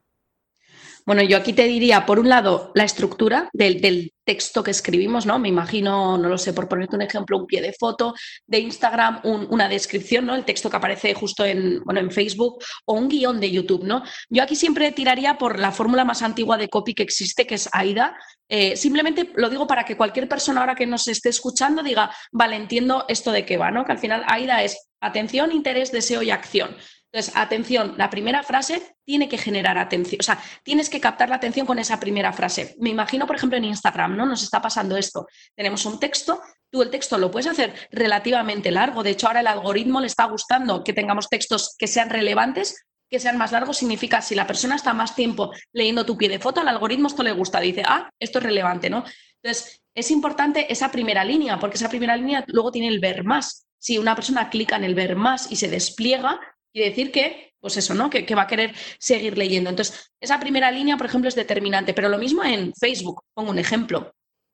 Bueno, 1.05 1.23
yo 1.23 1.37
aquí 1.37 1.53
te 1.53 1.63
diría, 1.63 2.05
por 2.05 2.19
un 2.19 2.29
lado, 2.29 2.71
la 2.75 2.83
estructura 2.83 3.49
del, 3.53 4.11
texto 4.23 4.63
que 4.63 4.71
escribimos, 4.71 5.25
¿no? 5.25 5.39
Me 5.39 5.49
imagino, 5.49 6.17
no 6.17 6.29
lo 6.29 6.37
sé, 6.37 6.53
por 6.53 6.69
ponerte 6.69 6.95
un 6.95 7.01
ejemplo, 7.01 7.39
un 7.39 7.47
pie 7.47 7.59
de 7.59 7.73
foto 7.73 8.13
de 8.45 8.59
Instagram, 8.59 9.19
una 9.23 9.67
descripción, 9.67 10.27
¿no? 10.27 10.35
El 10.35 10.45
texto 10.45 10.69
que 10.69 10.77
aparece 10.77 11.13
justo 11.15 11.43
en, 11.43 11.83
bueno, 11.83 11.99
en 11.99 12.11
Facebook 12.11 12.63
o 12.85 12.93
un 12.93 13.09
guion 13.09 13.39
de 13.39 13.51
YouTube, 13.51 13.83
¿no? 13.83 14.03
Yo 14.29 14.43
aquí 14.43 14.55
siempre 14.55 14.91
tiraría 14.91 15.37
por 15.37 15.59
la 15.59 15.71
fórmula 15.71 16.05
más 16.05 16.21
antigua 16.21 16.57
de 16.57 16.69
copy 16.69 16.93
que 16.93 17.03
existe, 17.03 17.47
que 17.47 17.55
es 17.55 17.67
AIDA. 17.73 18.15
Eh, 18.47 18.77
simplemente 18.77 19.31
lo 19.35 19.49
digo 19.49 19.65
para 19.65 19.85
que 19.85 19.97
cualquier 19.97 20.29
persona 20.29 20.61
ahora 20.61 20.75
que 20.75 20.85
nos 20.85 21.07
esté 21.07 21.29
escuchando 21.29 21.81
diga, 21.81 22.15
vale, 22.31 22.55
entiendo 22.55 23.05
esto 23.07 23.31
de 23.31 23.43
qué 23.43 23.57
va, 23.57 23.71
¿no? 23.71 23.83
Que 23.85 23.93
al 23.93 23.99
final 23.99 24.23
AIDA 24.27 24.63
es 24.63 24.91
atención, 25.01 25.51
interés, 25.51 25.91
deseo 25.91 26.21
y 26.21 26.29
acción. 26.29 26.77
Entonces, 27.11 27.35
atención, 27.35 27.95
la 27.97 28.09
primera 28.09 28.41
frase 28.41 28.95
tiene 29.03 29.27
que 29.27 29.37
generar 29.37 29.77
atención, 29.77 30.19
o 30.21 30.23
sea, 30.23 30.41
tienes 30.63 30.89
que 30.89 31.01
captar 31.01 31.27
la 31.27 31.35
atención 31.35 31.65
con 31.65 31.77
esa 31.77 31.99
primera 31.99 32.31
frase. 32.31 32.75
Me 32.79 32.89
imagino, 32.89 33.27
por 33.27 33.35
ejemplo, 33.35 33.57
en 33.57 33.65
Instagram, 33.65 34.15
¿no? 34.15 34.25
Nos 34.25 34.43
está 34.43 34.61
pasando 34.61 34.95
esto. 34.95 35.27
Tenemos 35.53 35.85
un 35.85 35.99
texto, 35.99 36.41
tú 36.69 36.81
el 36.81 36.89
texto 36.89 37.17
lo 37.17 37.29
puedes 37.29 37.47
hacer 37.47 37.73
relativamente 37.91 38.71
largo, 38.71 39.03
de 39.03 39.09
hecho 39.09 39.27
ahora 39.27 39.41
el 39.41 39.47
algoritmo 39.47 39.99
le 39.99 40.07
está 40.07 40.23
gustando 40.25 40.85
que 40.85 40.93
tengamos 40.93 41.27
textos 41.27 41.75
que 41.77 41.87
sean 41.87 42.09
relevantes, 42.09 42.85
que 43.09 43.19
sean 43.19 43.37
más 43.37 43.51
largos, 43.51 43.77
significa 43.77 44.21
si 44.21 44.33
la 44.33 44.47
persona 44.47 44.75
está 44.75 44.93
más 44.93 45.13
tiempo 45.13 45.51
leyendo 45.73 46.05
tu 46.05 46.17
pie 46.17 46.29
de 46.29 46.39
foto, 46.39 46.61
al 46.61 46.69
algoritmo 46.69 47.09
esto 47.09 47.23
le 47.23 47.33
gusta, 47.33 47.59
dice, 47.59 47.83
ah, 47.85 48.09
esto 48.17 48.39
es 48.39 48.45
relevante, 48.45 48.89
¿no? 48.89 49.03
Entonces, 49.43 49.81
es 49.93 50.11
importante 50.11 50.71
esa 50.71 50.91
primera 50.91 51.25
línea, 51.25 51.59
porque 51.59 51.75
esa 51.75 51.89
primera 51.89 52.15
línea 52.15 52.45
luego 52.47 52.71
tiene 52.71 52.87
el 52.87 52.99
ver 53.01 53.25
más. 53.25 53.67
Si 53.79 53.97
una 53.97 54.15
persona 54.15 54.49
clica 54.49 54.77
en 54.77 54.85
el 54.85 54.95
ver 54.95 55.17
más 55.17 55.51
y 55.51 55.57
se 55.57 55.67
despliega, 55.67 56.39
y 56.73 56.81
decir 56.81 57.11
que, 57.11 57.53
pues 57.59 57.77
eso, 57.77 57.93
¿no? 57.93 58.09
Que, 58.09 58.35
va 58.35 58.43
a 58.43 58.47
querer 58.47 58.73
seguir 58.99 59.37
leyendo. 59.37 59.69
Entonces, 59.69 60.11
esa 60.19 60.39
primera 60.39 60.71
línea, 60.71 60.97
por 60.97 61.05
ejemplo, 61.05 61.27
es 61.27 61.35
determinante, 61.35 61.93
pero 61.93 62.09
lo 62.09 62.17
mismo 62.17 62.43
en 62.43 62.73
Facebook, 62.73 63.23
pongo 63.33 63.51
un 63.51 63.59
ejemplo. 63.59 64.13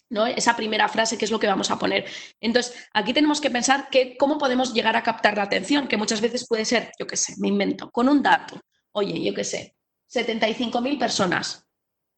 ¿no? 0.09 0.25
Esa 0.25 0.55
primera 0.55 0.87
frase, 0.87 1.17
que 1.17 1.25
es 1.25 1.31
lo 1.31 1.39
que 1.39 1.47
vamos 1.47 1.69
a 1.69 1.77
poner. 1.77 2.05
Entonces, 2.39 2.73
aquí 2.93 3.13
tenemos 3.13 3.41
que 3.41 3.51
pensar 3.51 3.89
que 3.89 4.15
cómo 4.17 4.37
podemos 4.37 4.73
llegar 4.73 4.95
a 4.95 5.03
captar 5.03 5.35
la 5.35 5.43
atención, 5.43 5.87
que 5.87 5.97
muchas 5.97 6.21
veces 6.21 6.47
puede 6.47 6.65
ser, 6.65 6.91
yo 6.97 7.05
qué 7.05 7.17
sé, 7.17 7.33
me 7.39 7.49
invento, 7.49 7.91
con 7.91 8.07
un 8.07 8.23
dato. 8.23 8.59
Oye, 8.93 9.21
yo 9.21 9.33
qué 9.33 9.43
sé, 9.43 9.75
75.000 10.09 10.97
personas 10.97 11.66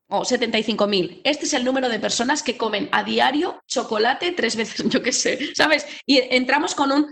o 0.10 0.24
75.000. 0.24 1.22
Este 1.24 1.46
es 1.46 1.54
el 1.54 1.64
número 1.64 1.88
de 1.88 2.00
personas 2.00 2.44
que 2.44 2.58
comen 2.58 2.90
a 2.92 3.04
diario 3.04 3.62
chocolate 3.68 4.32
tres 4.32 4.56
veces, 4.56 4.84
yo 4.90 5.02
qué 5.02 5.14
sé, 5.14 5.54
¿sabes? 5.56 5.86
Y 6.06 6.20
entramos 6.36 6.76
con 6.76 6.92
un... 6.92 7.08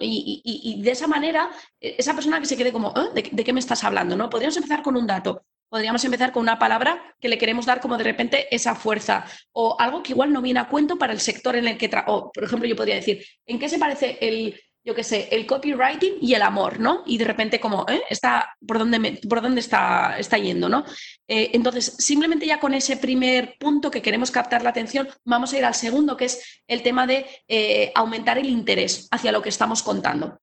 y, 0.00 0.82
de 0.82 0.90
esa 0.90 1.06
manera, 1.06 1.50
e, 1.80 1.96
esa 1.98 2.14
persona 2.14 2.38
que 2.38 2.46
se 2.46 2.56
quede 2.56 2.72
como, 2.72 2.92
¿Eh? 2.96 3.30
¿De, 3.32 3.44
qué 3.44 3.52
me 3.52 3.60
estás 3.60 3.82
hablando? 3.84 4.16
¿no? 4.16 4.28
Podríamos 4.28 4.56
empezar 4.56 4.82
con 4.82 4.96
un 4.96 5.06
dato. 5.06 5.44
Podríamos 5.70 6.04
empezar 6.04 6.32
con 6.32 6.42
una 6.42 6.58
palabra 6.58 7.14
que 7.20 7.28
le 7.28 7.38
queremos 7.38 7.64
dar 7.64 7.80
como 7.80 7.96
de 7.96 8.02
repente 8.02 8.54
esa 8.54 8.74
fuerza 8.74 9.24
o 9.52 9.76
algo 9.78 10.02
que 10.02 10.12
igual 10.12 10.32
no 10.32 10.42
viene 10.42 10.58
a 10.58 10.68
cuento 10.68 10.98
para 10.98 11.12
el 11.12 11.20
sector 11.20 11.56
en 11.56 11.68
el 11.68 11.78
que... 11.78 11.88
O, 12.06 12.30
por 12.32 12.44
ejemplo, 12.44 12.68
yo 12.68 12.76
podría 12.76 12.96
decir, 12.96 13.24
¿en 13.46 13.58
qué 13.58 13.68
se 13.68 13.78
parece 13.78 14.18
el, 14.20 14.60
yo 14.82 14.94
qué 14.94 15.04
sé, 15.04 15.28
el 15.30 15.46
copywriting 15.46 16.14
y 16.20 16.34
el 16.34 16.42
amor, 16.42 16.80
¿no? 16.80 17.02
Y 17.06 17.18
de 17.18 17.26
repente 17.26 17.60
como, 17.60 17.84
¿eh? 17.88 18.02
Está, 18.08 18.56
¿por 18.66 18.78
dónde, 18.78 19.20
por 19.28 19.42
dónde 19.42 19.60
está, 19.60 20.18
está 20.18 20.38
yendo, 20.38 20.68
¿no? 20.68 20.84
Eh, 21.28 21.50
entonces, 21.52 21.96
simplemente 21.98 22.46
ya 22.46 22.58
con 22.58 22.72
ese 22.72 22.96
primer 22.96 23.56
punto 23.58 23.90
que 23.90 24.00
queremos 24.00 24.30
captar 24.30 24.62
la 24.62 24.70
atención, 24.70 25.08
vamos 25.24 25.52
a 25.52 25.58
ir 25.58 25.64
al 25.64 25.74
segundo, 25.74 26.16
que 26.16 26.26
es 26.26 26.62
el 26.66 26.82
tema 26.82 27.06
de 27.06 27.26
eh, 27.46 27.92
aumentar 27.94 28.38
el 28.38 28.48
interés 28.48 29.06
hacia 29.10 29.32
lo 29.32 29.42
que 29.42 29.50
estamos 29.50 29.82
contando. 29.82 30.40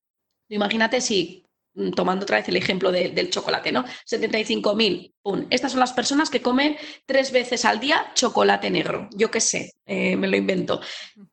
Imagínate 0.49 1.01
si, 1.01 1.43
mm, 1.73 1.91
tomando 1.91 2.23
otra 2.23 2.37
vez 2.37 2.47
el 2.47 2.57
ejemplo 2.57 2.91
del 2.91 3.31
chocolate, 3.31 3.71
¿no? 3.71 3.85
75.000, 4.05 5.13
¡pum! 5.23 5.47
Estas 5.49 5.71
son 5.71 5.79
las 5.79 5.93
personas 5.93 6.29
que 6.29 6.43
comen 6.43 6.77
tres 7.07 7.31
veces 7.31 7.65
al 7.65 7.79
día 7.79 8.11
chocolate 8.13 8.69
negro, 8.69 9.09
yo 9.15 9.31
qué 9.31 9.41
sé, 9.41 9.73
me 9.87 10.27
lo 10.27 10.37
invento. 10.37 10.79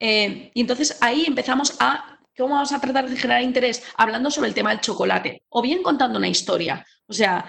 y 0.01 0.61
entonces 0.61 0.97
ahí 1.01 1.25
empezamos 1.27 1.77
a 1.81 2.14
¿Cómo 2.37 2.55
vamos 2.55 2.73
a 2.73 2.81
tratar 2.81 3.09
de 3.09 3.17
generar 3.17 3.43
interés? 3.43 3.83
Hablando 3.97 4.31
sobre 4.31 4.49
el 4.49 4.55
tema 4.55 4.71
del 4.71 4.81
chocolate 4.81 5.43
o 5.51 5.63
bien 5.63 5.83
contando 5.83 6.19
una 6.19 6.29
historia. 6.29 6.85
O 7.07 7.13
sea, 7.13 7.45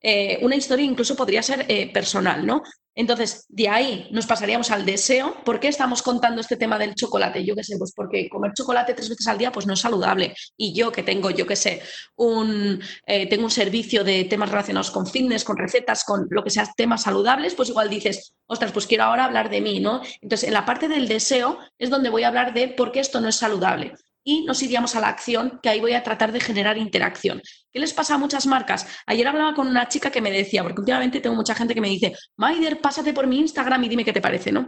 eh, 0.00 0.38
una 0.42 0.56
historia 0.56 0.84
incluso 0.84 1.14
podría 1.14 1.42
ser 1.42 1.66
eh, 1.68 1.92
personal, 1.92 2.44
¿no? 2.44 2.62
Entonces, 2.96 3.46
de 3.48 3.68
ahí 3.68 4.08
nos 4.12 4.26
pasaríamos 4.26 4.70
al 4.70 4.84
deseo. 4.84 5.36
¿Por 5.44 5.58
qué 5.58 5.68
estamos 5.68 6.02
contando 6.02 6.40
este 6.40 6.56
tema 6.56 6.78
del 6.78 6.94
chocolate? 6.94 7.44
Yo 7.44 7.56
qué 7.56 7.64
sé, 7.64 7.76
pues 7.78 7.92
porque 7.94 8.28
comer 8.28 8.52
chocolate 8.54 8.94
tres 8.94 9.08
veces 9.08 9.26
al 9.26 9.38
día 9.38 9.50
pues 9.50 9.66
no 9.66 9.74
es 9.74 9.80
saludable. 9.80 10.34
Y 10.56 10.74
yo 10.74 10.92
que 10.92 11.02
tengo, 11.02 11.30
yo 11.30 11.46
qué 11.46 11.56
sé, 11.56 11.82
un, 12.16 12.80
eh, 13.06 13.28
tengo 13.28 13.44
un 13.44 13.50
servicio 13.50 14.04
de 14.04 14.24
temas 14.24 14.50
relacionados 14.50 14.90
con 14.90 15.06
fitness, 15.06 15.44
con 15.44 15.56
recetas, 15.56 16.04
con 16.04 16.26
lo 16.30 16.42
que 16.44 16.50
sea, 16.50 16.70
temas 16.76 17.02
saludables, 17.02 17.54
pues 17.54 17.68
igual 17.68 17.88
dices, 17.88 18.34
ostras, 18.46 18.72
pues 18.72 18.86
quiero 18.86 19.04
ahora 19.04 19.24
hablar 19.24 19.48
de 19.50 19.60
mí, 19.60 19.80
¿no? 19.80 20.02
Entonces, 20.20 20.48
en 20.48 20.54
la 20.54 20.64
parte 20.64 20.88
del 20.88 21.08
deseo 21.08 21.58
es 21.78 21.90
donde 21.90 22.10
voy 22.10 22.24
a 22.24 22.28
hablar 22.28 22.52
de 22.52 22.68
por 22.68 22.92
qué 22.92 23.00
esto 23.00 23.20
no 23.20 23.28
es 23.28 23.36
saludable 23.36 23.94
y 24.24 24.44
nos 24.44 24.62
iríamos 24.62 24.96
a 24.96 25.00
la 25.00 25.08
acción, 25.08 25.60
que 25.62 25.68
ahí 25.68 25.80
voy 25.80 25.92
a 25.92 26.02
tratar 26.02 26.32
de 26.32 26.40
generar 26.40 26.78
interacción. 26.78 27.42
¿Qué 27.70 27.78
les 27.78 27.92
pasa 27.92 28.14
a 28.14 28.18
muchas 28.18 28.46
marcas? 28.46 28.86
Ayer 29.06 29.28
hablaba 29.28 29.54
con 29.54 29.68
una 29.68 29.86
chica 29.88 30.10
que 30.10 30.22
me 30.22 30.30
decía, 30.30 30.62
porque 30.62 30.80
últimamente 30.80 31.20
tengo 31.20 31.36
mucha 31.36 31.54
gente 31.54 31.74
que 31.74 31.80
me 31.80 31.88
dice, 31.88 32.14
Maider, 32.36 32.80
pásate 32.80 33.12
por 33.12 33.26
mi 33.26 33.38
Instagram 33.38 33.84
y 33.84 33.88
dime 33.88 34.04
qué 34.04 34.12
te 34.12 34.22
parece, 34.22 34.50
¿no? 34.50 34.66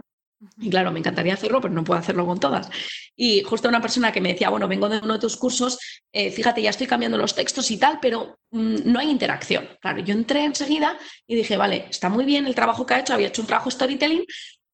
Y 0.59 0.69
claro, 0.69 0.91
me 0.91 0.99
encantaría 0.99 1.33
hacerlo, 1.33 1.59
pero 1.59 1.73
no 1.73 1.83
puedo 1.83 1.99
hacerlo 1.99 2.25
con 2.25 2.39
todas. 2.39 2.69
Y 3.15 3.41
justo 3.41 3.67
una 3.67 3.81
persona 3.81 4.11
que 4.11 4.21
me 4.21 4.33
decía, 4.33 4.49
bueno, 4.49 4.67
vengo 4.67 4.87
de 4.87 4.99
uno 4.99 5.13
de 5.13 5.19
tus 5.19 5.35
cursos, 5.35 5.79
eh, 6.11 6.29
fíjate, 6.31 6.61
ya 6.61 6.69
estoy 6.69 6.85
cambiando 6.85 7.17
los 7.17 7.33
textos 7.33 7.71
y 7.71 7.77
tal, 7.77 7.97
pero 7.99 8.37
mm, 8.51 8.75
no 8.85 8.99
hay 8.99 9.09
interacción. 9.09 9.67
Claro, 9.81 9.99
yo 9.99 10.13
entré 10.13 10.43
enseguida 10.43 10.95
y 11.25 11.35
dije, 11.35 11.57
vale, 11.57 11.87
está 11.89 12.09
muy 12.09 12.23
bien 12.23 12.45
el 12.45 12.53
trabajo 12.53 12.85
que 12.85 12.93
ha 12.93 12.99
hecho, 12.99 13.15
había 13.15 13.29
hecho 13.29 13.41
un 13.41 13.47
trabajo 13.47 13.71
storytelling, 13.71 14.25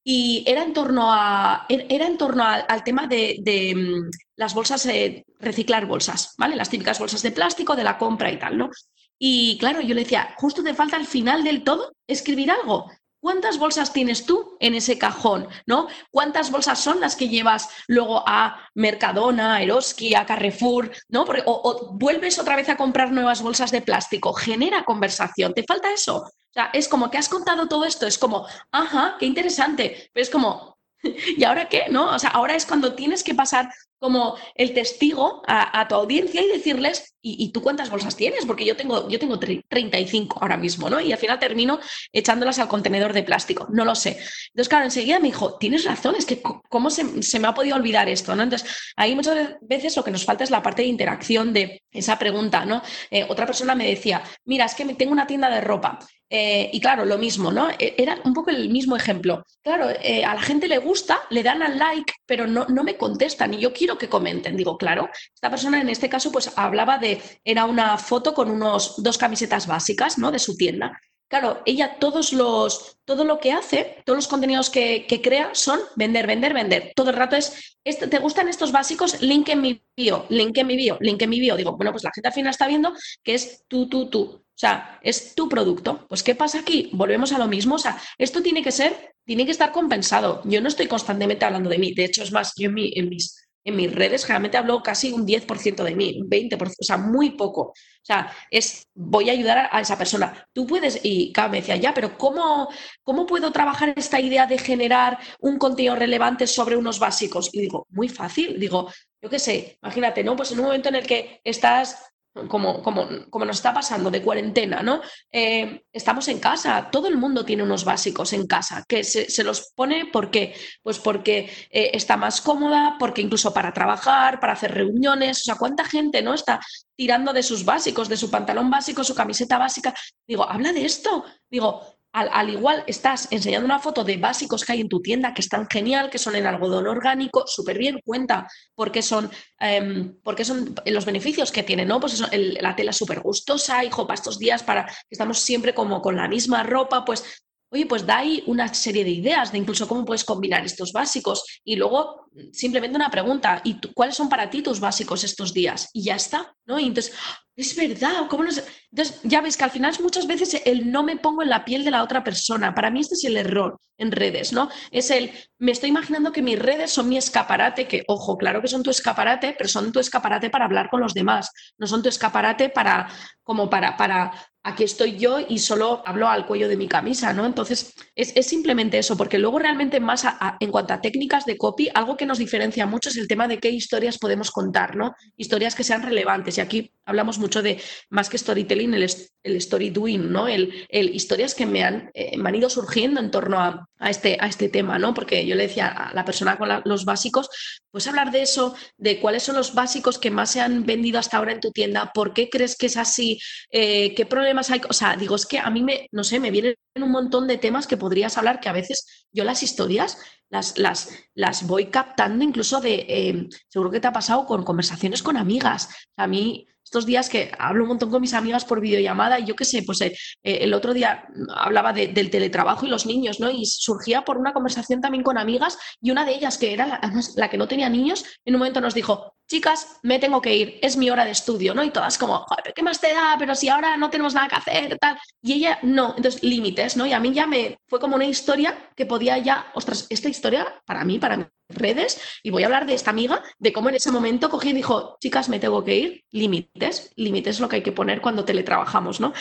y 0.04 0.44
era 0.46 0.64
en 0.64 0.74
torno, 0.74 1.14
a, 1.14 1.66
er, 1.70 1.86
era 1.90 2.06
en 2.06 2.18
torno 2.18 2.44
al 2.44 2.84
tema 2.84 3.08
de, 3.08 3.74
mm, 3.76 4.10
las 4.36 4.54
bolsas, 4.54 4.86
eh, 4.86 5.26
reciclar 5.40 5.86
bolsas, 5.86 6.34
¿vale? 6.38 6.56
Las 6.56 6.70
típicas 6.70 7.00
bolsas 7.00 7.22
de 7.22 7.32
plástico, 7.32 7.76
de 7.76 7.84
la 7.84 7.98
compra 7.98 8.32
y 8.32 8.38
tal, 8.38 8.58
¿no? 8.58 8.70
Y 9.18 9.58
claro, 9.60 9.82
yo 9.82 9.96
le 9.96 10.04
decía, 10.04 10.36
justo 10.38 10.64
te 10.64 10.74
falta 10.74 10.98
al 10.98 11.08
final 11.08 11.44
del 11.44 11.64
todo 11.64 11.94
escribir 12.08 12.52
algo. 12.52 12.92
¿Cuántas 13.24 13.58
bolsas 13.58 13.94
tienes 13.94 14.26
tú 14.26 14.58
en 14.60 14.76
ese 14.76 14.98
cajón? 14.98 15.48
¿no? 15.66 15.88
¿Cuántas 16.12 16.52
bolsas 16.52 16.78
son 16.78 17.00
las 17.00 17.16
que 17.16 17.30
llevas 17.30 17.70
luego 17.88 18.22
a 18.28 18.68
Mercadona, 18.76 19.56
a 19.56 19.62
Eroski, 19.64 20.14
a 20.14 20.26
Carrefour? 20.26 20.92
¿no? 21.08 21.24
o, 21.46 21.94
vuelves 21.94 22.38
otra 22.38 22.58
vez 22.58 22.68
a 22.68 22.76
comprar 22.76 23.14
nuevas 23.14 23.42
bolsas 23.42 23.72
de 23.72 23.82
plástico. 23.82 24.34
Genera 24.34 24.84
conversación. 24.84 25.54
¿Te 25.54 25.64
falta 25.64 25.94
eso? 25.94 26.30
O 26.54 26.56
sea, 26.56 26.70
es 26.72 26.88
como 26.88 27.10
que 27.10 27.18
has 27.18 27.30
contado 27.30 27.68
todo 27.68 27.84
esto. 27.84 28.06
Es 28.06 28.20
como, 28.20 28.46
ajá, 28.72 29.16
qué 29.20 29.26
interesante. 29.26 30.12
Pero 30.14 30.22
es 30.22 30.30
como, 30.30 30.78
¿y 31.38 31.44
ahora 31.44 31.68
qué? 31.68 31.86
¿No? 31.90 32.14
O 32.14 32.20
sea, 32.20 32.30
ahora 32.30 32.56
es 32.56 32.68
cuando 32.68 32.94
tienes 32.94 33.24
que 33.24 33.34
pasar 33.34 33.72
como 33.98 34.36
el 34.56 34.74
testigo 34.74 35.42
a, 35.48 35.88
tu 35.88 35.96
audiencia 35.96 36.42
y 36.42 36.50
decirles, 36.50 37.16
¿y, 37.22 37.54
tú 37.54 37.62
cuántas 37.62 37.90
bolsas 37.90 38.18
tienes? 38.18 38.46
Porque 38.46 38.66
yo 38.66 38.76
tengo, 38.76 39.08
yo 39.08 39.18
tengo 39.18 39.40
35 39.40 40.40
ahora 40.42 40.58
mismo, 40.58 40.90
¿no? 40.90 41.00
Y 41.00 41.14
al 41.14 41.18
final 41.18 41.40
termino 41.40 41.80
echándolas 42.12 42.60
al 42.60 42.68
contenedor 42.68 43.14
de 43.14 43.24
plástico, 43.24 43.66
no 43.72 43.86
lo 43.86 43.96
sé. 43.96 44.18
Entonces, 44.50 44.68
claro, 44.68 44.84
enseguida 44.84 45.20
me 45.20 45.30
dijo, 45.30 45.58
tienes 45.58 45.86
razón, 45.86 46.16
es 46.18 46.26
que 46.26 46.42
cómo 46.42 46.90
se, 46.90 47.06
me 47.40 47.48
ha 47.48 47.54
podido 47.54 47.78
olvidar 47.78 48.10
esto, 48.10 48.36
¿no? 48.36 48.44
Entonces, 48.44 48.70
ahí 48.98 49.16
muchas 49.16 49.56
veces 49.62 49.96
lo 49.96 50.04
que 50.04 50.12
nos 50.12 50.26
falta 50.26 50.44
es 50.44 50.52
la 50.52 50.62
parte 50.62 50.82
de 50.82 50.90
interacción 50.90 51.54
de 51.54 51.82
esa 51.90 52.20
pregunta, 52.20 52.66
¿no? 52.66 52.82
Eh, 53.10 53.26
otra 53.30 53.46
persona 53.46 53.74
me 53.74 53.88
decía, 53.88 54.22
mira, 54.44 54.66
es 54.66 54.76
que 54.76 54.84
tengo 54.96 55.14
una 55.14 55.28
tienda 55.28 55.50
de 55.50 55.62
ropa 55.62 55.98
eh, 56.36 56.72
y 56.74 56.82
claro, 56.82 57.06
lo 57.06 57.20
mismo, 57.20 57.52
¿no? 57.52 57.70
E, 57.78 57.94
era 57.96 58.20
un 58.26 58.34
poco 58.34 58.50
el 58.50 58.68
mismo 58.70 58.96
ejemplo. 58.96 59.46
Claro, 59.62 59.92
eh, 60.02 60.26
a 60.26 60.34
la 60.34 60.42
gente 60.42 60.68
le 60.68 60.80
gusta, 60.80 61.22
le 61.30 61.44
dan 61.44 61.62
al 61.62 61.78
like, 61.78 62.12
pero 62.26 62.48
no, 62.48 62.66
no 62.70 62.84
me 62.84 62.98
contestan 62.98 63.54
y 63.54 63.60
yo 63.60 63.72
quiero 63.72 64.00
que 64.00 64.10
comenten. 64.10 64.58
Digo, 64.58 64.76
claro, 64.76 65.12
esta 65.32 65.52
persona 65.52 65.80
en 65.80 65.90
este 65.90 66.10
caso 66.10 66.32
pues 66.32 66.52
hablaba 66.56 66.98
de, 66.98 67.22
era 67.44 67.66
una 67.66 68.00
foto 68.00 68.34
con 68.34 68.50
unos 68.50 68.96
dos 69.04 69.20
camisetas 69.20 69.68
básicas, 69.68 70.18
¿no? 70.18 70.32
De 70.32 70.40
su 70.40 70.58
tienda. 70.58 71.00
Claro, 71.28 71.62
ella 71.66 71.98
todos 72.00 72.34
los, 72.34 72.98
todo 73.06 73.26
lo 73.26 73.40
que 73.40 73.52
hace, 73.52 73.98
todos 74.04 74.18
los 74.18 74.28
contenidos 74.28 74.72
que, 74.72 75.06
crea 75.24 75.52
son 75.54 75.80
vender, 75.96 76.26
vender, 76.26 76.54
vender. 76.56 76.94
Todo 76.96 77.12
el 77.12 77.16
rato 77.16 77.36
es, 77.36 77.78
este, 77.84 78.08
¿te 78.08 78.18
gustan 78.18 78.48
estos 78.48 78.72
básicos? 78.72 79.22
Link 79.22 79.50
en 79.50 79.62
mi 79.62 79.84
bio, 79.96 80.26
link 80.30 80.58
en 80.58 80.68
mi 80.68 80.76
bio, 80.76 80.98
link 81.00 81.22
en 81.22 81.30
mi 81.30 81.40
bio. 81.40 81.56
Digo, 81.56 81.78
bueno, 81.78 81.92
pues 81.92 82.04
la 82.04 82.12
gente 82.14 82.28
al 82.28 82.34
final 82.34 82.52
está 82.52 82.68
viendo 82.68 82.94
que 83.24 83.36
es 83.36 83.66
tú, 83.68 83.88
tú, 83.88 84.10
tú. 84.10 84.43
O 84.56 84.60
sea, 84.64 85.00
es 85.02 85.34
tu 85.34 85.50
producto. 85.50 86.06
Pues, 86.08 86.22
¿qué 86.22 86.36
pasa 86.36 86.60
aquí? 86.60 86.90
Volvemos 86.94 87.32
a 87.34 87.40
lo 87.40 87.48
mismo. 87.48 87.76
O 87.76 87.80
sea, 87.80 88.00
esto 88.18 88.42
tiene 88.44 88.62
que 88.62 88.72
ser, 88.72 89.16
tiene 89.26 89.46
que 89.46 89.52
estar 89.52 89.72
compensado. 89.72 90.42
Yo 90.46 90.62
no 90.62 90.68
estoy 90.68 90.88
constantemente 90.88 91.44
hablando 91.44 91.70
de 91.70 91.80
mí. 91.80 91.94
De 91.94 92.06
hecho, 92.06 92.22
es 92.22 92.32
más, 92.32 92.54
yo 92.56 92.70
en, 92.70 92.76
mis 93.10 93.44
en 93.64 93.76
mis 93.76 93.94
redes 93.94 94.26
generalmente 94.26 94.58
hablo 94.58 94.84
casi 94.84 95.12
un 95.12 95.26
10% 95.26 95.84
de 95.84 95.96
mí, 95.96 96.20
un 96.22 96.30
20%, 96.30 96.76
o 96.80 96.84
sea, 96.84 96.98
muy 96.98 97.32
poco. 97.32 97.62
O 97.62 98.06
sea, 98.06 98.32
es, 98.52 98.88
voy 98.94 99.30
a 99.30 99.32
ayudar 99.32 99.70
a, 99.72 99.82
esa 99.82 99.98
persona. 99.98 100.48
Tú 100.54 100.68
puedes, 100.68 101.00
y 101.04 101.32
cada 101.32 101.48
me 101.48 101.62
decía, 101.62 101.78
ya, 101.78 101.94
pero 101.94 102.18
¿cómo, 102.18 102.70
¿cómo 103.02 103.26
puedo 103.26 103.52
trabajar 103.52 103.94
esta 103.96 104.20
idea 104.20 104.46
de 104.46 104.58
generar 104.58 105.18
un 105.40 105.58
contenido 105.58 105.96
relevante 105.96 106.46
sobre 106.46 106.76
unos 106.76 107.00
básicos? 107.00 107.50
Y 107.54 107.62
digo, 107.62 107.88
muy 107.90 108.10
fácil, 108.10 108.60
digo, 108.60 108.92
yo 109.22 109.30
qué 109.30 109.40
sé, 109.40 109.80
imagínate, 109.82 110.24
¿no? 110.24 110.36
Pues 110.36 110.52
en 110.52 110.60
un 110.60 110.66
momento 110.66 110.90
en 110.90 110.96
el 110.96 111.08
que 111.08 111.40
estás 111.46 112.13
como, 112.48 112.82
como, 112.82 113.08
como, 113.30 113.46
nos 113.46 113.58
está 113.58 113.74
pasando 113.74 114.10
de 114.10 114.22
cuarentena, 114.22 114.82
¿no? 114.82 115.02
Eh, 115.32 115.84
estamos 115.92 116.28
en 116.28 116.40
casa, 116.40 116.90
todo 116.92 117.08
el 117.08 117.18
mundo 117.18 117.46
tiene 117.46 117.62
unos 117.64 117.86
básicos 117.86 118.34
en 118.34 118.48
casa, 118.48 118.84
que 118.88 119.04
se, 119.04 119.44
los 119.44 119.72
pone, 119.76 120.08
¿por 120.08 120.32
qué? 120.32 120.56
Pues 120.82 120.98
porque 120.98 121.52
eh, 121.70 121.92
está 121.94 122.18
más 122.18 122.42
cómoda, 122.42 122.96
porque 122.98 123.22
incluso 123.22 123.54
para 123.54 123.72
trabajar, 123.72 124.40
para 124.40 124.54
hacer 124.54 124.74
reuniones, 124.74 125.42
o 125.42 125.44
sea, 125.44 125.56
¿cuánta 125.56 125.86
gente 125.86 126.22
no 126.22 126.34
está 126.34 126.60
tirando 126.96 127.34
de 127.34 127.44
sus 127.44 127.66
básicos, 127.66 128.10
de 128.10 128.18
su 128.18 128.32
pantalón 128.32 128.70
básico, 128.70 129.04
su 129.04 129.14
camiseta 129.14 129.60
básica? 129.60 129.94
Digo, 130.28 130.50
habla 130.50 130.74
de 130.74 130.86
esto, 130.86 131.24
digo, 131.50 131.93
al, 132.14 132.50
igual 132.50 132.84
estás 132.86 133.28
enseñando 133.32 133.66
una 133.66 133.80
foto 133.80 134.04
de 134.04 134.18
básicos 134.18 134.64
que 134.64 134.74
hay 134.74 134.82
en 134.82 134.90
tu 134.90 135.02
tienda 135.02 135.34
que 135.34 135.42
están 135.42 135.68
genial, 135.68 136.12
que 136.12 136.20
son 136.20 136.36
en 136.36 136.46
algodón 136.46 136.86
orgánico, 136.88 137.44
súper 137.48 137.80
bien, 137.80 138.00
cuenta 138.06 138.48
porque 138.76 139.02
son, 139.02 139.32
em, 139.60 140.16
porque 140.24 140.46
son 140.46 140.76
los 140.86 141.06
beneficios 141.06 141.52
que 141.52 141.64
tienen, 141.64 141.88
¿no? 141.88 142.00
Pues 142.00 142.14
eso, 142.14 142.28
la 142.32 142.76
tela 142.76 142.94
súper 142.94 143.20
gustosa, 143.20 143.84
hijo, 143.84 144.06
para 144.06 144.16
estos 144.16 144.38
días, 144.38 144.62
para 144.62 144.86
que 144.86 144.94
estamos 145.10 145.40
siempre 145.40 145.74
como 145.74 146.02
con 146.02 146.16
la 146.16 146.28
misma 146.28 146.62
ropa, 146.62 147.04
pues 147.04 147.43
oye, 147.74 147.88
pues 147.88 148.06
da 148.06 148.20
ahí 148.20 148.44
una 148.46 148.72
serie 148.72 149.04
de 149.04 149.10
ideas 149.10 149.52
de 149.52 149.58
incluso 149.58 149.88
cómo 149.88 150.06
puedes 150.06 150.24
combinar 150.24 150.64
estos 150.64 150.94
básicos 150.94 151.44
y 151.66 151.76
luego 151.76 152.28
simplemente 152.52 152.96
una 152.96 153.10
pregunta, 153.10 153.62
¿y 153.64 153.80
cuáles 153.94 154.16
son 154.16 154.30
para 154.30 154.50
ti 154.50 154.62
tus 154.62 154.80
básicos 154.80 155.24
estos 155.24 155.54
días? 155.54 155.90
Y 155.92 156.04
ya 156.04 156.16
está, 156.16 156.56
¿no? 156.66 156.80
Y 156.80 156.86
entonces, 156.86 157.14
es 157.56 157.76
verdad, 157.76 158.28
¿cómo 158.30 158.44
no 158.44 158.50
Entonces, 158.50 159.20
ya 159.24 159.42
ves 159.42 159.58
que 159.58 159.64
al 159.64 159.72
final 159.72 159.96
muchas 160.02 160.28
veces 160.28 160.62
el 160.66 160.92
no 160.92 161.04
me 161.04 161.18
pongo 161.18 161.42
en 161.42 161.50
la 161.50 161.66
piel 161.66 161.84
de 161.84 161.92
la 161.92 162.04
otra 162.04 162.24
persona. 162.24 162.74
Para 162.76 162.92
mí 162.92 163.02
este 163.02 163.16
es 163.16 163.24
el 163.24 163.38
error 163.38 163.80
en 163.98 164.12
redes, 164.12 164.54
¿no? 164.54 164.70
Es 164.92 165.10
el, 165.12 165.32
me 165.60 165.72
estoy 165.72 165.90
imaginando 165.90 166.32
que 166.32 166.42
mis 166.42 166.60
redes 166.60 166.92
son 166.92 167.10
mi 167.10 167.18
escaparate, 167.18 167.88
que, 167.88 168.04
ojo, 168.08 168.38
claro 168.38 168.62
que 168.62 168.68
son 168.68 168.84
tu 168.84 168.90
escaparate, 168.90 169.56
pero 169.58 169.70
son 169.70 169.92
tu 169.92 170.00
escaparate 170.00 170.50
para 170.50 170.66
hablar 170.66 170.90
con 170.90 171.02
los 171.02 171.14
demás, 171.14 171.52
no 171.78 171.88
son 171.88 172.02
tu 172.02 172.10
escaparate 172.10 172.70
para, 172.70 173.08
como 173.44 173.70
para, 173.70 173.98
para, 173.98 174.32
aquí 174.64 174.84
estoy 174.86 175.18
yo 175.18 175.40
y 175.48 175.60
solo 175.60 176.02
hablo 176.06 176.30
al 176.30 176.46
cuello 176.46 176.70
de 176.70 176.78
mi 176.78 176.88
camisa, 176.88 177.34
¿no? 177.34 177.46
Entonces, 177.46 177.94
es, 178.16 178.34
simplemente 178.48 178.98
eso, 178.98 179.18
porque 179.18 179.38
luego 179.38 179.60
realmente 179.60 180.00
más 180.00 180.26
en 180.60 180.72
cuanto 180.72 180.94
a 180.94 181.02
técnicas 181.02 181.46
de 181.46 181.58
copy, 181.58 181.90
algo 181.94 182.16
que 182.16 182.26
nos 182.26 182.38
diferencia 182.38 182.86
mucho 182.86 183.10
es 183.10 183.18
el 183.18 183.28
tema 183.28 183.48
de 183.48 183.60
qué 183.60 183.70
historias 183.70 184.18
podemos 184.18 184.52
contar, 184.52 184.96
¿no? 184.96 185.14
Historias 185.36 185.76
que 185.76 185.84
sean 185.84 186.02
relevantes. 186.02 186.58
Y 186.58 186.62
aquí 186.62 186.92
hablamos 187.06 187.40
mucho 187.40 187.62
de, 187.62 187.82
más 188.10 188.30
que 188.30 188.38
storytelling, 188.38 188.94
el, 188.94 189.12
el 189.44 189.56
story 189.58 189.90
doing, 189.90 190.32
¿no? 190.32 190.48
El, 190.48 190.86
el 190.90 191.14
historias 191.14 191.56
que 191.56 191.66
me 191.66 191.84
han, 191.84 192.10
eh, 192.14 192.38
me 192.38 192.50
han, 192.50 192.56
ido 192.56 192.70
surgiendo 192.70 193.20
en 193.20 193.32
torno 193.32 193.60
a, 193.60 193.86
a, 194.00 194.10
este, 194.10 194.38
a 194.40 194.48
este 194.48 194.70
tema, 194.70 194.98
¿no? 194.98 195.14
Porque 195.14 195.46
yo 195.46 195.56
le 195.56 195.68
decía 195.68 195.88
a 195.88 196.14
la 196.14 196.24
persona 196.24 196.58
con 196.58 196.70
los 196.86 197.04
básicos, 197.04 197.50
pues 197.94 198.08
hablar 198.08 198.32
de 198.32 198.42
eso, 198.42 198.76
de 198.98 199.20
cuáles 199.20 199.44
son 199.44 199.56
los 199.56 199.76
básicos 199.76 200.18
que 200.18 200.32
más 200.32 200.50
se 200.50 200.62
han 200.62 200.84
vendido 200.84 201.20
hasta 201.20 201.38
ahora 201.38 201.52
en 201.52 201.60
tu 201.60 201.72
tienda, 201.72 202.12
por 202.12 202.34
qué 202.34 202.50
crees 202.50 202.76
que 202.76 202.88
es 202.88 202.98
así, 202.98 203.40
eh, 203.70 204.16
qué 204.16 204.26
problemas 204.26 204.72
hay. 204.72 204.82
O 204.90 204.94
sea, 204.94 205.16
digo, 205.16 205.36
es 205.36 205.46
que 205.46 205.60
a 205.60 205.70
mí 205.70 205.84
me, 205.84 206.08
no 206.12 206.24
sé, 206.24 206.40
me 206.40 206.50
vienen 206.50 206.76
un 206.96 207.12
montón 207.12 207.48
de 207.48 207.60
temas 207.60 207.86
que 207.86 207.96
podrías 207.96 208.36
hablar 208.36 208.60
que 208.60 208.68
a 208.68 208.74
veces 208.74 209.28
yo 209.32 209.44
las 209.44 209.62
historias 209.62 210.18
las, 210.50 210.80
las, 210.80 211.12
las 211.36 211.68
voy 211.68 211.92
captando 211.92 212.44
incluso 212.44 212.82
de, 212.82 213.06
eh, 213.08 213.48
seguro 213.70 213.92
que 213.92 214.00
te 214.00 214.08
ha 214.08 214.14
pasado 214.14 214.48
con 214.48 214.64
conversaciones 214.64 215.22
con 215.22 215.38
amigas. 215.38 215.90
A 216.18 216.26
mí 216.26 216.68
estos 216.84 217.06
días 217.06 217.30
que 217.30 217.52
hablo 217.58 217.84
un 217.84 217.90
montón 217.90 218.10
con 218.12 218.22
mis 218.22 218.34
amigas 218.34 218.66
por 218.66 218.82
videollamada 218.82 219.40
y 219.40 219.46
yo 219.46 219.56
qué 219.56 219.66
sé, 219.66 219.84
pues 219.84 220.02
eh, 220.02 220.16
eh, 220.44 220.60
el 220.62 220.74
otro 220.74 220.94
día 220.94 221.26
hablaba 221.56 221.94
del 221.94 222.30
teletrabajo 222.30 222.86
y 222.86 222.90
los 222.90 223.06
niños, 223.06 223.40
¿no? 223.40 223.50
Y 223.50 223.66
surgía 223.66 224.24
por 224.24 224.38
una 224.38 224.54
conversación 224.54 225.02
también 225.02 225.24
con 225.24 225.38
amigas 225.38 225.78
y 226.02 226.12
una 226.12 226.26
de 226.26 226.36
ellas, 226.36 226.58
que 226.58 226.74
era 226.74 226.86
la, 226.86 227.02
la 227.36 227.50
que 227.50 227.58
no 227.58 227.68
tenía 227.68 227.90
niños, 227.90 228.26
en 228.46 228.56
un 228.56 228.60
momento 228.60 228.82
nos 228.82 228.94
dijo, 228.94 229.34
chicas, 229.54 230.00
me 230.02 230.18
tengo 230.18 230.42
que 230.42 230.56
ir, 230.56 230.80
es 230.82 230.98
mi 230.98 231.12
hora 231.12 231.26
de 231.26 231.30
estudio, 231.30 231.76
¿no? 231.76 231.84
Y 231.84 231.92
todas 231.92 232.18
como, 232.18 232.44
¿qué 232.74 232.82
más 232.82 233.00
te 233.00 233.14
da? 233.14 233.36
Pero 233.38 233.54
si 233.54 233.70
ahora 233.70 233.98
no 233.98 234.10
tenemos 234.10 234.34
nada 234.34 234.48
que 234.48 234.56
hacer, 234.56 234.98
tal. 234.98 235.20
Y 235.44 235.54
ella, 235.54 235.78
no, 235.84 236.16
entonces 236.18 236.42
límites, 236.42 236.98
¿no? 236.98 237.06
Y 237.06 237.14
a 237.14 237.20
mí 237.20 237.32
ya 237.34 237.46
me 237.46 237.78
fue 237.88 238.00
como 238.00 238.16
una 238.16 238.26
historia 238.26 238.90
que 238.96 239.06
podía 239.06 239.38
ya, 239.38 239.72
ostras, 239.76 240.08
esta 240.10 240.28
historia 240.28 240.82
para 240.88 241.06
mí, 241.06 241.20
para 241.20 241.38
mis 241.38 241.48
redes, 241.70 242.20
y 242.42 242.50
voy 242.50 242.64
a 242.64 242.66
hablar 242.66 242.88
de 242.88 242.96
esta 242.96 243.12
amiga, 243.12 243.44
de 243.60 243.72
cómo 243.72 243.90
en 243.90 243.96
ese 243.96 244.12
momento 244.12 244.50
cogí 244.50 244.70
y 244.70 244.74
dijo, 244.74 245.18
chicas, 245.22 245.50
me 245.50 245.60
tengo 245.60 245.84
que 245.84 245.96
ir, 245.98 246.24
límites, 246.32 247.12
límites 247.16 247.58
es 247.58 247.60
lo 247.60 247.70
que 247.70 247.76
hay 247.76 247.84
que 247.84 247.92
poner 247.92 248.22
cuando 248.22 248.46
teletrabajamos, 248.46 249.20
¿no? 249.20 249.34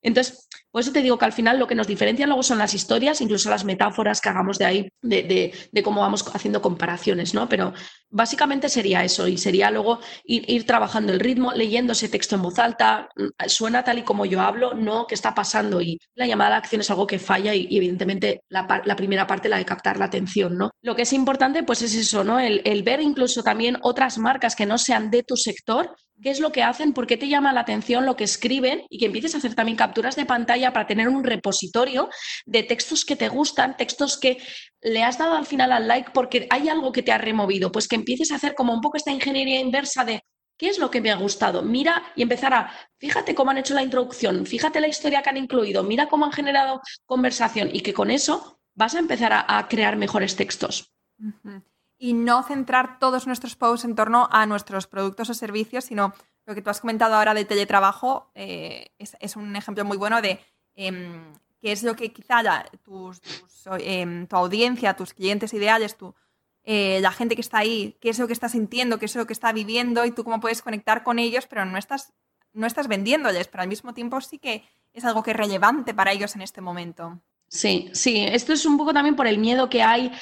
Entonces, 0.00 0.48
por 0.76 0.82
eso 0.82 0.92
te 0.92 1.00
digo 1.00 1.16
que 1.16 1.24
al 1.24 1.32
final 1.32 1.58
lo 1.58 1.66
que 1.66 1.74
nos 1.74 1.86
diferencia 1.86 2.26
luego 2.26 2.42
son 2.42 2.58
las 2.58 2.74
historias, 2.74 3.22
incluso 3.22 3.48
las 3.48 3.64
metáforas 3.64 4.20
que 4.20 4.28
hagamos 4.28 4.58
de 4.58 4.66
ahí, 4.66 4.88
de, 5.00 5.54
de, 5.72 5.82
cómo 5.82 6.02
vamos 6.02 6.22
haciendo 6.34 6.60
comparaciones, 6.60 7.32
¿no? 7.32 7.48
Pero 7.48 7.72
básicamente 8.10 8.68
sería 8.68 9.02
eso 9.02 9.26
y 9.26 9.38
sería 9.38 9.70
luego 9.70 10.00
ir, 10.24 10.66
trabajando 10.66 11.14
el 11.14 11.20
ritmo, 11.20 11.52
leyendo 11.52 11.94
ese 11.94 12.10
texto 12.10 12.34
en 12.34 12.42
voz 12.42 12.58
alta, 12.58 13.08
mm, 13.16 13.48
suena 13.48 13.84
tal 13.84 14.00
y 14.00 14.02
como 14.02 14.26
yo 14.26 14.42
hablo, 14.42 14.74
no, 14.74 15.06
¿qué 15.06 15.14
está 15.14 15.34
pasando? 15.34 15.80
Y 15.80 15.98
la 16.14 16.26
llamada 16.26 16.48
a 16.48 16.50
la 16.50 16.56
acción 16.58 16.82
es 16.82 16.90
algo 16.90 17.06
que 17.06 17.18
falla 17.18 17.54
y, 17.54 17.74
evidentemente 17.74 18.42
la, 18.50 18.66
primera 18.96 19.26
parte, 19.26 19.48
la 19.48 19.56
de 19.56 19.64
captar 19.64 19.96
la 19.96 20.04
atención, 20.04 20.58
¿no? 20.58 20.72
Lo 20.82 20.94
que 20.94 21.02
es 21.02 21.12
importante 21.14 21.62
pues 21.62 21.80
es 21.80 21.94
eso, 21.94 22.22
¿no? 22.22 22.38
El, 22.38 22.60
el 22.66 22.82
ver 22.82 23.00
incluso 23.00 23.42
también 23.42 23.78
otras 23.80 24.18
marcas 24.18 24.54
que 24.54 24.66
no 24.66 24.76
sean 24.76 25.10
de 25.10 25.22
tu 25.22 25.38
sector 25.38 25.96
qué 26.22 26.30
es 26.30 26.40
lo 26.40 26.52
que 26.52 26.62
hacen, 26.62 26.92
por 26.92 27.06
qué 27.06 27.16
te 27.16 27.28
llama 27.28 27.52
la 27.52 27.60
atención 27.60 28.06
lo 28.06 28.16
que 28.16 28.24
escriben 28.24 28.84
y 28.88 28.98
que 28.98 29.06
empieces 29.06 29.34
a 29.34 29.38
hacer 29.38 29.54
también 29.54 29.76
capturas 29.76 30.16
de 30.16 30.26
pantalla 30.26 30.72
para 30.72 30.86
tener 30.86 31.08
un 31.08 31.24
repositorio 31.24 32.08
de 32.46 32.62
textos 32.62 33.04
que 33.04 33.16
te 33.16 33.28
gustan, 33.28 33.76
textos 33.76 34.18
que 34.18 34.38
le 34.80 35.02
has 35.02 35.18
dado 35.18 35.36
al 35.36 35.46
final 35.46 35.72
al 35.72 35.88
like 35.88 36.10
porque 36.12 36.46
hay 36.50 36.68
algo 36.68 36.92
que 36.92 37.02
te 37.02 37.12
ha 37.12 37.18
removido, 37.18 37.70
pues 37.70 37.88
que 37.88 37.96
empieces 37.96 38.30
a 38.30 38.36
hacer 38.36 38.54
como 38.54 38.72
un 38.72 38.80
poco 38.80 38.96
esta 38.96 39.12
ingeniería 39.12 39.60
inversa 39.60 40.04
de 40.04 40.22
¿Qué 40.58 40.68
es 40.68 40.78
lo 40.78 40.90
que 40.90 41.02
me 41.02 41.10
ha 41.10 41.16
gustado? 41.16 41.62
Mira 41.62 42.02
y 42.16 42.22
empezar 42.22 42.54
a, 42.54 42.72
fíjate 42.98 43.34
cómo 43.34 43.50
han 43.50 43.58
hecho 43.58 43.74
la 43.74 43.82
introducción, 43.82 44.46
fíjate 44.46 44.80
la 44.80 44.88
historia 44.88 45.22
que 45.22 45.28
han 45.28 45.36
incluido, 45.36 45.82
mira 45.82 46.08
cómo 46.08 46.24
han 46.24 46.32
generado 46.32 46.80
conversación 47.04 47.68
y 47.72 47.82
que 47.82 47.92
con 47.92 48.10
eso 48.10 48.58
vas 48.74 48.94
a 48.94 48.98
empezar 48.98 49.32
a, 49.34 49.68
crear 49.68 49.96
mejores 49.96 50.34
textos 50.34 50.94
y 51.98 52.12
no 52.12 52.42
centrar 52.42 52.98
todos 52.98 53.26
nuestros 53.26 53.56
posts 53.56 53.84
en 53.84 53.94
torno 53.94 54.28
a 54.30 54.46
nuestros 54.46 54.86
productos 54.86 55.30
o 55.30 55.34
servicios, 55.34 55.84
sino 55.84 56.12
lo 56.44 56.54
que 56.54 56.62
tú 56.62 56.70
has 56.70 56.80
comentado 56.80 57.14
ahora 57.14 57.34
de 57.34 57.44
teletrabajo 57.44 58.30
eh, 58.34 58.90
es, 58.98 59.36
un 59.36 59.56
ejemplo 59.56 59.84
muy 59.84 59.96
bueno 59.96 60.22
de 60.22 60.38
em, 60.74 61.32
qué 61.60 61.72
es 61.72 61.82
lo 61.82 61.96
que 61.96 62.12
quizá 62.12 62.42
em, 63.78 64.26
tu 64.26 64.36
audiencia, 64.36 64.94
tus 64.94 65.14
clientes 65.14 65.52
ideales, 65.54 65.96
tu, 65.96 66.14
eh, 66.64 67.00
la 67.00 67.12
gente 67.12 67.34
que 67.34 67.40
está 67.40 67.58
ahí, 67.58 67.96
qué 68.00 68.10
es 68.10 68.18
lo 68.18 68.26
que 68.26 68.32
está 68.32 68.48
sintiendo, 68.48 68.98
qué 68.98 69.06
es 69.06 69.16
lo 69.16 69.26
que 69.26 69.32
está 69.32 69.52
viviendo 69.52 70.04
y 70.04 70.12
tú 70.12 70.24
cómo 70.24 70.40
puedes 70.40 70.62
conectar 70.62 71.02
con 71.02 71.18
ellos, 71.18 71.46
pero 71.46 71.64
no 71.64 71.78
estás, 71.78 72.12
no 72.52 72.66
estás 72.66 72.88
vendiéndoles, 72.88 73.48
pero 73.48 73.62
al 73.62 73.68
mismo 73.68 73.94
tiempo 73.94 74.20
sí 74.20 74.38
que 74.38 74.64
es 74.92 75.04
algo 75.04 75.22
que 75.22 75.32
es 75.32 75.36
relevante 75.36 75.94
para 75.94 76.12
ellos 76.12 76.34
en 76.36 76.42
este 76.42 76.60
momento. 76.60 77.20
Sí, 77.48 77.88
sí, 77.92 78.24
esto 78.26 78.52
es 78.52 78.66
un 78.66 78.76
poco 78.76 78.92
también 78.92 79.14
por 79.14 79.26
el 79.26 79.38
miedo 79.38 79.68
que 79.70 79.82
hay 79.82 80.12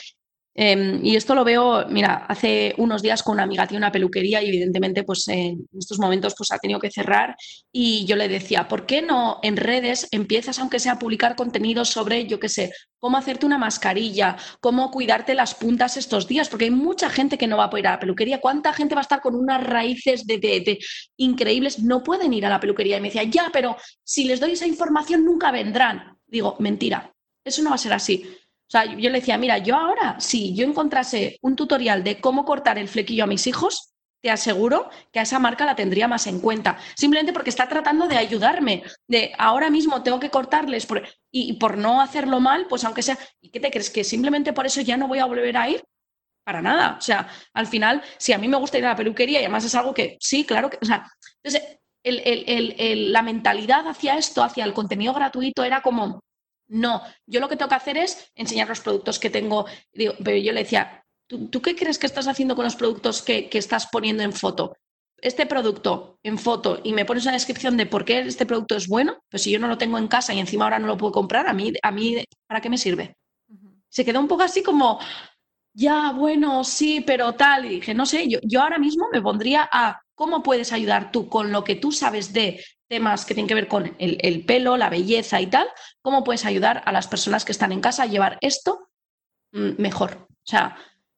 Em, 0.56 1.04
y 1.04 1.16
esto 1.16 1.34
lo 1.34 1.42
veo, 1.42 1.84
mira, 1.88 2.26
hace 2.28 2.74
unos 2.78 3.02
días 3.02 3.24
con 3.24 3.34
una 3.34 3.42
amiga 3.42 3.66
tiene 3.66 3.78
una 3.78 3.90
peluquería 3.90 4.40
y 4.40 4.48
evidentemente 4.48 5.02
pues 5.02 5.26
en 5.26 5.66
estos 5.76 5.98
momentos 5.98 6.34
pues 6.38 6.52
ha 6.52 6.58
tenido 6.58 6.78
que 6.78 6.92
cerrar 6.92 7.34
y 7.72 8.04
yo 8.04 8.14
le 8.14 8.28
decía, 8.28 8.68
¿por 8.68 8.86
qué 8.86 9.02
no 9.02 9.40
en 9.42 9.56
redes 9.56 10.06
empiezas 10.12 10.60
aunque 10.60 10.78
sea 10.78 10.92
a 10.92 10.98
publicar 11.00 11.34
contenido 11.34 11.84
sobre, 11.84 12.26
yo 12.26 12.38
qué 12.38 12.48
sé, 12.48 12.72
cómo 13.00 13.16
hacerte 13.16 13.46
una 13.46 13.58
mascarilla, 13.58 14.36
cómo 14.60 14.92
cuidarte 14.92 15.34
las 15.34 15.56
puntas 15.56 15.96
estos 15.96 16.28
días? 16.28 16.48
Porque 16.48 16.66
hay 16.66 16.70
mucha 16.70 17.10
gente 17.10 17.36
que 17.36 17.48
no 17.48 17.56
va 17.56 17.64
a 17.64 17.70
poder 17.70 17.86
ir 17.86 17.88
a 17.88 17.92
la 17.92 18.00
peluquería. 18.00 18.40
¿Cuánta 18.40 18.72
gente 18.72 18.94
va 18.94 19.00
a 19.00 19.02
estar 19.02 19.20
con 19.20 19.34
unas 19.34 19.64
raíces 19.64 20.24
de, 20.24 20.38
de 20.38 20.78
increíbles? 21.16 21.80
No 21.80 22.04
pueden 22.04 22.32
ir 22.32 22.46
a 22.46 22.50
la 22.50 22.60
peluquería. 22.60 22.98
Y 22.98 23.00
me 23.00 23.08
decía, 23.08 23.24
ya, 23.24 23.50
pero 23.52 23.76
si 24.04 24.24
les 24.24 24.38
doy 24.38 24.52
esa 24.52 24.66
información 24.66 25.24
nunca 25.24 25.50
vendrán. 25.50 26.16
Digo, 26.26 26.56
mentira, 26.60 27.12
eso 27.44 27.62
no 27.62 27.70
va 27.70 27.76
a 27.76 27.78
ser 27.78 27.92
así 27.92 28.24
o 28.66 28.70
sea, 28.70 28.84
yo 28.86 29.10
le 29.10 29.20
decía, 29.20 29.38
mira, 29.38 29.58
yo 29.58 29.76
ahora, 29.76 30.16
si 30.18 30.54
yo 30.54 30.66
encontrase 30.66 31.38
un 31.42 31.54
tutorial 31.54 32.02
de 32.02 32.20
cómo 32.20 32.44
cortar 32.44 32.78
el 32.78 32.88
flequillo 32.88 33.24
a 33.24 33.28
mis 33.28 33.46
hijos, 33.46 33.94
te 34.22 34.30
aseguro 34.30 34.88
que 35.12 35.20
a 35.20 35.22
esa 35.22 35.38
marca 35.38 35.66
la 35.66 35.76
tendría 35.76 36.08
más 36.08 36.26
en 36.26 36.40
cuenta. 36.40 36.78
Simplemente 36.96 37.34
porque 37.34 37.50
está 37.50 37.68
tratando 37.68 38.08
de 38.08 38.16
ayudarme, 38.16 38.82
de 39.06 39.32
ahora 39.36 39.68
mismo 39.68 40.02
tengo 40.02 40.18
que 40.18 40.30
cortarles 40.30 40.88
y, 41.30 41.52
por 41.54 41.76
no 41.76 42.00
hacerlo 42.00 42.40
mal, 42.40 42.66
pues 42.66 42.84
aunque 42.84 43.02
sea, 43.02 43.18
¿y 43.42 43.50
qué 43.50 43.60
te 43.60 43.70
crees? 43.70 43.90
¿Que 43.90 44.02
simplemente 44.02 44.54
por 44.54 44.64
eso 44.64 44.80
ya 44.80 44.96
no 44.96 45.08
voy 45.08 45.18
a 45.18 45.26
volver 45.26 45.54
a 45.58 45.68
ir? 45.68 45.84
Para 46.42 46.62
nada. 46.62 46.96
O 46.98 47.02
sea, 47.02 47.28
al 47.52 47.66
final, 47.66 48.02
si 48.16 48.32
a 48.32 48.38
mí 48.38 48.48
me 48.48 48.56
gusta 48.56 48.78
ir 48.78 48.86
a 48.86 48.90
la 48.90 48.96
peluquería 48.96 49.40
y 49.40 49.44
además 49.44 49.66
es 49.66 49.74
algo 49.74 49.92
que 49.92 50.16
sí, 50.20 50.44
claro 50.46 50.70
que, 50.70 50.78
o 50.80 50.86
sea, 50.86 51.06
entonces 51.42 51.78
la 52.02 53.22
mentalidad 53.22 53.86
hacia 53.86 54.16
esto, 54.16 54.42
hacia 54.42 54.64
el 54.64 54.72
contenido 54.72 55.12
gratuito 55.12 55.64
era 55.64 55.82
como, 55.82 56.22
no, 56.68 57.02
yo 57.26 57.40
lo 57.40 57.48
que 57.48 57.56
tengo 57.56 57.68
que 57.68 57.74
hacer 57.74 57.96
es 57.98 58.30
enseñar 58.34 58.68
los 58.68 58.80
productos 58.80 59.18
que 59.18 59.30
tengo. 59.30 59.66
pero 59.92 60.36
yo 60.36 60.52
le 60.52 60.62
decía, 60.62 61.04
¿tú, 61.26 61.62
qué 61.62 61.74
crees 61.74 61.98
que 61.98 62.06
estás 62.06 62.28
haciendo 62.28 62.56
con 62.56 62.64
los 62.64 62.76
productos 62.76 63.22
que, 63.22 63.48
estás 63.52 63.86
poniendo 63.86 64.22
en 64.22 64.32
foto? 64.32 64.76
Este 65.20 65.46
producto 65.46 66.18
en 66.22 66.38
foto 66.38 66.80
y 66.82 66.92
me 66.92 67.04
pones 67.04 67.24
una 67.24 67.32
descripción 67.32 67.76
de 67.76 67.86
por 67.86 68.04
qué 68.04 68.18
este 68.20 68.46
producto 68.46 68.76
es 68.76 68.88
bueno, 68.88 69.22
pues 69.30 69.42
si 69.42 69.50
yo 69.50 69.58
no 69.58 69.68
lo 69.68 69.78
tengo 69.78 69.96
en 69.96 70.08
casa 70.08 70.34
y 70.34 70.40
encima 70.40 70.64
ahora 70.64 70.78
no 70.78 70.86
lo 70.86 70.98
puedo 70.98 71.12
comprar, 71.12 71.46
a 71.46 71.54
mí, 71.54 71.72
a 71.82 71.90
mí 71.90 72.22
¿para 72.46 72.60
qué 72.60 72.68
me 72.68 72.76
sirve? 72.76 73.16
Se 73.88 74.04
quedó 74.04 74.20
un 74.20 74.28
poco 74.28 74.42
así 74.42 74.62
como, 74.62 74.98
ya, 75.74 76.12
bueno, 76.12 76.62
sí, 76.62 77.02
pero 77.04 77.34
tal. 77.34 77.66
Y 77.66 77.68
dije, 77.80 77.94
no 77.94 78.06
sé, 78.06 78.28
yo, 78.28 78.38
yo 78.42 78.62
ahora 78.62 78.78
mismo 78.78 79.08
me 79.12 79.20
pondría 79.20 79.68
a 79.70 80.00
cómo 80.14 80.42
puedes 80.42 80.72
ayudar 80.72 81.10
tú 81.10 81.28
con 81.28 81.50
lo 81.50 81.64
que 81.64 81.74
tú 81.74 81.90
sabes 81.90 82.32
de 82.32 82.64
temas 82.88 83.24
que 83.24 83.34
tienen 83.34 83.48
que 83.48 83.54
ver 83.54 83.66
con 83.66 83.96
el, 83.98 84.44
pelo, 84.44 84.76
la 84.76 84.88
belleza 84.88 85.40
y 85.40 85.48
tal, 85.48 85.66
cómo 86.00 86.22
puedes 86.22 86.44
ayudar 86.44 86.82
a 86.86 86.92
las 86.92 87.08
personas 87.08 87.44
que 87.44 87.52
están 87.52 87.72
en 87.72 87.80
casa 87.80 88.04
a 88.04 88.06
llevar 88.06 88.38
esto 88.40 88.88
mm, 89.52 89.80
mejor. 89.82 90.28
O 90.30 90.46
sea, 90.46 90.76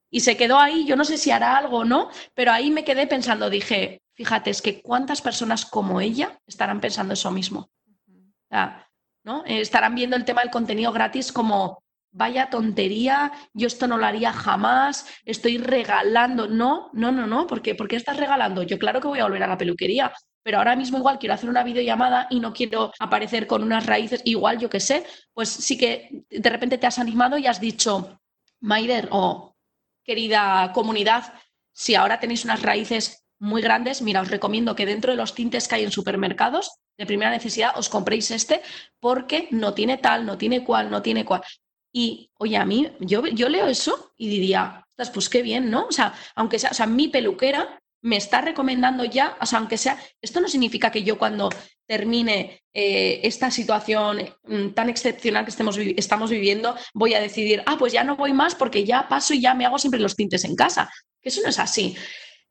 y 0.09 0.21
se 0.21 0.37
quedó 0.37 0.57
ahí, 0.57 0.85
yo 0.85 0.95
no 0.95 1.05
sé 1.05 1.17
si 1.17 1.29
hará 1.29 1.57
algo 1.57 1.79
o 1.79 1.85
no, 1.85 2.09
pero 2.33 2.51
ahí 2.51 2.71
me 2.71 2.83
quedé 2.83 3.05
pensando, 3.05 3.49
dije, 3.49 4.01
fíjate, 4.15 4.49
es 4.49 4.61
que 4.61 4.81
cuántas 4.81 5.21
personas 5.21 5.65
como 5.65 6.01
ella 6.01 6.39
estarán 6.47 6.79
pensando 6.79 7.13
eso 7.13 7.29
mismo. 7.29 7.69
O 8.09 8.49
sea, 8.49 8.89
¿no? 9.23 9.43
Estarán 9.45 9.93
viendo 9.93 10.15
el 10.15 10.25
tema 10.25 10.41
del 10.41 10.49
contenido 10.49 10.91
gratis 10.93 11.31
como, 11.31 11.83
vaya 12.17 12.49
tontería, 12.49 13.31
yo 13.53 13.67
esto 13.67 13.87
no 13.87 13.97
lo 13.97 14.05
haría 14.05 14.33
jamás, 14.33 15.05
estoy 15.23 15.59
regalando. 15.59 16.47
No, 16.47 16.89
no, 16.93 17.11
no, 17.11 17.27
no, 17.27 17.47
¿por 17.47 17.61
qué? 17.61 17.75
¿Por 17.75 17.87
qué 17.87 17.95
estás 17.95 18.17
regalando? 18.17 18.63
Yo 18.63 18.79
claro 18.79 18.99
que 18.99 19.07
voy 19.07 19.19
a 19.19 19.23
volver 19.23 19.43
a 19.43 19.47
la 19.47 19.57
peluquería, 19.57 20.11
pero 20.43 20.57
ahora 20.57 20.75
mismo 20.75 20.97
igual 20.97 21.19
quiero 21.19 21.35
hacer 21.35 21.49
una 21.49 21.63
videollamada 21.63 22.27
y 22.31 22.39
no 22.39 22.53
quiero 22.53 22.91
aparecer 22.99 23.45
con 23.45 23.63
unas 23.63 23.85
raíces, 23.85 24.21
igual 24.25 24.57
yo 24.57 24.69
qué 24.69 24.79
sé, 24.79 25.05
pues 25.33 25.49
sí 25.49 25.77
que 25.77 26.25
de 26.29 26.49
repente 26.49 26.77
te 26.77 26.87
has 26.87 26.99
animado 26.99 27.37
y 27.37 27.45
has 27.45 27.61
dicho, 27.61 28.19
Maider 28.59 29.09
o 29.11 29.55
querida 30.03 30.71
comunidad, 30.73 31.33
si 31.71 31.93
ahora 31.93 32.19
tenéis 32.19 32.43
unas 32.45 32.63
raíces 32.63 33.27
muy 33.39 33.61
grandes, 33.61 34.01
mira, 34.01 34.21
os 34.21 34.31
recomiendo 34.31 34.75
que 34.75 34.87
dentro 34.87 35.11
de 35.11 35.17
los 35.17 35.35
tintes 35.35 35.67
que 35.67 35.75
hay 35.75 35.83
en 35.83 35.91
supermercados 35.91 36.79
de 36.97 37.05
primera 37.05 37.29
necesidad 37.29 37.77
os 37.77 37.89
compréis 37.89 38.31
este 38.31 38.63
porque 38.99 39.47
no 39.51 39.75
tiene 39.75 39.97
tal, 39.97 40.25
no 40.25 40.39
tiene 40.39 40.63
cual, 40.63 40.89
no 40.89 41.03
tiene 41.03 41.23
cual. 41.23 41.43
Y, 41.91 42.29
oye, 42.35 42.57
a 42.57 42.65
mí, 42.65 42.91
yo, 42.99 43.25
yo 43.27 43.49
leo 43.49 43.67
eso 43.67 44.11
y 44.17 44.29
diría, 44.29 44.85
pues 45.13 45.29
qué 45.29 45.41
bien, 45.41 45.69
¿no? 45.69 45.87
O 45.87 45.91
sea, 45.91 46.13
aunque 46.35 46.59
sea, 46.59 46.71
o 46.71 46.73
sea, 46.73 46.85
mi 46.85 47.07
peluquera 47.07 47.79
me 48.01 48.17
está 48.17 48.41
recomendando 48.41 49.03
ya, 49.03 49.37
o 49.41 49.45
sea, 49.45 49.59
aunque 49.59 49.77
sea, 49.77 49.99
esto 50.21 50.39
no 50.39 50.47
significa 50.47 50.91
que 50.91 51.03
yo 51.03 51.17
cuando 51.17 51.49
termine 51.87 52.61
eh, 52.73 53.21
esta 53.23 53.49
situación 53.49 54.19
mm, 54.43 54.69
tan 54.69 54.89
excepcional 54.89 55.45
que 55.45 55.51
estamos 55.97 56.29
viviendo, 56.29 56.75
voy 56.93 57.13
a 57.13 57.21
decidir, 57.21 57.63
ah, 57.65 57.75
pues 57.79 57.93
ya 57.93 58.03
no 58.03 58.15
voy 58.15 58.33
más 58.33 58.55
porque 58.55 58.85
ya 58.85 59.07
paso 59.07 59.33
y 59.33 59.41
ya 59.41 59.53
me 59.53 59.65
hago 59.65 59.79
siempre 59.79 59.99
los 59.99 60.15
tintes 60.15 60.43
en 60.43 60.55
casa. 60.55 60.89
Que 61.21 61.29
eso 61.29 61.41
no 61.41 61.49
es 61.49 61.59
así. 61.59 61.95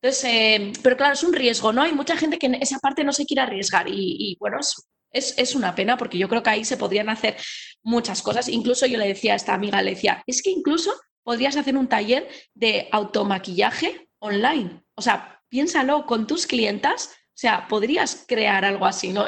Entonces, 0.01 0.25
eh, 0.25 0.73
pero 0.83 0.97
claro, 0.97 1.15
es 1.15 1.23
un 1.23 1.33
riesgo, 1.33 1.73
¿no? 1.73 1.83
Hay 1.83 1.93
mucha 1.93 2.17
gente 2.17 2.39
que 2.39 2.47
en 2.47 2.55
esa 2.57 2.79
parte 2.79 3.05
no 3.05 3.13
se 3.13 3.27
quiere 3.27 3.43
arriesgar 3.43 3.87
y, 3.89 4.37
bueno, 4.39 4.59
es, 4.61 4.75
es, 5.13 5.55
una 5.55 5.75
pena 5.75 5.97
porque 5.97 6.19
yo 6.19 6.29
creo 6.29 6.43
que 6.43 6.51
ahí 6.51 6.65
se 6.65 6.77
podrían 6.77 7.09
hacer 7.09 7.37
muchas 7.83 8.23
cosas. 8.23 8.49
Incluso 8.49 8.87
yo 8.87 8.99
le 8.99 9.09
decía 9.09 9.33
a 9.33 9.37
esta 9.37 9.55
amiga, 9.55 9.83
le 9.83 9.91
decía, 9.91 10.23
es 10.27 10.43
que 10.43 10.51
incluso 10.51 10.93
podrías 11.23 11.57
hacer 11.57 11.77
un 11.77 11.89
taller 11.89 12.29
de 12.55 12.89
automaquillaje 12.93 14.09
online. 14.19 14.83
O 14.95 15.03
sea, 15.03 15.41
piénsalo 15.49 16.07
con 16.07 16.27
tus 16.27 16.47
clientas, 16.47 17.11
o 17.29 17.39
sea, 17.39 17.67
podrías 17.69 18.25
crear 18.27 18.65
algo 18.65 18.87
así, 18.87 19.13
¿no? 19.13 19.27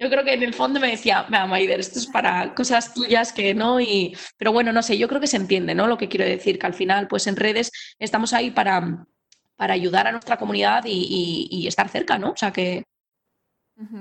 yo 0.00 0.08
creo 0.08 0.24
que 0.24 0.32
en 0.32 0.42
el 0.42 0.54
fondo 0.54 0.80
me 0.80 0.90
decía, 0.90 1.26
vea, 1.28 1.46
Maider, 1.46 1.78
esto 1.78 1.98
es 1.98 2.06
para 2.06 2.54
cosas 2.54 2.94
tuyas 2.94 3.34
que 3.34 3.52
no, 3.52 3.78
y, 3.80 4.16
pero 4.38 4.50
bueno, 4.50 4.72
no 4.72 4.82
sé, 4.82 4.96
yo 4.96 5.06
creo 5.08 5.20
que 5.20 5.26
se 5.26 5.36
entiende, 5.36 5.74
¿no? 5.74 5.86
Lo 5.86 5.98
que 5.98 6.08
quiero 6.08 6.24
decir, 6.24 6.58
que 6.58 6.66
al 6.66 6.72
final, 6.72 7.06
pues 7.06 7.26
en 7.26 7.36
redes 7.36 7.70
estamos 7.98 8.32
ahí 8.32 8.50
para, 8.50 9.06
para 9.56 9.74
ayudar 9.74 10.06
a 10.06 10.12
nuestra 10.12 10.38
comunidad 10.38 10.84
y, 10.86 11.66
estar 11.68 11.90
cerca, 11.90 12.18
¿no? 12.18 12.30
O 12.30 12.36
sea 12.36 12.50
que... 12.50 12.84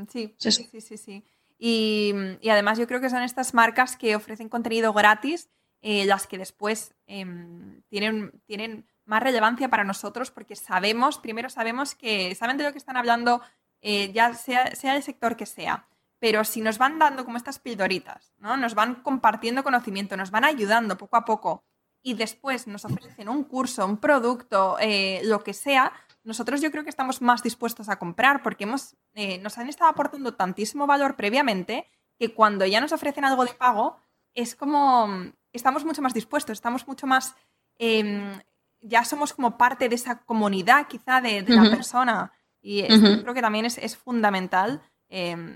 Sí, 0.09 0.35
sí, 0.37 0.81
sí, 0.81 0.97
sí, 0.97 1.23
Y, 1.57 2.13
además 2.49 2.77
yo 2.77 2.87
creo 2.87 3.01
que 3.01 3.09
son 3.09 3.23
estas 3.23 3.53
marcas 3.53 3.95
que 3.95 4.15
ofrecen 4.15 4.49
contenido 4.49 4.93
gratis, 4.93 5.49
eh, 5.81 6.05
las 6.05 6.27
que 6.27 6.37
después 6.37 6.93
em, 7.07 7.81
tienen, 7.87 8.31
tienen 8.45 8.85
más 9.05 9.23
relevancia 9.23 9.69
para 9.69 9.83
nosotros 9.83 10.29
porque 10.31 10.55
sabemos, 10.55 11.17
primero 11.17 11.49
sabemos 11.49 11.95
que 11.95 12.35
saben 12.35 12.57
de 12.57 12.65
lo 12.65 12.71
que 12.71 12.77
están 12.77 12.97
hablando, 12.97 13.41
eh, 13.81 14.11
ya 14.13 14.33
sea, 14.33 14.75
sea 14.75 14.95
el 14.95 15.03
sector 15.03 15.35
que 15.35 15.45
sea. 15.45 15.87
Pero 16.19 16.43
si 16.43 16.59
nos 16.59 16.77
van 16.77 16.99
dando 16.99 17.23
como 17.23 17.37
estas 17.37 17.59
pildoritas, 17.59 18.33
¿no? 18.39 18.57
Nos 18.57 18.75
van 18.75 18.95
compartiendo 18.95 19.63
conocimiento, 19.63 20.17
nos 20.17 20.31
van 20.31 20.43
ayudando 20.43 20.97
poco 20.97 21.15
a 21.15 21.23
poco 21.23 21.63
y 22.01 22.13
después 22.13 22.67
nos 22.67 22.85
ofrecen 22.85 23.29
un 23.29 23.43
curso, 23.43 23.85
un 23.85 23.97
producto, 23.97 24.77
eh, 24.79 25.21
lo 25.23 25.43
que 25.43 25.53
sea, 25.53 25.91
nosotros 26.29 26.61
yo 26.61 26.69
creo 26.69 26.83
que 26.83 26.91
estamos 26.91 27.21
más 27.21 27.41
dispuestos 27.41 27.89
a 27.89 27.97
comprar 27.97 28.43
porque 28.43 28.65
hemos, 28.65 28.95
eh, 29.15 29.39
nos 29.39 29.57
han 29.57 29.67
estado 29.67 29.89
aportando 29.89 30.35
tantísimo 30.35 30.85
valor 30.85 31.15
previamente 31.15 31.87
que 32.19 32.33
cuando 32.35 32.65
ya 32.67 32.79
nos 32.79 32.91
ofrecen 32.91 33.25
algo 33.25 33.45
de 33.45 33.53
pago 33.53 33.97
es 34.35 34.55
como, 34.55 35.09
estamos 35.51 35.83
mucho 35.85 36.03
más 36.03 36.13
dispuestos, 36.13 36.53
estamos 36.53 36.87
mucho 36.87 37.07
más 37.07 37.35
em, 37.79 38.39
ya 38.81 39.03
somos 39.05 39.33
como 39.33 39.57
parte 39.57 39.89
de 39.89 39.95
esa 39.95 40.19
comunidad 40.19 40.87
quizá 40.87 41.19
de, 41.19 41.41
la 41.47 41.69
persona. 41.69 42.31
Y 42.61 42.83
creo 42.83 43.33
que 43.33 43.41
también 43.41 43.65
es, 43.65 43.97
fundamental 43.97 44.81
em, 45.09 45.55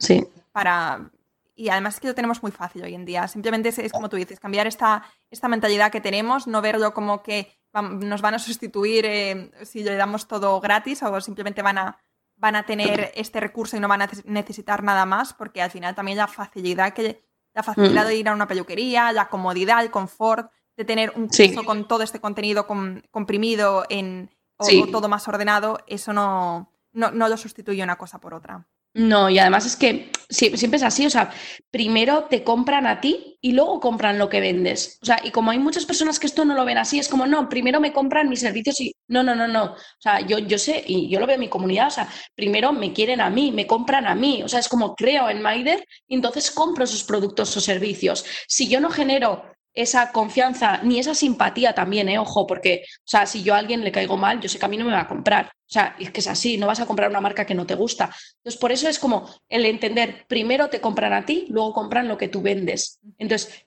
para... 0.51 1.11
Y 1.55 1.69
además 1.69 1.93
es 1.93 1.99
que 1.99 2.07
lo 2.07 2.15
tenemos 2.15 2.41
muy 2.41 2.51
fácil 2.51 2.83
hoy 2.83 2.95
en 2.95 3.05
día. 3.05 3.27
Simplemente 3.27 3.69
es, 3.69 3.91
como 3.91 4.09
tú 4.09 4.15
dices, 4.15 4.39
cambiar 4.39 4.65
esta, 4.65 5.03
esta 5.29 5.47
mentalidad 5.47 5.91
que 5.91 6.01
tenemos, 6.01 6.47
no 6.47 6.63
verlo 6.63 6.95
como 6.95 7.21
que 7.21 7.55
nos 7.81 8.21
van 8.21 8.35
a 8.35 8.39
sustituir 8.39 9.05
em, 9.05 9.51
si 9.63 9.83
le 9.83 9.95
damos 9.95 10.27
todo 10.27 10.59
gratis 10.61 11.01
o 11.03 11.21
simplemente 11.21 11.61
van 11.61 11.77
a, 11.77 11.97
van 12.35 12.55
a 12.55 12.65
tener 12.65 13.11
este 13.15 13.39
recurso 13.39 13.77
y 13.77 13.79
no 13.79 13.87
van 13.87 14.03
a 14.03 14.09
necesitar 14.25 14.83
nada 14.83 15.05
más, 15.05 15.33
porque 15.33 15.61
al 15.61 15.71
final 15.71 15.95
también 15.95 16.17
la 16.17 16.27
facilidad 16.27 16.93
que 16.93 17.23
la 17.53 17.63
facilidad 17.63 18.05
mm. 18.05 18.07
de 18.07 18.15
ir 18.15 18.29
a 18.29 18.33
una 18.33 18.47
peluquería, 18.47 19.11
la 19.11 19.29
comodidad, 19.29 19.83
el 19.83 19.91
confort, 19.91 20.51
de 20.75 20.85
tener 20.85 21.13
un 21.15 21.27
curso 21.27 21.63
con 21.63 21.87
todo 21.87 22.01
este 22.01 22.19
contenido 22.19 22.65
comprimido 22.65 23.85
en, 23.89 24.31
o, 24.57 24.67
todo 24.91 25.07
más 25.07 25.27
ordenado, 25.27 25.79
eso 25.87 26.13
no, 26.13 26.71
no, 26.93 27.11
lo 27.11 27.37
sustituye 27.37 27.83
una 27.83 27.97
cosa 27.97 28.19
por 28.19 28.33
otra. 28.33 28.67
No, 28.95 29.27
y 29.29 29.39
además 29.39 29.65
es 29.65 29.75
que 29.75 30.11
siempre 30.29 30.77
es 30.77 30.83
así, 30.83 31.05
o 31.05 31.09
sea, 31.09 31.31
primero 31.71 32.25
te 32.25 32.43
compran 32.43 32.85
a 32.85 33.01
ti 33.01 33.37
y 33.41 33.51
luego 33.53 33.79
compran 33.79 34.19
lo 34.19 34.29
que 34.29 34.39
vendes. 34.39 34.99
O 35.01 35.05
sea, 35.05 35.19
y 35.23 35.31
como 35.31 35.49
hay 35.49 35.57
muchas 35.59 35.85
personas 35.85 36.19
que 36.19 36.27
esto 36.27 36.45
no 36.45 36.53
lo 36.53 36.63
ven 36.63 36.77
así, 36.77 36.99
es 36.99 37.09
como, 37.09 37.25
no, 37.25 37.49
primero 37.49 37.79
me 37.79 37.91
compran 37.91 38.29
mis 38.29 38.41
servicios 38.41 38.79
y 38.81 38.95
no, 39.07 39.23
no, 39.23 39.33
no, 39.33 39.47
no. 39.47 39.63
O 39.73 39.75
sea, 39.99 40.19
yo, 40.21 40.37
yo 40.39 40.59
sé, 40.59 40.83
y 40.85 41.09
yo 41.09 41.19
lo 41.19 41.25
veo 41.25 41.35
en 41.35 41.39
mi 41.41 41.49
comunidad, 41.49 41.87
o 41.87 41.91
sea, 41.91 42.07
primero 42.35 42.71
me 42.71 42.93
quieren 42.93 43.19
a 43.19 43.29
mí, 43.31 43.51
me 43.51 43.65
compran 43.65 44.05
a 44.05 44.13
mí. 44.13 44.43
O 44.43 44.47
sea, 44.47 44.59
es 44.59 44.69
como 44.69 44.95
creo 44.95 45.27
en 45.29 45.41
Maider 45.41 45.83
y 46.07 46.15
entonces 46.15 46.51
compro 46.51 46.85
sus 46.85 47.03
productos 47.03 47.55
o 47.57 47.61
servicios. 47.61 48.25
Si 48.47 48.67
yo 48.69 48.79
no 48.79 48.91
genero 48.91 49.43
esa 49.73 50.11
confianza 50.11 50.81
ni 50.83 50.99
esa 50.99 51.15
simpatía 51.15 51.73
también, 51.73 52.07
¿eh? 52.09 52.19
ojo, 52.19 52.45
porque, 52.45 52.83
o 52.99 53.07
sea, 53.07 53.25
si 53.25 53.43
yo 53.43 53.55
a 53.55 53.57
alguien 53.57 53.83
le 53.83 53.91
caigo 53.91 54.17
mal, 54.17 54.39
yo 54.39 54.47
sé 54.47 54.59
que 54.59 54.65
a 54.65 54.67
mí 54.67 54.77
no 54.77 54.85
me 54.85 54.91
va 54.91 55.01
a 55.01 55.07
comprar. 55.07 55.47
O 55.47 55.73
sea, 55.73 55.95
es 55.99 56.11
que 56.11 56.19
es 56.19 56.27
así, 56.27 56.57
no 56.57 56.67
vas 56.67 56.79
a 56.79 56.85
comprar 56.85 57.09
una 57.09 57.21
marca 57.21 57.45
que 57.45 57.55
no 57.55 57.65
te 57.65 57.75
gusta. 57.75 58.05
Entonces, 58.37 58.59
por 58.59 58.71
eso 58.71 58.87
es 58.87 58.99
como 58.99 59.27
el 59.49 59.65
entender, 59.65 60.25
primero 60.27 60.69
te 60.69 60.79
compran 60.79 61.13
a 61.13 61.25
ti, 61.25 61.47
luego 61.49 61.73
compran 61.73 62.07
lo 62.07 62.17
que 62.17 62.27
tú 62.27 62.41
vendes. 62.41 62.99
Entonces, 63.17 63.65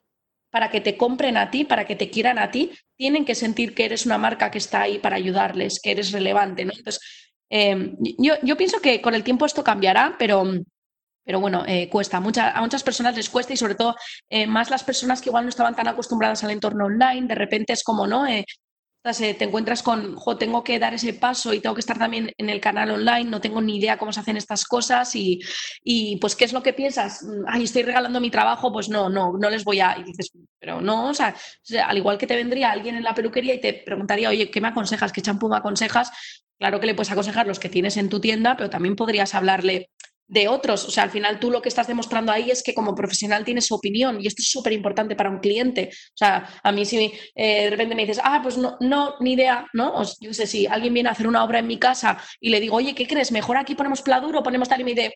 para 0.51 0.71
que 0.71 0.81
te 0.81 0.97
compren 0.97 1.37
a 1.37 1.51
ti, 1.51 1.65
para 1.65 1.85
que 1.85 1.97
te 1.97 2.09
quieran 2.09 2.39
a 2.39 2.51
ti, 2.51 2.71
tienen 2.97 3.25
que 3.25 3.35
sentir 3.35 3.75
que 3.75 3.85
eres 3.85 4.07
una 4.07 4.19
marca 4.19 4.51
que 4.51 4.59
está 4.59 4.83
ahí 4.83 4.99
para 4.99 5.17
ayudarles, 5.17 5.81
que 5.81 5.91
eres 5.91 6.13
relevante, 6.13 6.65
¿no? 6.65 6.73
Entonces, 6.77 7.03
em, 7.51 7.97
yo, 8.19 8.35
yo 8.43 8.57
pienso 8.57 8.81
que 8.81 9.01
con 9.01 9.15
el 9.15 9.25
tiempo 9.25 9.45
esto 9.45 9.65
cambiará, 9.65 10.15
pero 10.19 10.45
pero 11.27 11.41
bueno, 11.41 11.65
eh, 11.67 11.89
cuesta. 11.91 12.21
Mucha, 12.21 12.53
a 12.53 12.61
muchas 12.61 12.85
personas 12.85 13.17
les 13.17 13.29
cuesta 13.29 13.53
y 13.53 13.57
sobre 13.57 13.75
todo 13.75 13.97
eh, 14.31 14.47
más 14.47 14.71
las 14.71 14.85
personas 14.85 15.21
que 15.21 15.29
igual 15.29 15.45
no 15.45 15.49
estaban 15.49 15.75
tan 15.75 15.89
acostumbradas 15.89 16.45
al 16.45 16.53
entorno 16.53 16.87
online, 16.87 17.27
de 17.27 17.35
repente 17.35 17.73
es 17.73 17.83
como, 17.83 18.07
¿no? 18.07 18.27
Eh, 18.27 18.47
te 19.13 19.45
encuentras 19.45 19.85
con, 19.85 20.17
jo, 20.17 20.37
tengo 20.37 20.65
que 20.65 20.81
dar 20.81 20.93
ese 20.93 21.15
paso 21.15 21.55
y 21.55 21.61
tengo 21.61 21.77
que 21.77 21.81
estar 21.81 21.97
también 21.97 22.33
en 22.39 22.51
el 22.51 22.61
canal 22.61 22.91
online, 22.91 23.31
no 23.31 23.41
tengo 23.41 23.61
ni 23.61 23.77
idea 23.77 23.99
cómo 23.99 24.13
se 24.13 24.19
hacen 24.19 24.37
estas 24.37 24.65
cosas 24.65 25.15
y, 25.15 25.41
y 25.85 26.17
pues, 26.17 26.35
¿qué 26.35 26.45
es 26.45 26.53
lo 26.53 26.63
que 26.63 26.73
piensas? 26.73 27.25
Ay, 27.47 27.65
estoy 27.65 27.85
regalando 27.85 28.21
mi 28.21 28.31
trabajo, 28.31 28.73
pues 28.73 28.89
no, 28.89 29.09
no, 29.09 29.33
no 29.39 29.49
les 29.49 29.63
voy 29.63 29.79
a... 29.79 29.97
Dices, 30.05 30.33
pero 30.59 30.81
no, 30.81 31.11
o 31.11 31.15
sea, 31.15 31.37
al 31.87 31.97
igual 31.97 32.19
que 32.19 32.27
te 32.27 32.35
vendría 32.35 32.73
alguien 32.73 32.97
en 32.97 33.05
la 33.05 33.15
peluquería 33.15 33.55
y 33.55 33.61
te 33.61 33.75
preguntaría, 33.75 34.29
oye, 34.29 34.51
¿qué 34.51 34.61
me 34.61 34.69
aconsejas? 34.69 35.13
¿Qué 35.13 35.23
champú 35.23 35.49
me 35.49 35.57
aconsejas? 35.57 36.11
Claro 36.59 36.81
que 36.81 36.87
le 36.87 36.95
puedes 36.95 37.13
aconsejar 37.13 37.47
los 37.47 37.61
que 37.61 37.69
tienes 37.69 37.97
en 37.99 38.09
tu 38.09 38.19
tienda, 38.19 38.57
pero 38.57 38.71
también 38.71 38.97
podrías 38.97 39.35
hablarle 39.35 39.91
de 40.29 40.49
otros. 40.49 40.85
O 40.85 40.91
sea, 40.91 41.05
al 41.05 41.11
final 41.11 41.39
tú 41.39 41.51
lo 41.51 41.63
que 41.63 41.69
estás 41.69 41.87
demostrando 41.87 42.33
ahí 42.33 42.51
es 42.51 42.63
que 42.63 42.75
como 42.75 42.95
profesional 42.95 43.45
tienes 43.45 43.71
opinión 43.71 44.21
y 44.21 44.27
esto 44.27 44.43
es 44.43 44.51
súper 44.51 44.73
importante 44.73 45.17
para 45.17 45.31
un 45.31 45.39
cliente. 45.39 45.91
O 45.93 46.17
sea, 46.17 46.49
a 46.63 46.73
mí 46.73 46.85
si 46.85 47.13
eh, 47.35 47.65
de 47.65 47.71
repente 47.71 47.95
me 47.95 48.03
dices, 48.03 48.21
ah, 48.23 48.41
pues 48.43 48.59
no, 48.59 48.77
no 48.81 49.15
ni 49.21 49.33
idea, 49.33 49.67
¿no? 49.73 49.95
O, 49.95 50.03
yo 50.21 50.33
sé, 50.33 50.47
si 50.47 50.67
alguien 50.67 50.95
viene 50.95 51.09
a 51.09 51.13
hacer 51.13 51.27
una 51.27 51.45
obra 51.45 51.61
en 51.61 51.67
mi 51.67 51.79
casa 51.79 52.19
y 52.41 52.51
le 52.51 52.61
digo, 52.61 52.77
oye, 52.77 52.95
¿qué 52.95 53.07
crees? 53.07 53.33
Mejor 53.33 53.57
aquí 53.57 53.75
ponemos 53.75 54.03
pladur 54.03 54.37
o 54.37 54.43
ponemos 54.43 54.69
tal 54.69 54.81
y 54.81 54.85
me 54.85 54.95
dice, 54.95 55.15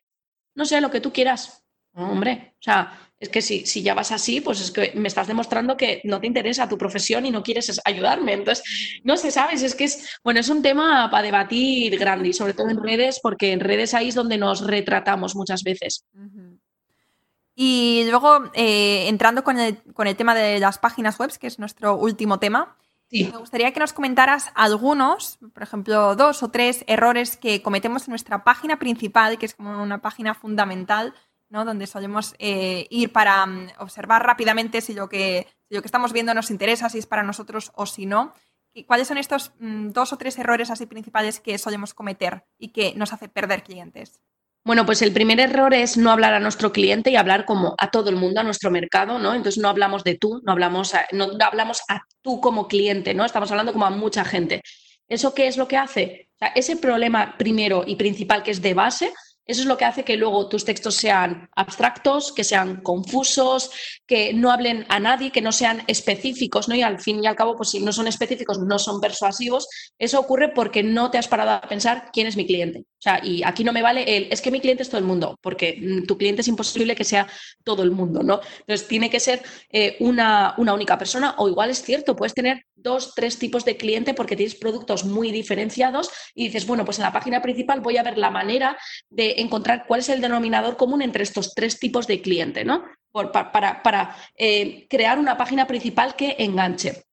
no 0.55 0.65
sé, 0.65 0.81
lo 0.81 0.91
que 0.91 1.01
tú 1.01 1.13
quieras. 1.13 1.65
hombre, 1.95 2.55
o 2.55 2.63
sea, 2.63 3.10
es 3.21 3.29
que 3.29 3.43
si, 3.43 3.67
si 3.67 3.83
ya 3.83 3.93
vas 3.93 4.13
así, 4.13 4.41
pues 4.41 4.63
es 4.63 4.71
que 4.71 4.93
me 4.95 5.07
estás 5.07 5.27
demostrando 5.27 5.77
que 5.77 6.01
no 6.05 6.21
te 6.21 6.27
interesa 6.27 6.71
tu 6.71 6.79
profesión 6.79 7.27
y 7.27 7.31
no 7.31 7.43
quieres 7.43 7.79
ayudarme. 7.85 8.33
Entonces, 8.33 8.65
no 9.05 9.19
sé, 9.19 9.31
¿sabes? 9.31 9.63
Es 9.63 9.75
que 9.75 9.85
es, 9.85 10.19
bueno, 10.25 10.41
es 10.41 10.49
un 10.49 10.63
tema 10.63 11.11
para 11.11 11.23
debatir 11.23 11.99
grande 11.99 12.31
y 12.31 12.33
sobre 12.33 12.55
todo 12.55 12.71
en 12.71 12.83
redes, 12.83 13.21
porque 13.23 13.53
en 13.53 13.61
redes 13.61 13.93
ahí 13.93 14.09
es 14.09 14.15
donde 14.15 14.39
nos 14.39 14.67
retratamos 14.67 15.37
muchas 15.37 15.63
veces. 15.63 16.07
Y 17.55 18.07
luego, 18.09 18.51
eh, 18.55 19.07
entrando 19.09 19.45
con 19.45 19.59
el, 19.59 19.77
con 19.93 20.07
el, 20.07 20.17
tema 20.17 20.35
de 20.35 20.59
las 20.59 20.79
páginas 20.79 21.19
web, 21.19 21.31
que 21.39 21.47
es 21.47 21.59
nuestro 21.59 21.97
último 21.97 22.39
tema, 22.39 22.79
me 23.11 23.39
gustaría 23.39 23.73
que 23.73 23.81
nos 23.81 23.93
comentaras 23.93 24.51
algunos, 24.55 25.39
por 25.53 25.63
ejemplo, 25.63 26.17
dos 26.17 26.43
o 26.43 26.49
tres 26.51 26.85
errores 26.87 27.37
que 27.37 27.61
cometemos 27.61 28.07
en 28.07 28.13
nuestra 28.13 28.45
página 28.45 28.79
principal, 28.79 29.37
que 29.37 29.47
es 29.47 29.55
como 29.55 29.83
una 29.83 30.01
página 30.01 30.33
fundamental, 30.33 31.13
¿no? 31.51 31.65
donde 31.65 31.87
solemos 31.87 32.35
eh, 32.39 32.87
ir 32.91 33.13
para 33.13 33.45
mm, 33.45 33.73
observar 33.79 34.25
rápidamente 34.25 34.81
si 34.81 34.95
lo, 34.95 35.09
que, 35.09 35.47
lo 35.69 35.83
que 35.83 35.87
estamos 35.87 36.13
viendo 36.13 36.33
nos 36.33 36.51
interesa, 36.51 36.89
si 36.89 36.99
es 36.99 37.07
para 37.07 37.23
nosotros 37.23 37.73
o 37.75 37.87
si 37.87 38.07
no. 38.07 38.33
¿Cuáles 38.87 39.09
son 39.09 39.19
estos 39.19 39.53
mm, 39.59 39.91
dos 39.91 40.13
o 40.13 40.17
tres 40.17 40.39
errores 40.39 40.71
así 40.71 40.87
principales 40.87 41.41
que 41.41 41.59
solemos 41.59 41.93
cometer 41.93 42.45
y 42.59 42.69
que 42.69 42.95
nos 42.95 43.13
hace 43.13 43.29
perder 43.29 43.63
clientes? 43.63 44.21
Bueno, 44.63 44.85
pues 44.85 45.01
el 45.03 45.13
primer 45.13 45.41
error 45.41 45.73
es 45.73 45.97
no 45.97 46.11
hablar 46.11 46.35
a 46.35 46.41
nuestro 46.41 46.71
cliente 46.71 47.11
y 47.11 47.17
hablar 47.17 47.47
como 47.47 47.75
a 47.79 47.91
todo 47.91 48.11
el 48.11 48.17
mundo, 48.17 48.41
a 48.41 48.45
nuestro 48.45 48.71
mercado, 48.71 49.19
¿no? 49.19 49.35
Entonces 49.35 49.61
no 49.61 49.69
hablamos 49.69 50.05
de 50.05 50.17
tú, 50.17 50.43
no 50.45 50.53
hablamos 50.53 50.95
a, 50.95 51.07
no 51.13 51.31
hablamos 51.45 51.81
a 51.89 52.03
tú 52.21 52.41
como 52.41 52.69
cliente, 52.69 53.15
¿no? 53.15 53.25
Estamos 53.25 53.51
hablando 53.51 53.73
como 53.73 53.87
a 53.87 53.91
mucha 53.91 54.25
gente. 54.25 54.63
¿Eso 55.09 55.35
qué 55.35 55.49
es 55.49 55.57
lo 55.57 55.67
que 55.67 55.77
hace? 55.77 56.31
ese 56.55 56.77
problema 56.77 57.37
primero 57.37 57.85
y 57.87 57.97
principal 57.97 58.43
que 58.43 58.51
es 58.51 58.63
de 58.63 58.73
base, 58.73 59.13
eso 59.51 59.63
es 59.63 59.67
lo 59.67 59.77
que 59.77 59.85
hace 59.85 60.05
que 60.05 60.17
luego 60.17 60.49
tus 60.49 60.65
textos 60.65 60.95
sean 60.95 61.49
abstractos, 61.57 62.33
que 62.33 62.45
sean 62.45 62.83
confusos, 62.83 63.71
que 64.07 64.33
no 64.33 64.51
hablen 64.51 64.87
a 64.89 65.01
nadie, 65.01 65.33
que 65.33 65.43
no 65.43 65.51
sean 65.51 65.83
específicos, 65.87 66.69
¿no? 66.69 66.75
Y 66.75 66.83
al 66.83 67.01
fin 67.01 67.23
y 67.23 67.27
al 67.27 67.37
cabo, 67.37 67.57
pues 67.57 67.71
si 67.71 67.81
no 67.81 67.93
son 67.93 68.07
específicos, 68.07 68.61
no 68.61 68.79
son 68.79 69.01
persuasivos. 69.01 69.69
Eso 69.99 70.21
ocurre 70.21 70.51
porque 70.51 70.83
no 70.83 71.11
te 71.11 71.19
has 71.19 71.29
parado 71.29 71.51
a 71.51 71.61
pensar 71.63 72.11
quién 72.13 72.27
es 72.27 72.37
mi 72.37 72.47
cliente. 72.47 72.85
O 73.01 73.03
sea, 73.03 73.19
y 73.25 73.43
aquí 73.43 73.65
no 73.65 73.73
me 73.73 73.81
vale 73.81 74.05
el, 74.05 74.29
es 74.31 74.43
que 74.43 74.51
mi 74.51 74.61
cliente 74.61 74.83
es 74.83 74.91
todo 74.91 74.99
el 74.99 75.07
mundo, 75.07 75.39
porque 75.41 75.79
mm, 75.81 76.07
tu 76.07 76.19
cliente 76.19 76.43
es 76.43 76.49
imposible 76.49 76.95
que 76.95 77.05
sea 77.05 77.27
todo 77.65 77.83
el 77.83 77.93
mundo, 77.93 78.23
¿no? 78.23 78.41
Entonces 78.59 78.87
tiene 78.87 79.09
que 79.09 79.21
ser 79.21 79.43
eh, 79.71 79.97
una, 80.01 80.55
una 80.59 80.75
única 80.75 80.99
persona, 80.99 81.35
o 81.39 81.49
igual 81.49 81.71
es 81.71 81.83
cierto, 81.83 82.15
puedes 82.15 82.35
tener 82.35 82.67
dos, 82.75 83.15
tres 83.15 83.39
tipos 83.39 83.65
de 83.65 83.79
cliente 83.79 84.13
porque 84.13 84.37
tienes 84.37 84.55
productos 84.55 85.05
muy 85.05 85.33
diferenciados 85.33 86.11
y 86.35 86.49
dices, 86.49 86.67
bueno, 86.67 86.85
pues 86.85 86.99
en 86.99 87.05
la 87.05 87.13
página 87.13 87.41
principal 87.41 87.81
voy 87.81 87.97
a 87.97 88.03
ver 88.03 88.19
la 88.19 88.31
manera 88.31 88.77
de 89.09 89.37
encontrar 89.39 89.87
cuál 89.87 90.01
es 90.01 90.11
el 90.11 90.21
denominador 90.21 90.77
común 90.77 91.01
entre 91.01 91.23
estos 91.23 91.55
tres 91.55 91.79
tipos 91.79 92.07
de 92.07 92.21
cliente, 92.21 92.67
¿no? 92.67 92.85
para, 93.13 93.83
para 93.83 94.17
eh, 94.37 94.87
crear 94.89 95.19
una 95.19 95.37
página 95.37 95.67
principal 95.67 96.15
que 96.15 96.37
enganche. 96.39 97.05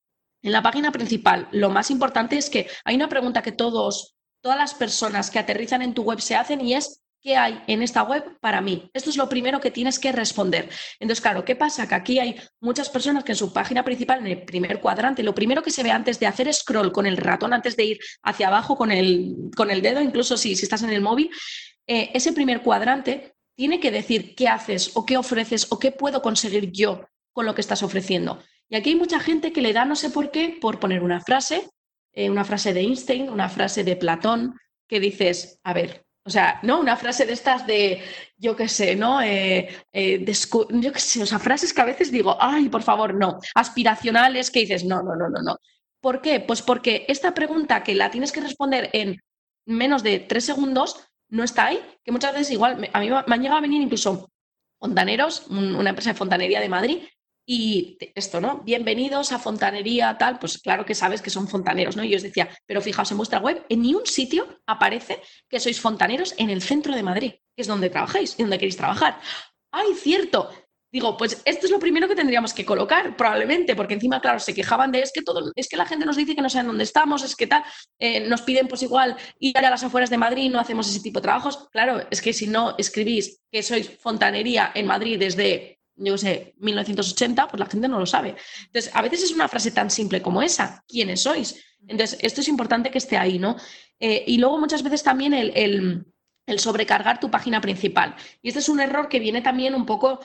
En 0.43 0.51
la 0.51 0.61
página 0.61 0.91
principal, 0.91 1.47
lo 1.51 1.69
más 1.69 1.89
importante 1.89 2.37
es 2.37 2.49
que 2.49 2.67
hay 2.85 2.95
una 2.95 3.09
pregunta 3.09 3.41
que 3.41 3.51
todos, 3.51 4.16
todas 4.47 4.59
las 4.59 4.75
personas 4.75 5.29
que 5.29 5.39
aterrizan 5.39 5.81
en 5.81 5.93
tu 5.93 6.03
web 6.03 6.21
se 6.21 6.33
hacen 6.33 6.61
y 6.61 6.73
es 6.73 7.03
¿qué 7.21 7.35
hay 7.35 7.61
en 7.67 7.81
esta 7.81 8.03
web 8.03 8.23
para 8.39 8.61
mí? 8.61 8.89
Esto 8.93 9.09
es 9.09 9.17
lo 9.17 9.27
primero 9.27 9.59
que 9.59 9.71
tienes 9.71 9.99
que 9.99 10.13
responder. 10.13 10.69
Entonces, 11.01 11.19
claro, 11.19 11.43
¿qué 11.43 11.57
pasa? 11.57 11.85
Que 11.85 11.95
aquí 11.95 12.19
hay 12.19 12.39
muchas 12.61 12.87
personas 12.87 13.25
que 13.25 13.33
en 13.33 13.37
su 13.37 13.51
página 13.51 13.83
principal, 13.83 14.19
en 14.19 14.27
el 14.27 14.45
primer 14.45 14.79
cuadrante, 14.79 15.21
lo 15.21 15.35
primero 15.35 15.61
que 15.61 15.69
se 15.69 15.83
ve 15.83 15.91
antes 15.91 16.17
de 16.21 16.27
hacer 16.27 16.53
scroll 16.53 16.93
con 16.93 17.05
el 17.05 17.17
ratón, 17.17 17.51
antes 17.51 17.75
de 17.75 17.83
ir 17.83 17.99
hacia 18.23 18.47
abajo 18.47 18.77
con 18.77 18.89
el, 18.89 19.35
con 19.53 19.69
el 19.69 19.81
dedo, 19.81 19.99
incluso 19.99 20.37
si, 20.37 20.55
si 20.55 20.63
estás 20.63 20.81
en 20.81 20.91
el 20.91 21.01
móvil, 21.01 21.29
eh, 21.85 22.11
ese 22.13 22.31
primer 22.31 22.61
cuadrante 22.61 23.35
tiene 23.53 23.81
que 23.81 23.91
decir 23.91 24.33
qué 24.33 24.47
haces 24.47 24.91
o 24.93 25.05
qué 25.05 25.17
ofreces 25.17 25.67
o 25.71 25.77
qué 25.77 25.91
puedo 25.91 26.21
conseguir 26.21 26.71
yo 26.71 27.05
con 27.33 27.45
lo 27.45 27.53
que 27.53 27.59
estás 27.59 27.83
ofreciendo. 27.83 28.41
Y 28.69 28.77
aquí 28.77 28.91
hay 28.91 28.95
mucha 28.95 29.19
gente 29.19 29.51
que 29.51 29.59
le 29.59 29.73
da, 29.73 29.83
no 29.83 29.97
sé 29.97 30.09
por 30.09 30.31
qué, 30.31 30.57
por 30.61 30.79
poner 30.79 31.03
una 31.03 31.19
frase, 31.19 31.67
eh, 32.17 32.31
una 32.31 32.43
frase 32.43 32.73
de 32.73 32.79
Einstein, 32.79 33.29
una 33.29 33.47
frase 33.47 33.83
de 33.83 33.95
Platón, 33.95 34.59
que 34.87 34.99
dices, 34.99 35.59
a 35.63 35.71
ver, 35.71 36.03
o 36.25 36.31
sea, 36.31 36.59
¿no? 36.63 36.79
Una 36.79 36.97
frase 36.97 37.27
de 37.27 37.33
estas 37.33 37.67
de, 37.67 38.01
yo 38.37 38.55
qué 38.55 38.67
sé, 38.67 38.95
¿no? 38.95 39.21
Eh, 39.21 39.69
yo 39.93 40.93
qué 40.93 40.99
sé, 40.99 41.21
o 41.21 41.27
sea, 41.27 41.37
frases 41.37 41.71
que 41.71 41.81
a 41.81 41.85
veces 41.85 42.11
digo, 42.11 42.35
ay, 42.39 42.69
por 42.69 42.81
favor, 42.81 43.13
no. 43.13 43.37
Aspiracionales 43.53 44.49
que 44.49 44.61
dices, 44.61 44.83
no, 44.83 45.03
no, 45.03 45.15
no, 45.15 45.29
no, 45.29 45.43
no. 45.43 45.57
¿Por 46.01 46.19
qué? 46.21 46.39
Pues 46.39 46.63
porque 46.63 47.05
esta 47.07 47.35
pregunta 47.35 47.83
que 47.83 47.93
la 47.93 48.09
tienes 48.09 48.31
que 48.31 48.41
responder 48.41 48.89
en 48.93 49.21
menos 49.67 50.01
de 50.01 50.17
tres 50.17 50.43
segundos, 50.43 50.99
no 51.29 51.43
está 51.43 51.67
ahí, 51.67 51.79
que 52.03 52.11
muchas 52.11 52.33
veces 52.33 52.49
igual, 52.49 52.89
a 52.93 52.99
mí 52.99 53.09
me 53.11 53.35
han 53.35 53.41
llegado 53.43 53.59
a 53.59 53.61
venir 53.61 53.83
incluso 53.83 54.31
fontaneros, 54.79 55.45
una 55.49 55.91
empresa 55.91 56.13
de 56.13 56.17
fontanería 56.17 56.61
de 56.61 56.69
Madrid, 56.69 57.03
y 57.49 57.97
esto, 58.13 58.41
¿no? 58.41 58.61
Bienvenidos 58.65 59.31
a 59.31 59.39
fontanería, 59.39 60.17
tal, 60.17 60.37
pues 60.37 60.57
claro 60.57 60.85
que 60.85 60.93
sabes 60.93 61.21
que 61.21 61.29
son 61.29 61.47
fontaneros, 61.47 61.95
¿no? 61.95 62.03
Y 62.03 62.09
yo 62.09 62.17
os 62.17 62.23
decía, 62.23 62.49
pero 62.65 62.81
fijaos 62.81 63.09
en 63.11 63.17
vuestra 63.17 63.39
web, 63.39 63.65
en 63.69 63.81
ni 63.81 63.95
un 63.95 64.05
sitio 64.05 64.59
aparece 64.67 65.21
que 65.47 65.61
sois 65.61 65.79
fontaneros 65.79 66.35
en 66.37 66.49
el 66.49 66.61
centro 66.61 66.93
de 66.93 67.03
Madrid, 67.03 67.31
que 67.55 67.61
es 67.61 67.67
donde 67.67 67.89
trabajáis 67.89 68.35
y 68.37 68.43
donde 68.43 68.57
queréis 68.57 68.75
trabajar. 68.75 69.21
¡Ay, 69.71 69.93
cierto! 69.95 70.51
Digo, 70.91 71.15
pues 71.15 71.41
esto 71.45 71.65
es 71.65 71.71
lo 71.71 71.79
primero 71.79 72.07
que 72.07 72.15
tendríamos 72.15 72.53
que 72.53 72.65
colocar, 72.65 73.15
probablemente, 73.15 73.75
porque 73.75 73.93
encima, 73.93 74.19
claro, 74.19 74.39
se 74.39 74.53
quejaban 74.53 74.91
de 74.91 75.01
es 75.01 75.13
que 75.13 75.21
todo, 75.21 75.51
es 75.55 75.69
que 75.69 75.77
la 75.77 75.85
gente 75.85 76.05
nos 76.05 76.17
dice 76.17 76.35
que 76.35 76.41
no 76.41 76.49
saben 76.49 76.67
dónde 76.67 76.83
estamos, 76.83 77.23
es 77.23 77.35
que 77.35 77.47
tal, 77.47 77.63
eh, 77.99 78.27
nos 78.27 78.41
piden 78.41 78.67
pues 78.67 78.83
igual 78.83 79.15
ir 79.39 79.57
a 79.57 79.69
las 79.69 79.83
afueras 79.83 80.09
de 80.09 80.17
Madrid, 80.17 80.51
no 80.51 80.59
hacemos 80.59 80.89
ese 80.89 81.01
tipo 81.01 81.19
de 81.19 81.23
trabajos. 81.23 81.67
Claro, 81.71 82.05
es 82.09 82.21
que 82.21 82.33
si 82.33 82.47
no 82.47 82.75
escribís 82.77 83.41
que 83.51 83.63
sois 83.63 83.89
fontanería 83.99 84.71
en 84.75 84.85
Madrid 84.85 85.19
desde, 85.19 85.76
yo 85.97 86.17
sé, 86.17 86.53
1980, 86.59 87.47
pues 87.47 87.59
la 87.59 87.65
gente 87.65 87.87
no 87.87 87.99
lo 87.99 88.05
sabe. 88.05 88.35
Entonces, 88.65 88.91
a 88.93 89.01
veces 89.01 89.23
es 89.23 89.31
una 89.31 89.47
frase 89.47 89.71
tan 89.71 89.89
simple 89.89 90.21
como 90.21 90.41
esa, 90.41 90.83
¿quiénes 90.87 91.21
sois? 91.21 91.63
Entonces, 91.87 92.19
esto 92.21 92.41
es 92.41 92.47
importante 92.47 92.91
que 92.91 92.97
esté 92.97 93.17
ahí, 93.17 93.39
¿no? 93.39 93.55
Eh, 93.99 94.23
y 94.27 94.37
luego 94.37 94.59
muchas 94.59 94.83
veces 94.83 95.03
también 95.03 95.33
el 95.33 96.05
el 96.47 96.59
sobrecargar 96.59 97.19
tu 97.19 97.29
página 97.29 97.61
principal. 97.61 98.15
Y 98.41 98.47
este 98.47 98.61
es 98.61 98.69
un 98.69 98.79
error 98.79 99.09
que 99.09 99.19
viene 99.19 99.41
también 99.41 99.75
un 99.75 99.85
poco 99.85 100.19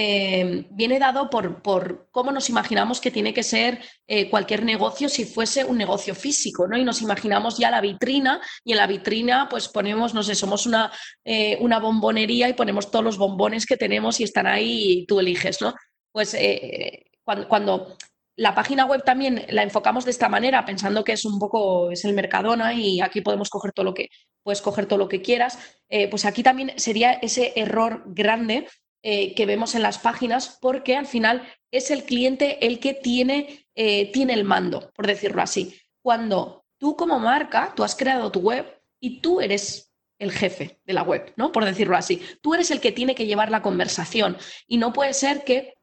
eh, 0.00 0.64
viene 0.70 1.00
dado 1.00 1.28
por, 1.28 1.60
por, 1.60 2.06
cómo 2.12 2.30
nos 2.30 2.48
imaginamos 2.48 3.00
que 3.00 3.10
tiene 3.10 3.34
que 3.34 3.42
ser 3.42 3.80
eh, 4.06 4.30
cualquier 4.30 4.64
negocio 4.64 5.08
si 5.08 5.24
fuese 5.24 5.64
un 5.64 5.76
negocio 5.76 6.14
físico, 6.14 6.68
¿no? 6.68 6.78
Y 6.78 6.84
nos 6.84 7.02
imaginamos 7.02 7.58
ya 7.58 7.68
la 7.68 7.80
vitrina 7.80 8.40
y 8.62 8.70
en 8.70 8.78
la 8.78 8.86
vitrina 8.86 9.48
pues 9.50 9.66
ponemos, 9.66 10.14
no 10.14 10.22
sé, 10.22 10.36
somos 10.36 10.66
una, 10.66 10.92
eh, 11.24 11.58
una 11.62 11.80
bombonería 11.80 12.48
y 12.48 12.52
ponemos 12.52 12.92
todos 12.92 13.04
los 13.04 13.18
bombones 13.18 13.66
que 13.66 13.76
tenemos 13.76 14.20
y 14.20 14.22
están 14.22 14.46
ahí 14.46 15.00
y 15.00 15.06
tú 15.06 15.18
eliges, 15.18 15.60
¿no? 15.60 15.74
Pues 16.12 16.36
cuando, 17.24 17.48
cuando 17.48 17.96
la 18.36 18.54
página 18.54 18.84
web 18.84 19.02
también 19.02 19.46
la 19.48 19.64
enfocamos 19.64 20.04
de 20.04 20.12
esta 20.12 20.28
manera, 20.28 20.64
pensando 20.64 21.02
que 21.02 21.14
es 21.14 21.24
un 21.24 21.40
poco, 21.40 21.90
es 21.90 22.04
el 22.04 22.14
Mercadona 22.14 22.72
y 22.72 23.00
aquí 23.00 23.20
podemos 23.20 23.50
coger 23.50 23.72
todo 23.72 23.86
lo 23.86 23.94
que, 23.94 24.10
puedes 24.44 24.62
coger 24.62 24.86
todo 24.86 25.00
lo 25.00 25.08
que 25.08 25.22
quieras, 25.22 25.58
pues 26.08 26.24
aquí 26.24 26.44
también 26.44 26.72
sería 26.76 27.14
ese 27.14 27.52
error 27.56 28.04
grande 28.06 28.68
eh, 29.02 29.34
que 29.34 29.46
vemos 29.46 29.74
en 29.74 29.82
las 29.82 29.98
páginas, 29.98 30.58
porque 30.60 30.96
al 30.96 31.06
final 31.06 31.46
es 31.70 31.90
el 31.90 32.04
cliente 32.04 32.66
el 32.66 32.80
que 32.80 32.94
tiene, 32.94 33.66
eh, 33.74 34.10
tiene 34.12 34.34
el 34.34 34.44
mando, 34.44 34.90
por 34.94 35.06
decirlo 35.06 35.42
así. 35.42 35.78
Cuando 36.02 36.64
tú 36.78 36.96
como 36.96 37.18
marca, 37.18 37.72
tú 37.76 37.84
has 37.84 37.94
creado 37.94 38.32
tu 38.32 38.40
web 38.40 38.66
y 39.00 39.20
tú 39.20 39.40
eres 39.40 39.92
el 40.18 40.32
jefe 40.32 40.80
de 40.84 40.92
la 40.92 41.02
web, 41.02 41.32
¿no? 41.36 41.52
Por 41.52 41.64
decirlo 41.64 41.96
así. 41.96 42.20
Tú 42.42 42.54
eres 42.54 42.70
el 42.70 42.80
que 42.80 42.92
tiene 42.92 43.14
que 43.14 43.26
llevar 43.26 43.50
la 43.50 43.62
conversación 43.62 44.36
y 44.66 44.78
no 44.78 44.92
puede 44.92 45.14
ser 45.14 45.44
que 45.44 45.77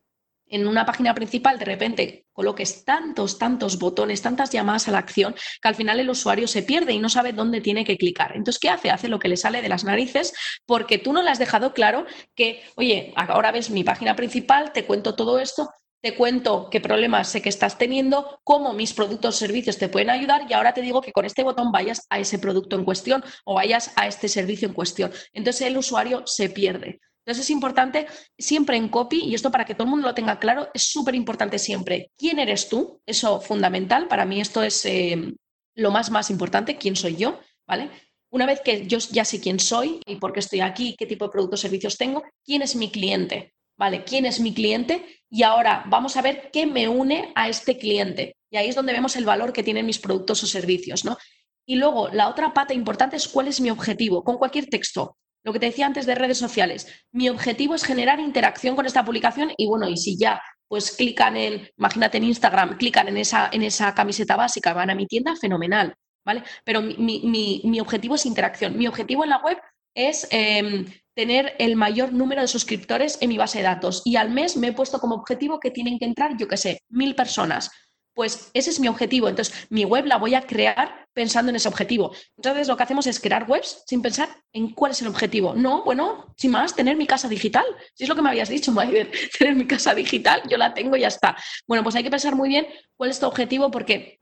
en 0.48 0.68
una 0.68 0.86
página 0.86 1.14
principal 1.14 1.58
de 1.58 1.66
repente 1.66 2.26
coloques 2.32 2.84
tantos, 2.84 3.40
tantos 3.40 3.80
botones, 3.80 4.22
tantas 4.22 4.52
llamadas 4.52 4.88
a 4.88 4.92
la 4.92 5.00
acción, 5.00 5.36
que 5.62 5.68
al 5.68 5.76
final 5.76 6.00
el 6.00 6.10
usuario 6.10 6.48
se 6.48 6.64
pierde 6.64 6.94
y 6.94 7.00
no 7.00 7.10
sabe 7.10 7.34
dónde 7.34 7.62
tiene 7.62 7.86
que 7.86 7.98
clicar. 7.98 8.36
Entonces, 8.36 8.60
¿qué 8.60 8.70
hace? 8.70 8.92
Hace 8.92 9.08
lo 9.08 9.20
que 9.20 9.30
le 9.30 9.38
sale 9.38 9.62
de 9.62 9.70
las 9.70 9.84
narices 9.84 10.34
porque 10.66 10.98
tú 10.98 11.14
no 11.14 11.24
le 11.24 11.30
has 11.30 11.40
dejado 11.40 11.74
claro 11.74 12.06
que, 12.36 12.62
oye, 12.76 13.14
ahora 13.16 13.52
ves 13.52 13.70
mi 13.70 13.84
página 13.84 14.16
principal, 14.16 14.74
te 14.74 14.86
cuento 14.86 15.16
todo 15.16 15.40
esto, 15.40 15.70
te 16.02 16.14
cuento 16.14 16.70
qué 16.70 16.82
problemas 16.82 17.30
sé 17.30 17.42
que 17.42 17.50
estás 17.50 17.80
teniendo, 17.80 18.40
cómo 18.44 18.74
mis 18.74 18.94
productos 18.94 19.36
o 19.36 19.40
servicios 19.40 19.80
te 19.80 19.90
pueden 19.90 20.12
ayudar 20.12 20.42
y 20.48 20.54
ahora 20.54 20.74
te 20.74 20.82
digo 20.82 21.02
que 21.02 21.12
con 21.12 21.26
este 21.26 21.42
botón 21.42 21.72
vayas 21.72 22.06
a 22.10 22.20
ese 22.20 22.38
producto 22.38 22.76
en 22.76 22.86
cuestión 22.86 23.24
o 23.44 23.56
vayas 23.56 23.92
a 23.96 24.06
este 24.06 24.28
servicio 24.28 24.68
en 24.68 24.76
cuestión. 24.76 25.12
Entonces 25.34 25.66
el 25.66 25.78
usuario 25.78 26.22
se 26.28 26.50
pierde. 26.50 27.00
Entonces 27.26 27.46
es 27.46 27.50
importante 27.50 28.06
siempre 28.38 28.78
en 28.78 28.88
copy, 28.88 29.20
y 29.26 29.34
esto 29.34 29.50
para 29.50 29.66
que 29.66 29.74
todo 29.74 29.86
el 29.86 29.90
mundo 29.90 30.08
lo 30.08 30.14
tenga 30.14 30.38
claro, 30.38 30.70
es 30.76 30.84
súper 30.84 31.16
importante 31.16 31.58
siempre. 31.58 32.12
¿Quién 32.16 32.38
eres 32.38 32.70
tú? 32.70 33.02
Eso 33.04 33.42
fundamental. 33.42 34.08
Para 34.08 34.26
mí 34.26 34.40
esto 34.40 34.62
es 34.62 34.86
eh, 34.86 35.34
lo 35.74 35.90
más, 35.90 36.12
más 36.12 36.30
importante. 36.30 36.78
¿Quién 36.78 36.96
soy 36.96 37.16
yo? 37.16 37.40
¿Vale? 37.66 37.90
Una 38.30 38.46
vez 38.46 38.62
que 38.62 38.86
yo 38.86 39.00
ya 39.00 39.26
sé 39.26 39.42
quién 39.42 39.60
soy 39.60 40.02
y 40.06 40.18
por 40.18 40.34
qué 40.34 40.40
estoy 40.40 40.60
aquí, 40.60 40.96
qué 41.00 41.08
tipo 41.08 41.26
de 41.26 41.32
productos 41.32 41.62
o 41.62 41.64
servicios 41.64 41.98
tengo, 41.98 42.24
¿quién 42.44 42.62
es 42.62 42.76
mi 42.76 42.92
cliente? 42.92 43.56
¿Vale? 43.76 44.04
¿Quién 44.04 44.28
es 44.28 44.40
mi 44.40 44.54
cliente? 44.54 45.24
Y 45.30 45.42
ahora 45.42 45.84
vamos 45.88 46.18
a 46.18 46.22
ver 46.22 46.52
qué 46.54 46.68
me 46.68 46.88
une 46.88 47.32
a 47.34 47.50
este 47.50 47.80
cliente. 47.80 48.36
Y 48.52 48.58
ahí 48.58 48.70
es 48.70 48.76
donde 48.76 48.94
vemos 48.94 49.16
el 49.16 49.26
valor 49.26 49.52
que 49.52 49.64
tienen 49.64 49.88
mis 49.88 49.98
productos 49.98 50.44
o 50.44 50.48
servicios, 50.48 51.04
¿no? 51.06 51.18
Y 51.66 51.76
luego 51.76 52.10
la 52.10 52.30
otra 52.30 52.54
pata 52.54 52.76
importante 52.76 53.16
es 53.16 53.28
cuál 53.28 53.48
es 53.48 53.60
mi 53.60 53.72
objetivo 53.72 54.24
con 54.24 54.38
cualquier 54.38 54.68
texto 54.68 55.18
lo 55.46 55.54
que 55.54 55.60
te 55.60 55.68
decía 55.68 55.86
antes 55.86 56.06
de 56.08 56.16
redes 56.16 56.40
sociales. 56.40 56.88
Mi 57.12 57.30
objetivo 57.30 57.76
es 57.76 57.84
generar 57.84 58.20
interacción 58.20 58.76
con 58.76 58.88
esta 58.88 59.06
publicación 59.06 59.52
y 59.56 59.68
bueno, 59.68 59.88
y 59.88 59.96
si 59.96 60.18
ya 60.18 60.42
pues 60.68 60.92
clican 60.92 61.38
en, 61.38 61.70
imagínate 61.78 62.18
en 62.18 62.24
Instagram, 62.24 62.78
clican 62.78 63.08
en 63.08 63.18
esa, 63.18 63.50
en 63.54 63.62
esa 63.62 63.94
camiseta 63.94 64.36
básica, 64.36 64.74
van 64.74 64.90
a 64.90 64.96
mi 64.96 65.06
tienda, 65.06 65.36
fenomenal, 65.36 65.94
¿vale? 66.26 66.44
Pero 66.64 66.82
mi, 66.82 67.80
objetivo 67.80 68.16
es 68.16 68.26
interacción. 68.26 68.76
Mi 68.76 68.88
objetivo 68.88 69.24
en 69.24 69.30
la 69.30 69.38
web 69.38 69.60
es 69.94 70.28
em, 70.32 70.88
tener 71.14 71.54
el 71.60 71.76
mayor 71.76 72.12
número 72.12 72.42
de 72.42 72.48
suscriptores 72.48 73.20
en 73.22 73.30
mi 73.30 73.38
base 73.38 73.60
de 73.60 73.66
datos 73.66 74.02
y 74.04 74.16
al 74.16 74.32
mes 74.32 74.58
me 74.58 74.70
he 74.70 74.74
puesto 74.74 75.00
como 75.00 75.14
objetivo 75.14 75.60
que 75.60 75.70
tienen 75.70 76.00
que 76.00 76.06
entrar, 76.06 76.36
yo 76.38 76.48
qué 76.48 76.58
sé, 76.58 76.82
mil 76.90 77.14
personas 77.14 77.70
pues 78.16 78.50
ese 78.54 78.72
es 78.72 78.80
mi 78.80 78.88
objetivo. 78.88 79.30
Entonces, 79.30 79.68
mi 79.70 79.86
web 79.86 80.06
la 80.06 80.18
voy 80.18 80.34
a 80.34 80.42
crear 80.42 81.08
pensando 81.14 81.52
en 81.52 81.58
ese 81.58 81.68
objetivo. 81.68 82.12
Entonces, 82.38 82.68
lo 82.68 82.76
que 82.76 82.84
hacemos 82.84 83.06
es 83.06 83.20
crear 83.20 83.46
webs 83.48 83.84
sin 83.86 84.02
pensar 84.02 84.30
en 84.54 84.72
cuál 84.72 84.94
es 84.94 85.02
el 85.02 85.10
objetivo. 85.10 85.54
No, 85.54 85.84
bueno, 85.84 86.34
sin 86.38 86.52
más, 86.52 86.76
tener 86.76 86.96
mi 86.96 87.06
casa 87.06 87.28
digital. 87.28 87.66
Si 87.94 88.04
es 88.04 88.10
lo 88.10 88.16
que 88.16 88.22
me 88.22 88.30
habías 88.30 88.50
dicho, 88.50 88.72
Maider, 88.74 89.12
tener 89.38 89.56
mi 89.56 89.68
casa 89.68 89.94
digital, 89.94 90.42
yo 90.50 90.58
la 90.58 90.74
tengo 90.74 90.96
y 90.96 91.02
ya 91.02 91.10
está. 91.10 91.36
Bueno, 91.68 91.84
pues 91.84 91.96
hay 91.96 92.04
que 92.04 92.10
pensar 92.10 92.36
muy 92.36 92.50
bien 92.50 92.66
cuál 92.96 93.10
es 93.10 93.20
tu 93.20 93.28
objetivo 93.28 93.70
porque 93.70 94.22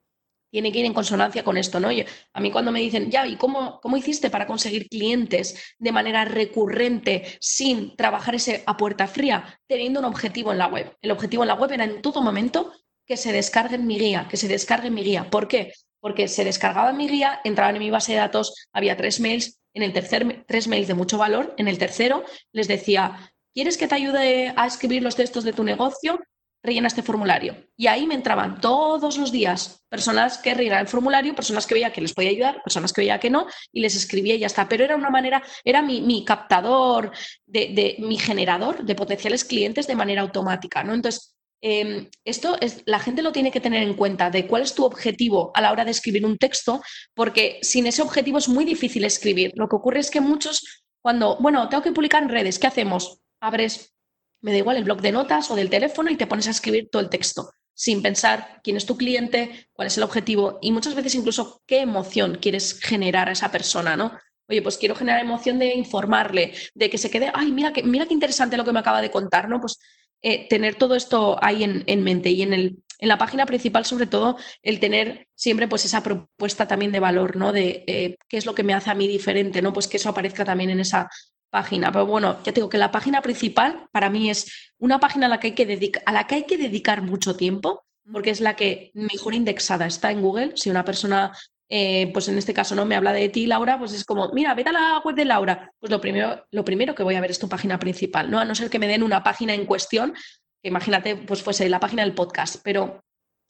tiene 0.51 0.71
que 0.71 0.79
ir 0.79 0.85
en 0.85 0.93
consonancia 0.93 1.43
con 1.43 1.57
esto, 1.57 1.79
¿no? 1.79 1.89
a 1.89 2.39
mí 2.39 2.51
cuando 2.51 2.71
me 2.71 2.79
dicen, 2.79 3.09
ya, 3.09 3.25
¿y 3.25 3.37
cómo, 3.37 3.79
cómo 3.81 3.97
hiciste 3.97 4.29
para 4.29 4.45
conseguir 4.45 4.87
clientes 4.87 5.75
de 5.79 5.91
manera 5.91 6.25
recurrente 6.25 7.23
sin 7.39 7.95
trabajar 7.95 8.35
ese 8.35 8.63
a 8.67 8.77
puerta 8.77 9.07
fría, 9.07 9.59
teniendo 9.65 9.99
un 9.99 10.05
objetivo 10.05 10.51
en 10.51 10.59
la 10.59 10.67
web? 10.67 10.95
El 11.01 11.09
objetivo 11.09 11.41
en 11.41 11.47
la 11.47 11.55
web 11.55 11.71
era 11.71 11.85
en 11.85 12.03
todo 12.03 12.21
momento 12.21 12.71
que 13.05 13.17
se 13.17 13.31
descarguen 13.31 13.85
mi 13.85 13.99
guía, 13.99 14.27
que 14.29 14.37
se 14.37 14.47
descargue 14.47 14.89
mi 14.89 15.03
guía. 15.03 15.29
¿Por 15.29 15.47
qué? 15.47 15.73
Porque 15.99 16.27
se 16.27 16.43
descargaba 16.43 16.93
mi 16.93 17.07
guía, 17.07 17.41
entraban 17.43 17.75
en 17.75 17.81
mi 17.81 17.89
base 17.89 18.13
de 18.13 18.19
datos, 18.19 18.67
había 18.73 18.97
tres 18.97 19.19
mails, 19.19 19.59
en 19.73 19.83
el 19.83 19.93
tercer, 19.93 20.45
tres 20.47 20.67
mails 20.67 20.87
de 20.87 20.93
mucho 20.93 21.17
valor, 21.17 21.53
en 21.57 21.67
el 21.67 21.77
tercero 21.77 22.23
les 22.51 22.67
decía, 22.67 23.31
¿quieres 23.53 23.77
que 23.77 23.87
te 23.87 23.95
ayude 23.95 24.53
a 24.55 24.67
escribir 24.67 25.01
los 25.01 25.15
textos 25.15 25.43
de 25.43 25.53
tu 25.53 25.63
negocio? 25.63 26.19
Rellena 26.65 26.87
este 26.87 27.03
formulario. 27.03 27.57
Y 27.75 27.87
ahí 27.87 28.07
me 28.07 28.13
entraban 28.13 28.61
todos 28.61 29.17
los 29.17 29.33
días 29.33 29.83
personas 29.89 30.37
que 30.37 30.53
rellenaban 30.53 30.85
el 30.85 30.87
formulario, 30.87 31.35
personas 31.35 31.67
que 31.67 31.73
veía 31.73 31.91
que 31.91 31.99
les 31.99 32.13
podía 32.13 32.29
ayudar, 32.29 32.63
personas 32.63 32.93
que 32.93 33.01
veía 33.01 33.19
que 33.19 33.29
no, 33.29 33.47
y 33.73 33.81
les 33.81 33.95
escribía 33.95 34.35
y 34.35 34.39
ya 34.39 34.47
está. 34.47 34.69
Pero 34.69 34.85
era 34.85 34.95
una 34.95 35.09
manera, 35.09 35.43
era 35.65 35.81
mi, 35.81 36.23
captador, 36.23 37.11
de, 37.45 37.73
de, 37.73 37.95
mi 37.99 38.17
generador 38.17 38.85
de 38.85 38.95
potenciales 38.95 39.43
clientes 39.43 39.87
de 39.87 39.95
manera 39.95 40.21
automática. 40.21 40.85
¿no? 40.85 40.93
Entonces, 40.93 41.32
Em, 41.65 42.09
esto 42.25 42.57
es, 42.59 42.83
la 42.85 42.99
gente 42.99 43.21
lo 43.21 43.31
tiene 43.31 43.49
que 43.49 43.61
tener 43.61 43.83
en 43.83 43.93
cuenta 43.93 44.29
de 44.29 44.47
cuál 44.47 44.63
es 44.63 44.75
tu 44.75 44.83
objetivo 44.83 45.49
a 45.55 45.61
la 45.61 45.71
hora 45.71 45.85
de 45.85 45.91
escribir 45.91 46.25
un 46.25 46.37
texto, 46.37 46.81
porque 47.13 47.59
sin 47.61 47.87
ese 47.87 48.01
objetivo 48.01 48.37
es 48.37 48.49
muy 48.49 48.65
difícil 48.65 49.05
escribir. 49.05 49.53
Lo 49.55 49.69
que 49.69 49.77
ocurre 49.77 50.01
es 50.01 50.11
que 50.11 50.19
muchos, 50.19 50.83
cuando, 51.01 51.37
bueno, 51.39 51.69
tengo 51.69 51.81
que 51.81 51.93
publicar 51.93 52.21
en 52.21 52.27
redes, 52.27 52.59
¿qué 52.59 52.67
hacemos? 52.67 53.21
Abres, 53.39 53.95
me 54.41 54.51
da 54.51 54.57
igual, 54.57 54.75
el 54.75 54.83
blog 54.83 54.99
de 54.99 55.13
notas 55.13 55.49
o 55.51 55.55
del 55.55 55.69
teléfono 55.69 56.11
y 56.11 56.17
te 56.17 56.27
pones 56.27 56.47
a 56.47 56.51
escribir 56.51 56.89
todo 56.91 57.01
el 57.01 57.09
texto, 57.09 57.53
sin 57.73 58.01
pensar 58.01 58.59
quién 58.61 58.75
es 58.75 58.85
tu 58.85 58.97
cliente, 58.97 59.69
cuál 59.71 59.87
es 59.87 59.95
el 59.95 60.03
objetivo 60.03 60.59
y 60.61 60.73
muchas 60.73 60.95
veces 60.95 61.15
incluso 61.15 61.61
qué 61.65 61.79
emoción 61.79 62.39
quieres 62.41 62.77
generar 62.77 63.29
a 63.29 63.31
esa 63.31 63.51
persona, 63.51 63.95
¿no? 63.95 64.11
Oye, 64.49 64.61
pues 64.61 64.77
quiero 64.77 64.95
generar 64.95 65.21
emoción 65.21 65.59
de 65.59 65.73
informarle, 65.73 66.53
de 66.75 66.89
que 66.89 66.97
se 66.97 67.09
quede, 67.09 67.31
ay, 67.33 67.53
mira 67.53 67.71
que, 67.71 67.83
mira 67.83 68.05
qué 68.05 68.13
interesante 68.13 68.57
lo 68.57 68.65
que 68.65 68.73
me 68.73 68.79
acaba 68.79 69.01
de 69.01 69.09
contar, 69.09 69.47
¿no? 69.47 69.61
Pues 69.61 69.79
eh, 70.23 70.47
tener 70.47 70.75
todo 70.75 70.95
esto 70.95 71.37
ahí 71.41 71.63
en, 71.63 72.03
mente 72.03 72.29
y 72.31 72.41
en, 72.41 72.53
el, 72.53 72.77
en 72.97 73.07
la 73.09 73.17
página 73.17 73.45
principal, 73.45 73.85
sobre 73.85 74.07
todo, 74.07 74.37
el 74.61 74.79
tener 74.79 75.27
siempre 75.35 75.67
pues 75.67 75.83
esa 75.83 76.01
propuesta 76.01 76.67
también 76.67 76.93
de 76.93 77.01
valor, 77.01 77.35
¿no? 77.35 77.51
De 77.51 77.83
eh, 77.87 78.17
qué 78.29 78.37
es 78.37 78.45
lo 78.45 78.55
que 78.55 78.63
me 78.63 78.73
hace 78.73 78.89
a 78.89 78.95
mí 78.95 79.07
diferente, 79.07 79.61
¿no? 79.61 79.73
Pues 79.73 79.87
que 79.87 79.97
eso 79.97 80.09
aparezca 80.09 80.45
también 80.45 80.69
en 80.69 80.79
esa 80.79 81.09
página. 81.49 81.91
Pero 81.91 82.05
bueno, 82.05 82.37
ya 82.43 82.53
tengo 82.53 82.69
que 82.69 82.77
la 82.77 82.89
página 82.89 83.21
principal 83.21 83.87
para 83.91 84.09
mí 84.09 84.29
es 84.29 84.71
una 84.79 84.99
página 84.99 85.25
a 85.25 85.29
la 85.29 85.39
que 85.39 85.47
hay 85.47 85.53
que, 85.53 85.91
a 86.05 86.11
la 86.11 86.25
que, 86.25 86.35
hay 86.35 86.43
que 86.45 86.57
dedicar 86.57 87.01
mucho 87.01 87.35
tiempo 87.35 87.83
porque 88.11 88.31
es 88.31 88.41
la 88.41 88.55
que 88.55 88.91
mejor 88.93 89.33
indexada 89.33 89.85
está 89.85 90.11
en 90.11 90.21
Google. 90.21 90.53
Si 90.55 90.69
una 90.69 90.83
persona 90.83 91.31
eh, 91.75 92.11
pues 92.13 92.27
en 92.27 92.37
este 92.37 92.53
caso 92.53 92.75
no 92.75 92.85
me 92.85 92.95
habla 92.95 93.13
de 93.13 93.29
ti, 93.29 93.47
Laura, 93.47 93.79
pues 93.79 93.93
es 93.93 94.05
como, 94.05 94.29
mira, 94.31 94.53
vete 94.53 94.69
a 94.69 94.73
la 94.73 94.99
web 94.99 95.15
de 95.15 95.25
Laura. 95.25 95.73
Pues 95.79 95.91
lo 95.91 95.99
primero, 95.99 96.45
lo 96.51 96.63
primero 96.63 96.93
que 96.93 97.01
voy 97.01 97.15
a 97.15 97.19
ver 97.21 97.31
es 97.31 97.39
tu 97.39 97.49
página 97.49 97.79
principal, 97.79 98.29
¿no? 98.29 98.39
A 98.39 98.45
no 98.45 98.53
ser 98.53 98.69
que 98.69 98.77
me 98.77 98.87
den 98.87 99.01
una 99.01 99.23
página 99.23 99.55
en 99.55 99.65
cuestión, 99.65 100.13
que 100.61 100.69
imagínate, 100.69 101.15
pues 101.15 101.41
fuese 101.41 101.67
la 101.69 101.79
página 101.79 102.03
del 102.03 102.13
podcast, 102.13 102.57
pero 102.63 103.03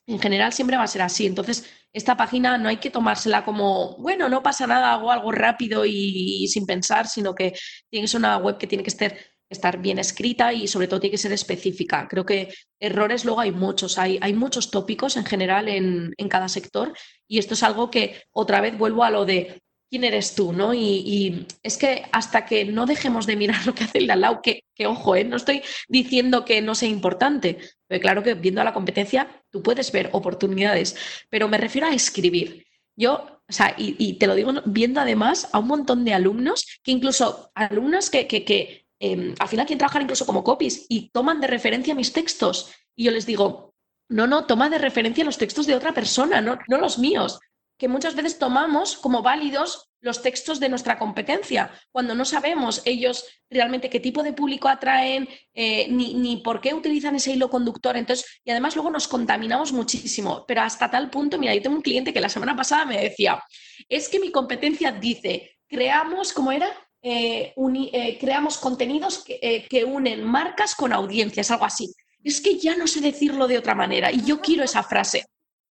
en 0.08 0.22
general 0.22 0.54
siempre 0.54 0.78
va 0.78 0.84
a 0.84 0.88
ser 0.88 1.02
así. 1.02 1.26
Entonces, 1.26 1.70
esta 1.92 2.16
página 2.16 2.58
no 2.58 2.70
hay 2.70 2.78
que 2.78 2.92
tomársela 2.92 3.44
como, 3.44 3.98
bueno, 3.98 4.30
no 4.30 4.42
pasa 4.42 4.68
nada, 4.68 4.94
hago 4.94 5.12
algo 5.12 5.34
rápido 5.34 5.86
y, 5.86 6.44
y 6.44 6.48
sin 6.48 6.66
pensar, 6.66 7.10
sino 7.10 7.36
que 7.36 7.52
tiene 7.90 8.06
que 8.06 8.08
ser 8.08 8.20
una 8.20 8.38
web 8.38 8.58
que 8.58 8.68
tiene 8.68 8.86
que 8.86 8.90
estar 8.90 9.18
estar 9.54 9.82
bien 9.82 10.00
escrita 10.00 10.54
y 10.54 10.68
sobre 10.68 10.88
todo 10.88 11.00
tiene 11.00 11.12
que 11.12 11.18
ser 11.18 11.32
específica. 11.32 12.08
Creo 12.10 12.26
que 12.26 12.54
errores 12.80 13.24
luego 13.24 13.40
hay 13.40 13.52
muchos, 13.52 13.98
hay, 13.98 14.20
hay 14.22 14.34
muchos 14.34 14.72
tópicos 14.72 15.16
en 15.18 15.26
general 15.26 15.70
en, 15.70 16.14
cada 16.30 16.50
sector 16.50 16.94
y 17.28 17.38
esto 17.38 17.54
es 17.54 17.64
algo 17.64 17.92
que 17.92 18.24
otra 18.32 18.60
vez 18.60 18.78
vuelvo 18.78 19.04
a 19.04 19.12
lo 19.12 19.26
de 19.26 19.62
quién 19.90 20.04
eres 20.04 20.34
tú, 20.34 20.54
¿no? 20.54 20.74
Y, 20.74 21.46
es 21.62 21.78
que 21.78 22.04
hasta 22.12 22.46
que 22.48 22.66
no 22.66 22.88
dejemos 22.88 23.28
de 23.28 23.36
mirar 23.36 23.64
lo 23.68 23.76
que 23.76 23.84
hace 23.84 24.00
el 24.00 24.10
al 24.10 24.22
lado, 24.22 24.42
que, 24.42 24.64
ojo, 24.88 25.16
¿eh? 25.16 25.24
no 25.24 25.36
estoy 25.38 25.62
diciendo 25.88 26.44
que 26.46 26.62
no 26.62 26.74
sea 26.74 26.90
importante, 26.90 27.60
pero 27.88 28.02
claro 28.02 28.24
que 28.24 28.34
viendo 28.34 28.60
a 28.60 28.64
la 28.64 28.74
competencia 28.74 29.28
tú 29.52 29.62
puedes 29.62 29.92
ver 29.92 30.10
oportunidades, 30.14 30.96
pero 31.30 31.48
me 31.48 31.60
refiero 31.60 31.88
a 31.88 31.94
escribir. 31.94 32.66
Yo, 32.96 33.42
o 33.48 33.54
sea, 33.54 33.76
y, 33.78 34.14
te 34.14 34.26
lo 34.26 34.34
digo 34.34 34.52
viendo 34.66 35.00
además 35.00 35.50
a 35.52 35.60
un 35.60 35.68
montón 35.68 36.06
de 36.06 36.14
alumnos, 36.14 36.66
que 36.84 36.92
incluso 36.92 37.52
alumnos 37.54 38.10
que, 38.10 38.26
que, 38.28 38.44
que 38.44 38.83
Em, 39.00 39.36
al 39.40 39.48
final 39.48 39.66
quieren 39.66 39.80
trabajar 39.80 40.02
incluso 40.02 40.26
como 40.26 40.44
copies 40.44 40.86
y 40.90 41.10
toman 41.10 41.42
de 41.42 41.48
referencia 41.48 41.96
mis 41.96 42.14
textos. 42.14 42.72
Y 42.96 43.06
yo 43.06 43.12
les 43.12 43.26
digo, 43.26 43.74
no, 44.10 44.28
no, 44.28 44.46
toma 44.46 44.70
de 44.70 44.78
referencia 44.78 45.26
los 45.26 45.38
textos 45.38 45.66
de 45.66 45.76
otra 45.76 45.94
persona, 45.94 46.42
no, 46.42 46.60
no 46.68 46.78
los 46.78 47.00
míos. 47.00 47.40
Que 47.78 47.88
muchas 47.88 48.16
veces 48.16 48.38
tomamos 48.38 48.98
como 48.98 49.24
válidos 49.24 49.90
los 50.04 50.22
textos 50.22 50.60
de 50.60 50.68
nuestra 50.68 51.00
competencia, 51.00 51.72
cuando 51.92 52.14
no 52.14 52.26
sabemos 52.26 52.82
ellos 52.84 53.26
realmente 53.50 53.90
qué 53.90 54.02
tipo 54.02 54.22
de 54.22 54.34
público 54.34 54.68
atraen, 54.68 55.30
eh, 55.54 55.88
ni, 55.90 56.14
ni, 56.14 56.38
por 56.38 56.60
qué 56.60 56.74
utilizan 56.74 57.16
ese 57.16 57.32
hilo 57.32 57.50
conductor. 57.50 57.96
Entonces, 57.96 58.42
y 58.44 58.52
además 58.52 58.76
luego 58.76 58.92
nos 58.92 59.08
contaminamos 59.08 59.72
muchísimo, 59.72 60.44
pero 60.46 60.62
hasta 60.62 60.92
tal 60.92 61.10
punto, 61.10 61.40
mira, 61.40 61.56
yo 61.56 61.62
tengo 61.62 61.78
un 61.78 61.82
cliente 61.82 62.14
que 62.14 62.20
la 62.20 62.28
semana 62.28 62.56
pasada 62.56 62.86
me 62.86 63.02
decía, 63.02 63.42
es 63.88 64.10
que 64.10 64.20
mi 64.20 64.30
competencia 64.30 64.92
dice, 64.92 65.58
creamos, 65.68 66.34
¿cómo 66.34 66.52
era? 66.52 66.68
Eh, 67.06 67.54
eh, 67.56 68.18
creamos 68.18 68.58
contenidos 68.58 69.26
eh, 69.28 69.68
que, 69.68 69.84
unen 69.84 70.24
marcas 70.24 70.74
con 70.74 70.94
audiencias, 70.94 71.52
algo 71.52 71.66
así. 71.66 71.94
Es 72.24 72.40
que 72.40 72.58
ya 72.58 72.78
no 72.78 72.88
sé 72.88 73.02
decirlo 73.02 73.48
de 73.48 73.58
otra 73.58 73.76
manera 73.76 74.10
y 74.10 74.24
yo 74.24 74.40
quiero 74.40 74.64
esa 74.64 74.84
frase. 74.84 75.26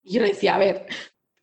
Y 0.03 0.15
yo 0.15 0.23
decía, 0.23 0.55
a 0.55 0.57
ver, 0.57 0.87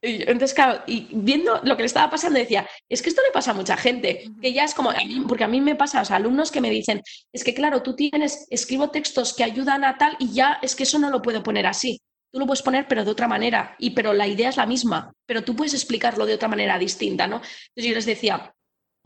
entonces, 0.02 0.52
claro, 0.52 0.82
y 0.86 1.08
viendo 1.10 1.60
lo 1.64 1.76
que 1.76 1.82
le 1.82 1.86
estaba 1.86 2.10
pasando, 2.10 2.38
decía, 2.38 2.68
es 2.88 3.00
que 3.00 3.08
esto 3.08 3.22
le 3.22 3.32
pasa 3.32 3.52
a 3.52 3.54
mucha 3.54 3.76
gente, 3.76 4.30
que 4.40 4.52
ya 4.52 4.64
es 4.64 4.74
como, 4.74 4.92
porque 5.26 5.44
a 5.44 5.48
mí 5.48 5.60
me 5.60 5.74
pasa, 5.74 6.00
los 6.00 6.10
alumnos 6.10 6.50
que 6.50 6.60
me 6.60 6.70
dicen, 6.70 7.02
es 7.32 7.42
que 7.42 7.54
claro, 7.54 7.82
tú 7.82 7.96
tienes, 7.96 8.46
escribo 8.50 8.90
textos 8.90 9.34
que 9.34 9.42
ayudan 9.42 9.84
a 9.84 9.96
tal 9.96 10.16
y 10.18 10.32
ya 10.32 10.58
es 10.62 10.76
que 10.76 10.82
eso 10.82 10.98
no 10.98 11.10
lo 11.10 11.22
puedo 11.22 11.42
poner 11.42 11.66
así. 11.66 12.00
Tú 12.30 12.38
lo 12.38 12.46
puedes 12.46 12.62
poner, 12.62 12.86
pero 12.86 13.04
de 13.04 13.10
otra 13.10 13.26
manera, 13.26 13.74
y 13.78 13.90
pero 13.90 14.12
la 14.12 14.26
idea 14.26 14.50
es 14.50 14.58
la 14.58 14.66
misma, 14.66 15.14
pero 15.24 15.42
tú 15.42 15.56
puedes 15.56 15.72
explicarlo 15.72 16.26
de 16.26 16.34
otra 16.34 16.48
manera 16.48 16.78
distinta, 16.78 17.26
¿no? 17.26 17.36
Entonces 17.36 17.88
yo 17.88 17.94
les 17.94 18.04
decía, 18.04 18.54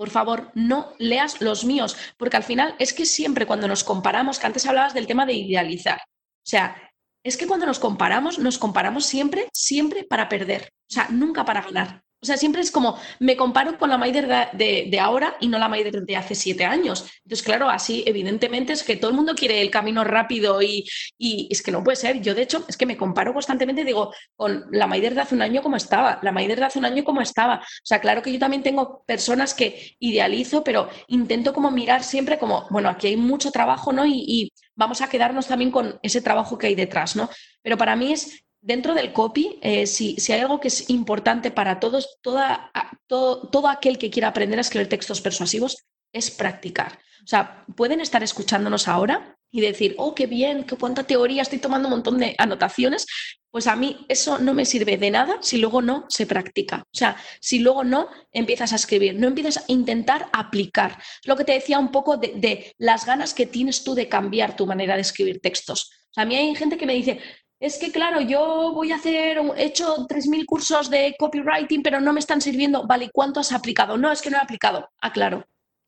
por 0.02 0.10
favor, 0.10 0.50
no 0.56 0.94
leas 0.98 1.40
los 1.40 1.64
míos, 1.64 1.96
porque 2.16 2.36
al 2.36 2.42
final 2.42 2.74
es 2.80 2.92
que 2.92 3.06
siempre 3.06 3.46
cuando 3.46 3.68
nos 3.68 3.84
comparamos, 3.84 4.40
que 4.40 4.46
antes 4.48 4.66
hablabas 4.66 4.94
del 4.94 5.06
tema 5.06 5.26
de 5.26 5.34
idealizar, 5.34 6.00
o 6.00 6.44
sea, 6.44 6.90
es 7.24 7.36
que 7.36 7.46
cuando 7.46 7.66
nos 7.66 7.78
comparamos, 7.78 8.40
nos 8.40 8.58
comparamos 8.58 9.06
siempre, 9.06 9.48
siempre 9.52 10.02
para 10.02 10.28
perder, 10.28 10.72
o 10.90 10.92
sea, 10.92 11.06
nunca 11.08 11.44
para 11.44 11.62
ganar. 11.62 12.02
O 12.22 12.26
sea, 12.26 12.36
siempre 12.36 12.62
es 12.62 12.70
como, 12.70 12.96
me 13.18 13.36
comparo 13.36 13.76
con 13.76 13.90
la 13.90 13.98
Maider 13.98 14.28
de, 14.52 15.00
ahora 15.00 15.36
y 15.40 15.48
no 15.48 15.58
la 15.58 15.68
Maider 15.68 16.02
de 16.04 16.16
hace 16.16 16.36
siete 16.36 16.64
años. 16.64 17.04
Entonces, 17.24 17.44
claro, 17.44 17.68
así 17.68 18.04
evidentemente 18.06 18.72
es 18.72 18.84
que 18.84 18.96
todo 18.96 19.10
el 19.10 19.16
mundo 19.16 19.34
quiere 19.34 19.60
el 19.60 19.72
camino 19.72 20.04
rápido 20.04 20.62
y, 20.62 20.88
es 21.50 21.62
que 21.62 21.72
no 21.72 21.82
puede 21.82 21.96
ser. 21.96 22.20
Yo, 22.20 22.36
de 22.36 22.42
hecho, 22.42 22.64
es 22.68 22.76
que 22.76 22.86
me 22.86 22.96
comparo 22.96 23.32
constantemente, 23.34 23.84
digo, 23.84 24.14
con 24.36 24.66
la 24.70 24.86
Maider 24.86 25.16
de 25.16 25.22
hace 25.22 25.34
un 25.34 25.42
año 25.42 25.62
como 25.62 25.74
estaba, 25.74 26.20
la 26.22 26.30
Maider 26.30 26.60
de 26.60 26.66
hace 26.66 26.78
un 26.78 26.84
año 26.84 27.02
como 27.02 27.20
estaba. 27.20 27.56
O 27.56 27.82
sea, 27.82 28.00
claro 28.00 28.22
que 28.22 28.32
yo 28.32 28.38
también 28.38 28.62
tengo 28.62 29.02
personas 29.04 29.52
que 29.52 29.96
idealizo, 29.98 30.62
pero 30.62 30.88
intento 31.08 31.52
como 31.52 31.72
mirar 31.72 32.04
siempre 32.04 32.38
como, 32.38 32.68
bueno, 32.70 32.88
aquí 32.88 33.08
hay 33.08 33.16
mucho 33.16 33.50
trabajo, 33.50 33.92
¿no? 33.92 34.06
Y, 34.06 34.24
y 34.28 34.52
vamos 34.76 35.00
a 35.00 35.08
quedarnos 35.08 35.48
también 35.48 35.72
con 35.72 35.98
ese 36.04 36.20
trabajo 36.20 36.56
que 36.56 36.68
hay 36.68 36.76
detrás, 36.76 37.16
¿no? 37.16 37.28
Pero 37.62 37.76
para 37.76 37.96
mí 37.96 38.12
es 38.12 38.44
dentro 38.62 38.94
del 38.94 39.12
copy, 39.12 39.58
eh, 39.60 39.86
si, 39.86 40.16
hay 40.32 40.40
algo 40.40 40.60
que 40.60 40.68
es 40.68 40.88
importante 40.88 41.50
para 41.50 41.80
todos, 41.80 42.18
toda, 42.22 42.70
todo, 43.06 43.48
todo 43.48 43.68
aquel 43.68 43.98
que 43.98 44.10
quiera 44.10 44.28
aprender 44.28 44.58
a 44.58 44.62
escribir 44.62 44.88
textos 44.88 45.20
persuasivos, 45.20 45.84
es 46.12 46.30
practicar. 46.30 46.98
O 47.24 47.26
sea, 47.26 47.64
pueden 47.76 48.00
estar 48.00 48.22
escuchándonos 48.22 48.88
ahora 48.88 49.36
y 49.50 49.60
decir, 49.60 49.94
oh, 49.98 50.14
qué 50.14 50.26
bien, 50.26 50.64
qué 50.64 50.76
cuánta 50.76 51.04
teoría, 51.04 51.42
estoy 51.42 51.58
tomando 51.58 51.88
un 51.88 51.94
montón 51.94 52.18
de 52.18 52.34
anotaciones, 52.38 53.06
pues 53.50 53.66
a 53.66 53.76
mí 53.76 54.06
eso 54.08 54.38
no 54.38 54.54
me 54.54 54.64
sirve 54.64 54.96
de 54.96 55.10
nada 55.10 55.38
si 55.42 55.58
luego 55.58 55.82
no 55.82 56.06
se 56.08 56.26
practica. 56.26 56.84
O 56.86 56.96
sea, 56.96 57.16
si 57.40 57.58
luego 57.58 57.84
no 57.84 58.08
empiezas 58.32 58.72
a 58.72 58.76
escribir, 58.76 59.14
no 59.14 59.28
empiezas 59.28 59.58
a 59.58 59.64
intentar 59.66 60.28
aplicar. 60.32 60.98
Lo 61.24 61.36
que 61.36 61.44
te 61.44 61.52
decía 61.52 61.78
un 61.78 61.92
poco 61.92 62.16
de, 62.16 62.32
de 62.36 62.74
las 62.78 63.04
ganas 63.04 63.34
que 63.34 63.46
tienes 63.46 63.84
tú 63.84 63.94
de 63.94 64.08
cambiar 64.08 64.56
tu 64.56 64.66
manera 64.66 64.94
de 64.94 65.02
escribir 65.02 65.40
textos. 65.40 65.90
O 66.10 66.14
sea, 66.14 66.22
a 66.24 66.26
mí 66.26 66.34
hay 66.34 66.54
gente 66.54 66.76
que 66.76 66.86
me 66.86 66.94
dice, 66.94 67.20
es 67.62 67.78
que 67.78 67.92
claro, 67.92 68.20
yo 68.20 68.72
voy 68.74 68.90
a 68.90 68.96
hacer, 68.96 69.38
he 69.56 69.64
hecho 69.64 70.04
3.000 70.08 70.44
cursos 70.46 70.90
de 70.90 71.14
copywriting, 71.16 71.80
pero 71.80 72.00
no 72.00 72.12
me 72.12 72.18
están 72.18 72.40
sirviendo. 72.40 72.84
Vale, 72.88 73.10
¿cuánto 73.12 73.38
has 73.38 73.52
aplicado? 73.52 73.96
No, 73.96 74.10
es 74.10 74.20
que 74.20 74.30
no 74.30 74.36
he 74.36 74.40
aplicado. 74.40 74.90
Ah, 75.00 75.12
claro. 75.12 75.46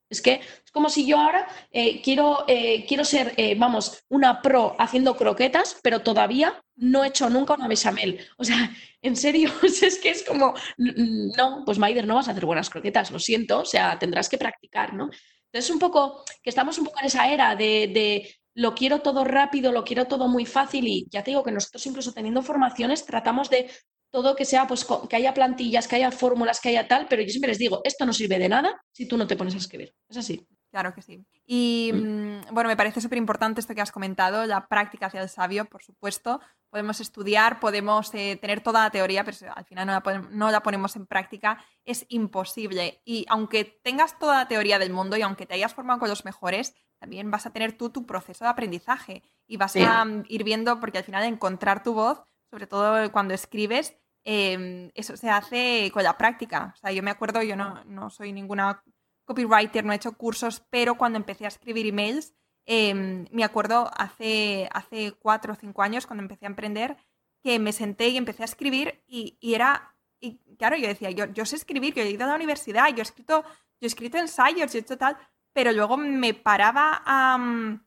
Es 0.09 0.23
que 0.23 0.35
es 0.35 0.71
como 0.71 0.89
si 0.89 1.05
yo 1.05 1.19
ahora 1.19 1.49
eh, 1.73 2.01
quiero, 2.01 2.45
eh, 2.47 2.87
quiero 2.87 3.05
ser, 3.05 3.35
eh, 3.37 3.57
vamos, 3.59 4.05
una 4.09 4.41
pro 4.41 4.77
haciendo 4.79 5.17
croquetas, 5.17 5.77
pero 5.83 5.99
todavía 5.99 6.63
no 6.77 7.03
he 7.03 7.09
hecho 7.09 7.29
nunca 7.29 7.55
una 7.55 7.67
bechamel. 7.67 8.25
O 8.37 8.45
sea, 8.45 8.71
en 9.03 9.17
serio, 9.17 9.51
es 9.65 9.99
que 9.99 10.11
es 10.11 10.23
como, 10.23 10.55
no, 10.79 11.65
pues 11.67 11.81
Maider, 11.81 12.07
no 12.07 12.15
vas 12.15 12.29
a 12.29 12.31
hacer 12.31 12.47
buenas 12.47 12.71
croquetas, 12.71 13.11
lo 13.11 13.19
siento, 13.19 13.59
o 13.63 13.65
sea, 13.65 13.99
tendrás 13.99 14.29
que 14.29 14.39
practicar, 14.39 14.95
¿no? 14.95 15.11
Entonces, 15.47 15.71
un 15.71 15.81
poco, 15.81 16.23
que 16.41 16.51
estamos 16.51 16.79
un 16.79 16.85
poco 16.85 17.01
en 17.01 17.07
esa 17.07 17.33
era 17.33 17.57
de 17.57 18.29
lo 18.55 18.75
quiero 18.75 19.01
todo 19.01 19.25
rápido, 19.25 19.73
lo 19.73 19.85
quiero 19.85 20.07
todo 20.07 20.29
muy 20.29 20.47
fácil 20.47 20.87
y 20.87 21.07
ya 21.11 21.23
te 21.23 21.31
digo 21.33 21.43
que 21.43 21.53
nosotros 21.53 21.87
incluso 21.87 22.13
teniendo 22.13 22.43
formaciones 22.43 23.05
tratamos 23.05 23.51
de 23.51 23.71
todo 24.11 24.37
que 24.37 24.45
sea, 24.45 24.67
pues 24.67 24.87
que 25.09 25.17
haya 25.17 25.35
plantillas, 25.35 25.89
que 25.89 25.97
haya 25.97 26.13
fórmulas, 26.13 26.61
que 26.61 26.69
haya 26.69 26.87
tal, 26.87 27.07
pero 27.09 27.23
yo 27.23 27.29
siempre 27.31 27.49
les 27.51 27.59
digo, 27.59 27.81
esto 27.85 28.07
no 28.07 28.13
sirve 28.13 28.39
de 28.39 28.49
nada 28.49 28.81
si 28.93 29.09
tú 29.09 29.17
no 29.17 29.27
te 29.27 29.37
pones 29.37 29.55
a 29.55 29.59
escribir. 29.59 29.93
Es 30.09 30.17
así. 30.19 30.47
Claro 30.75 30.93
que 30.93 31.03
sí. 31.03 31.25
Y 31.47 31.93
mm. 31.95 32.53
Bueno, 32.53 32.67
me 32.69 32.77
parece 32.77 33.01
súper 33.01 33.17
importante 33.17 33.61
esto 33.61 33.77
que 33.77 33.81
has 33.81 33.93
comentado, 33.93 34.45
la 34.45 34.67
práctica 34.67 35.07
hacia 35.07 35.23
el 35.23 35.29
sabio, 35.29 35.67
por 35.67 35.85
supuesto. 35.85 36.41
Podemos 36.69 36.99
estudiar, 36.99 37.61
podemos 37.61 38.13
eh, 38.13 38.37
tener 38.41 38.61
toda 38.61 38.83
la 38.83 38.91
teoría, 38.91 39.23
pero 39.23 39.37
si 39.37 39.45
al 39.47 39.65
final 39.67 39.87
no 40.33 40.51
la, 40.51 40.63
ponemos 40.65 40.97
en 40.97 41.07
práctica, 41.07 41.65
es 41.85 42.07
imposible. 42.09 43.01
Y 43.05 43.25
aunque 43.29 43.79
tengas 43.85 44.19
toda 44.19 44.39
la 44.39 44.49
teoría 44.49 44.81
del 44.81 44.93
mundo 44.93 45.17
y 45.17 45.23
aunque 45.23 45.47
te 45.47 45.55
hayas 45.55 45.75
formado 45.75 46.01
con 46.01 46.09
los 46.09 46.25
mejores, 46.25 46.75
también 46.99 47.31
vas 47.31 47.47
a 47.47 47.53
tener 47.53 47.79
tú 47.79 47.91
tu 47.91 48.05
proceso 48.05 48.43
de 48.43 48.51
aprendizaje 48.51 49.23
y 49.47 49.59
vas 49.59 49.77
a 49.77 50.05
mm, 50.05 50.25
ir 50.27 50.43
viendo, 50.43 50.81
porque 50.81 50.99
al 50.99 51.05
final 51.05 51.23
encontrar 51.23 51.85
tu 51.85 51.95
voz, 51.95 52.25
sobre 52.51 52.67
todo 52.67 53.13
cuando 53.13 53.33
escribes, 53.33 53.95
Em, 54.27 54.91
eso 54.95 55.17
se 55.19 55.29
hace 55.29 55.91
con 55.93 56.03
la 56.03 56.17
práctica. 56.17 56.73
O 56.75 56.77
sea, 56.79 56.91
yo 56.91 57.03
me 57.03 57.11
acuerdo, 57.11 57.43
yo 57.43 57.57
no, 57.57 57.85
no, 57.85 58.09
soy 58.09 58.33
ninguna 58.33 58.83
copywriter, 59.25 59.85
no 59.85 59.93
he 59.93 59.97
hecho 59.97 60.13
cursos, 60.13 60.61
pero 60.71 60.97
cuando 60.97 61.19
empecé 61.19 61.45
a 61.45 61.49
escribir 61.49 61.87
emails, 61.87 62.35
em, 62.67 63.27
me 63.31 63.45
acuerdo 63.45 63.91
hace, 63.97 64.69
hace 64.73 65.13
cuatro 65.13 65.53
o 65.53 65.57
cinco 65.57 65.83
años, 65.83 66.07
cuando 66.07 66.23
empecé 66.23 66.47
a 66.47 66.49
emprender, 66.49 66.97
que 67.43 67.59
me 67.59 67.73
senté 67.73 68.09
y 68.09 68.17
empecé 68.17 68.43
a 68.43 68.47
escribir 68.47 69.03
y, 69.07 69.37
y 69.41 69.55
era, 69.55 69.97
y 70.21 70.39
claro, 70.57 70.77
yo 70.77 70.89
decía, 70.89 71.11
yo, 71.11 71.27
yo 71.27 71.45
sé 71.45 71.57
escribir, 71.57 71.95
yo 71.95 72.03
he 72.03 72.11
ido 72.11 72.25
a 72.25 72.29
la 72.29 72.37
universidad, 72.37 72.89
yo 72.89 72.99
he 72.99 73.03
escrito, 73.03 73.43
yo 73.45 73.83
he 73.83 73.87
escrito 73.87 74.19
ensayos, 74.19 74.73
yo 74.73 74.79
he 74.79 74.83
hecho 74.83 74.97
tal, 74.97 75.17
pero 75.53 75.73
luego 75.73 75.97
me 75.97 76.35
paraba 76.35 77.03
a... 77.05 77.39
Mm, 77.39 77.85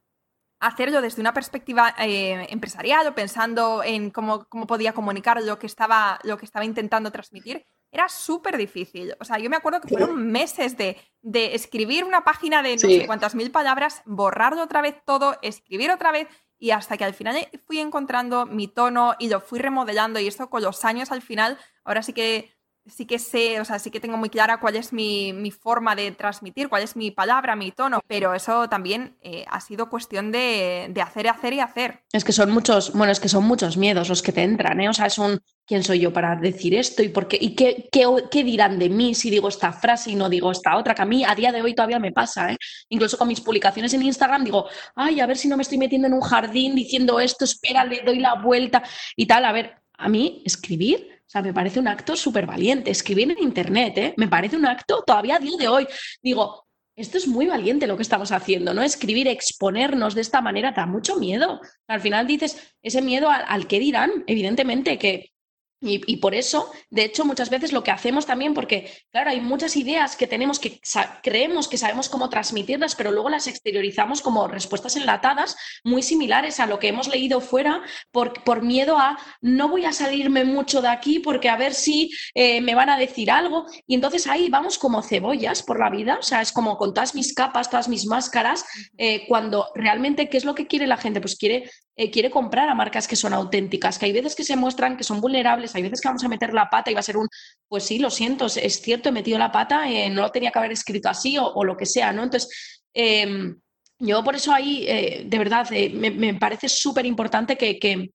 hacerlo 0.60 1.02
desde 1.02 1.22
una 1.22 1.34
perspectiva 1.34 1.94
eh, 2.00 2.48
empresarial 2.50 3.08
o 3.08 3.16
pensando 3.16 3.84
en 3.84 4.10
cómo, 4.10 4.46
cómo, 4.50 4.66
podía 4.66 4.94
comunicar 4.94 5.42
lo 5.44 5.60
que 5.60 5.68
estaba, 5.68 6.20
lo 6.24 6.38
que 6.38 6.46
estaba 6.46 6.66
intentando 6.66 7.12
transmitir, 7.12 7.66
era 7.98 8.10
súper 8.10 8.58
difícil. 8.58 9.16
O 9.20 9.26
sea, 9.26 9.39
yo 9.39 9.50
me 9.50 9.56
acuerdo 9.56 9.82
que 9.82 9.89
fueron 9.89 10.28
meses 10.32 10.78
de, 10.78 10.98
de 11.22 11.56
escribir 11.56 12.04
una 12.04 12.24
página 12.24 12.62
de 12.62 12.74
no 12.76 12.80
sé 12.80 13.06
cuántas 13.08 13.36
mil 13.36 13.52
palabras, 13.52 14.02
borrarlo 14.06 14.64
otra 14.64 14.82
vez 14.82 14.95
todo, 15.06 15.38
escribir 15.41 15.91
otra 15.91 16.12
vez 16.12 16.28
y 16.60 16.72
hasta 16.72 16.98
que 16.98 17.04
al 17.04 17.14
final 17.14 17.36
fui 17.66 17.80
encontrando 17.80 18.45
mi 18.45 18.68
tono 18.68 19.16
y 19.20 19.30
lo 19.30 19.41
fui 19.41 19.60
remodelando 19.60 20.20
y 20.20 20.28
esto 20.28 20.50
con 20.50 20.64
los 20.64 20.86
años 20.86 21.12
al 21.12 21.22
final, 21.22 21.58
ahora 21.84 22.02
sí 22.02 22.14
que 22.14 22.58
sí 22.88 23.06
que 23.06 23.20
sé, 23.20 23.60
o 23.60 23.66
sea, 23.66 23.80
sí 23.80 23.91
que 23.91 24.00
tengo 24.00 24.16
muy 24.16 24.30
clara 24.30 24.60
cuál 24.60 24.76
es 24.76 24.93
mi, 24.93 25.52
forma 25.52 25.95
de 25.95 26.12
transmitir, 26.12 26.70
cuál 26.70 26.84
es 26.84 26.95
mi 26.95 27.12
palabra, 27.12 27.56
mi 27.56 27.72
tono, 27.72 28.00
pero 28.08 28.34
eso 28.34 28.70
también 28.70 29.18
eh, 29.22 29.45
ha 29.50 29.60
sido 29.60 29.89
cuestión 29.89 30.32
de, 30.32 30.88
de, 30.89 31.02
hacer, 31.02 31.28
hacer 31.28 31.54
y 31.54 31.60
hacer. 31.60 32.04
Es 32.14 32.24
que 32.24 32.32
son 32.32 32.52
muchos, 32.52 32.93
bueno, 32.93 33.12
es 33.12 33.20
que 33.20 33.28
son 33.28 33.43
muchos 33.43 33.76
miedos 33.76 34.08
los 34.08 34.22
que 34.22 34.32
te 34.32 34.43
entran, 34.43 34.80
¿eh? 34.80 34.88
O 34.88 34.93
sea, 34.93 35.08
es 35.08 35.18
un, 35.18 35.41
¿quién 35.68 35.84
soy 35.84 35.99
yo 35.99 36.11
para 36.13 36.36
decir 36.36 36.74
esto? 36.74 37.03
¿Y, 37.03 37.09
por 37.09 37.28
qué, 37.28 37.38
y 37.39 37.53
qué, 37.53 37.89
qué, 37.91 38.43
dirán 38.43 38.80
de 38.80 38.89
mí 38.89 39.13
si 39.13 39.30
digo 39.30 39.49
esta 39.49 39.74
frase 39.74 40.11
y 40.11 40.15
no 40.15 40.30
digo 40.30 40.49
esta 40.49 40.78
otra? 40.78 40.95
Que 40.95 41.01
a 41.01 41.05
mí 41.05 41.24
a 41.26 41.36
día 41.36 41.51
de 41.51 41.61
hoy 41.61 41.76
todavía 41.76 41.99
me 41.99 42.13
pasa, 42.13 42.53
¿eh? 42.53 42.57
Incluso 42.89 43.18
con 43.18 43.28
mis 43.28 43.41
publicaciones 43.41 43.93
en 43.93 44.01
Instagram 44.01 44.45
digo, 44.45 44.65
ay, 44.95 45.20
a 45.20 45.28
ver 45.28 45.38
si 45.38 45.47
no 45.47 45.57
me 45.57 45.63
estoy 45.63 45.78
metiendo 45.78 46.07
en 46.07 46.13
un 46.13 46.22
jardín 46.22 46.74
diciendo 46.74 47.20
esto, 47.20 47.43
espera, 47.45 47.84
le 47.84 48.01
doy 48.01 48.20
la 48.20 48.36
vuelta 48.36 48.82
y 49.15 49.28
tal. 49.28 49.45
A 49.45 49.51
ver, 49.51 49.76
a 49.97 50.09
mí 50.09 50.41
escribir 50.45 51.18
o 51.28 51.30
sea, 51.30 51.41
me 51.41 51.53
parece 51.53 51.82
un 51.82 51.89
acto 51.89 52.15
súper 52.15 52.45
valiente. 52.45 52.89
Escribir 52.89 53.30
en 53.30 53.43
Internet, 53.43 53.97
¿eh? 53.97 54.13
me 54.15 54.30
parece 54.30 54.55
un 54.55 54.65
acto 54.65 55.03
todavía 55.05 55.36
a 55.36 55.39
día 55.39 55.57
de 55.57 55.68
hoy. 55.68 55.86
Digo, 56.24 56.65
esto 56.95 57.18
es 57.18 57.28
muy 57.28 57.47
valiente 57.47 57.86
lo 57.86 57.97
que 57.97 58.03
estamos 58.03 58.32
haciendo, 58.32 58.74
¿no? 58.74 58.82
Escribir, 58.82 59.28
exponernos 59.28 60.15
de 60.15 60.22
esta 60.22 60.39
manera 60.39 60.72
da 60.72 60.86
mucho 60.86 61.18
miedo. 61.18 61.59
Al 61.88 61.99
final 61.99 62.28
dices, 62.28 62.74
ese 62.82 63.01
miedo 63.01 63.30
al, 63.30 63.43
al 63.45 63.68
qué 63.68 63.78
dirán, 63.78 64.24
evidentemente, 64.26 64.97
que 64.97 65.34
y, 65.80 66.18
por 66.18 66.34
eso, 66.34 66.72
de 66.90 67.04
hecho, 67.04 67.24
muchas 67.24 67.52
veces 67.52 67.72
lo 67.72 67.84
que 67.84 67.92
hacemos 67.92 68.26
también, 68.26 68.56
porque, 68.56 68.92
claro, 69.12 69.30
hay 69.30 69.40
muchas 69.42 69.76
ideas 69.76 70.16
que 70.16 70.26
tenemos 70.26 70.60
que 70.60 70.82
creemos 71.22 71.68
que 71.68 71.78
sabemos 71.78 72.10
cómo 72.10 72.30
transmitirlas, 72.30 72.96
pero 72.96 73.12
luego 73.12 73.30
las 73.30 73.46
exteriorizamos 73.46 74.22
como 74.22 74.48
respuestas 74.48 74.96
enlatadas 74.96 75.56
muy 75.84 76.02
similares 76.02 76.60
a 76.60 76.66
lo 76.66 76.80
que 76.80 76.88
hemos 76.88 77.08
leído 77.08 77.42
fuera 77.42 77.84
por, 78.12 78.44
por 78.44 78.64
miedo 78.64 78.98
a 78.98 79.20
no 79.42 79.70
voy 79.70 79.86
a 79.86 79.94
salirme 79.94 80.46
mucho 80.46 80.82
de 80.82 80.88
aquí 80.88 81.20
porque 81.20 81.48
a 81.48 81.58
ver 81.58 81.76
si 81.76 82.10
eh, 82.34 82.60
me 82.62 82.74
van 82.74 82.90
a 82.90 82.98
decir 82.98 83.30
algo. 83.30 83.68
Y 83.86 83.94
entonces 83.94 84.26
ahí 84.26 84.50
vamos 84.50 84.80
como 84.80 85.04
cebollas 85.04 85.62
por 85.62 85.80
la 85.80 85.92
vida, 85.92 86.18
o 86.20 86.24
sea, 86.24 86.42
es 86.42 86.52
como 86.52 86.78
con 86.78 86.96
todas 86.96 87.14
mis 87.14 87.36
capas, 87.36 87.70
todas 87.70 87.88
mis 87.88 88.08
máscaras, 88.08 88.66
eh, 88.98 89.28
cuando 89.28 89.68
realmente, 89.76 90.28
¿qué 90.28 90.38
es 90.38 90.46
lo 90.46 90.56
que 90.56 90.66
quiere 90.66 90.88
la 90.88 90.98
gente? 90.98 91.22
Pues 91.22 91.38
quiere 91.38 91.70
eh, 92.00 92.12
quiere 92.12 92.30
comprar 92.30 92.70
a 92.70 92.76
marcas 92.76 93.08
que 93.08 93.16
son 93.16 93.34
auténticas, 93.34 93.98
que 93.98 94.06
hay 94.06 94.14
veces 94.14 94.36
que 94.36 94.44
se 94.44 94.56
muestran 94.56 94.98
que 94.98 95.04
son 95.04 95.20
vulnerables, 95.20 95.66
hay 95.76 95.84
veces 95.84 96.01
que 96.01 96.07
vamos 96.07 96.24
a 96.24 96.30
meter 96.30 96.53
la 96.53 96.70
pata 96.70 96.91
y 96.91 96.93
va 96.93 96.99
a 96.99 97.03
ser 97.03 97.18
un, 97.18 97.28
pues 97.68 97.84
sí, 97.84 97.99
lo 97.99 98.09
siento, 98.09 98.45
es 98.45 98.82
cierto, 98.82 99.09
he 99.09 99.11
metido 99.11 99.38
la 99.38 99.51
pata, 99.51 99.89
eh, 99.89 100.09
no 100.09 100.22
lo 100.22 100.32
tenía 100.32 100.51
que 100.51 100.59
haber 100.59 100.72
escrito 100.72 101.09
así 101.09 101.38
o, 101.39 101.63
lo 101.63 101.76
que 101.78 101.86
sea, 101.86 102.11
¿no? 102.11 102.24
Entonces, 102.24 102.49
em, 102.93 103.59
yo 103.99 104.24
por 104.24 104.36
eso 104.36 104.53
ahí, 104.53 104.86
eh, 104.88 105.24
de 105.26 105.38
verdad, 105.38 105.70
me, 105.72 106.34
parece 106.36 106.70
súper 106.70 107.05
importante 107.05 107.57
que, 107.57 108.11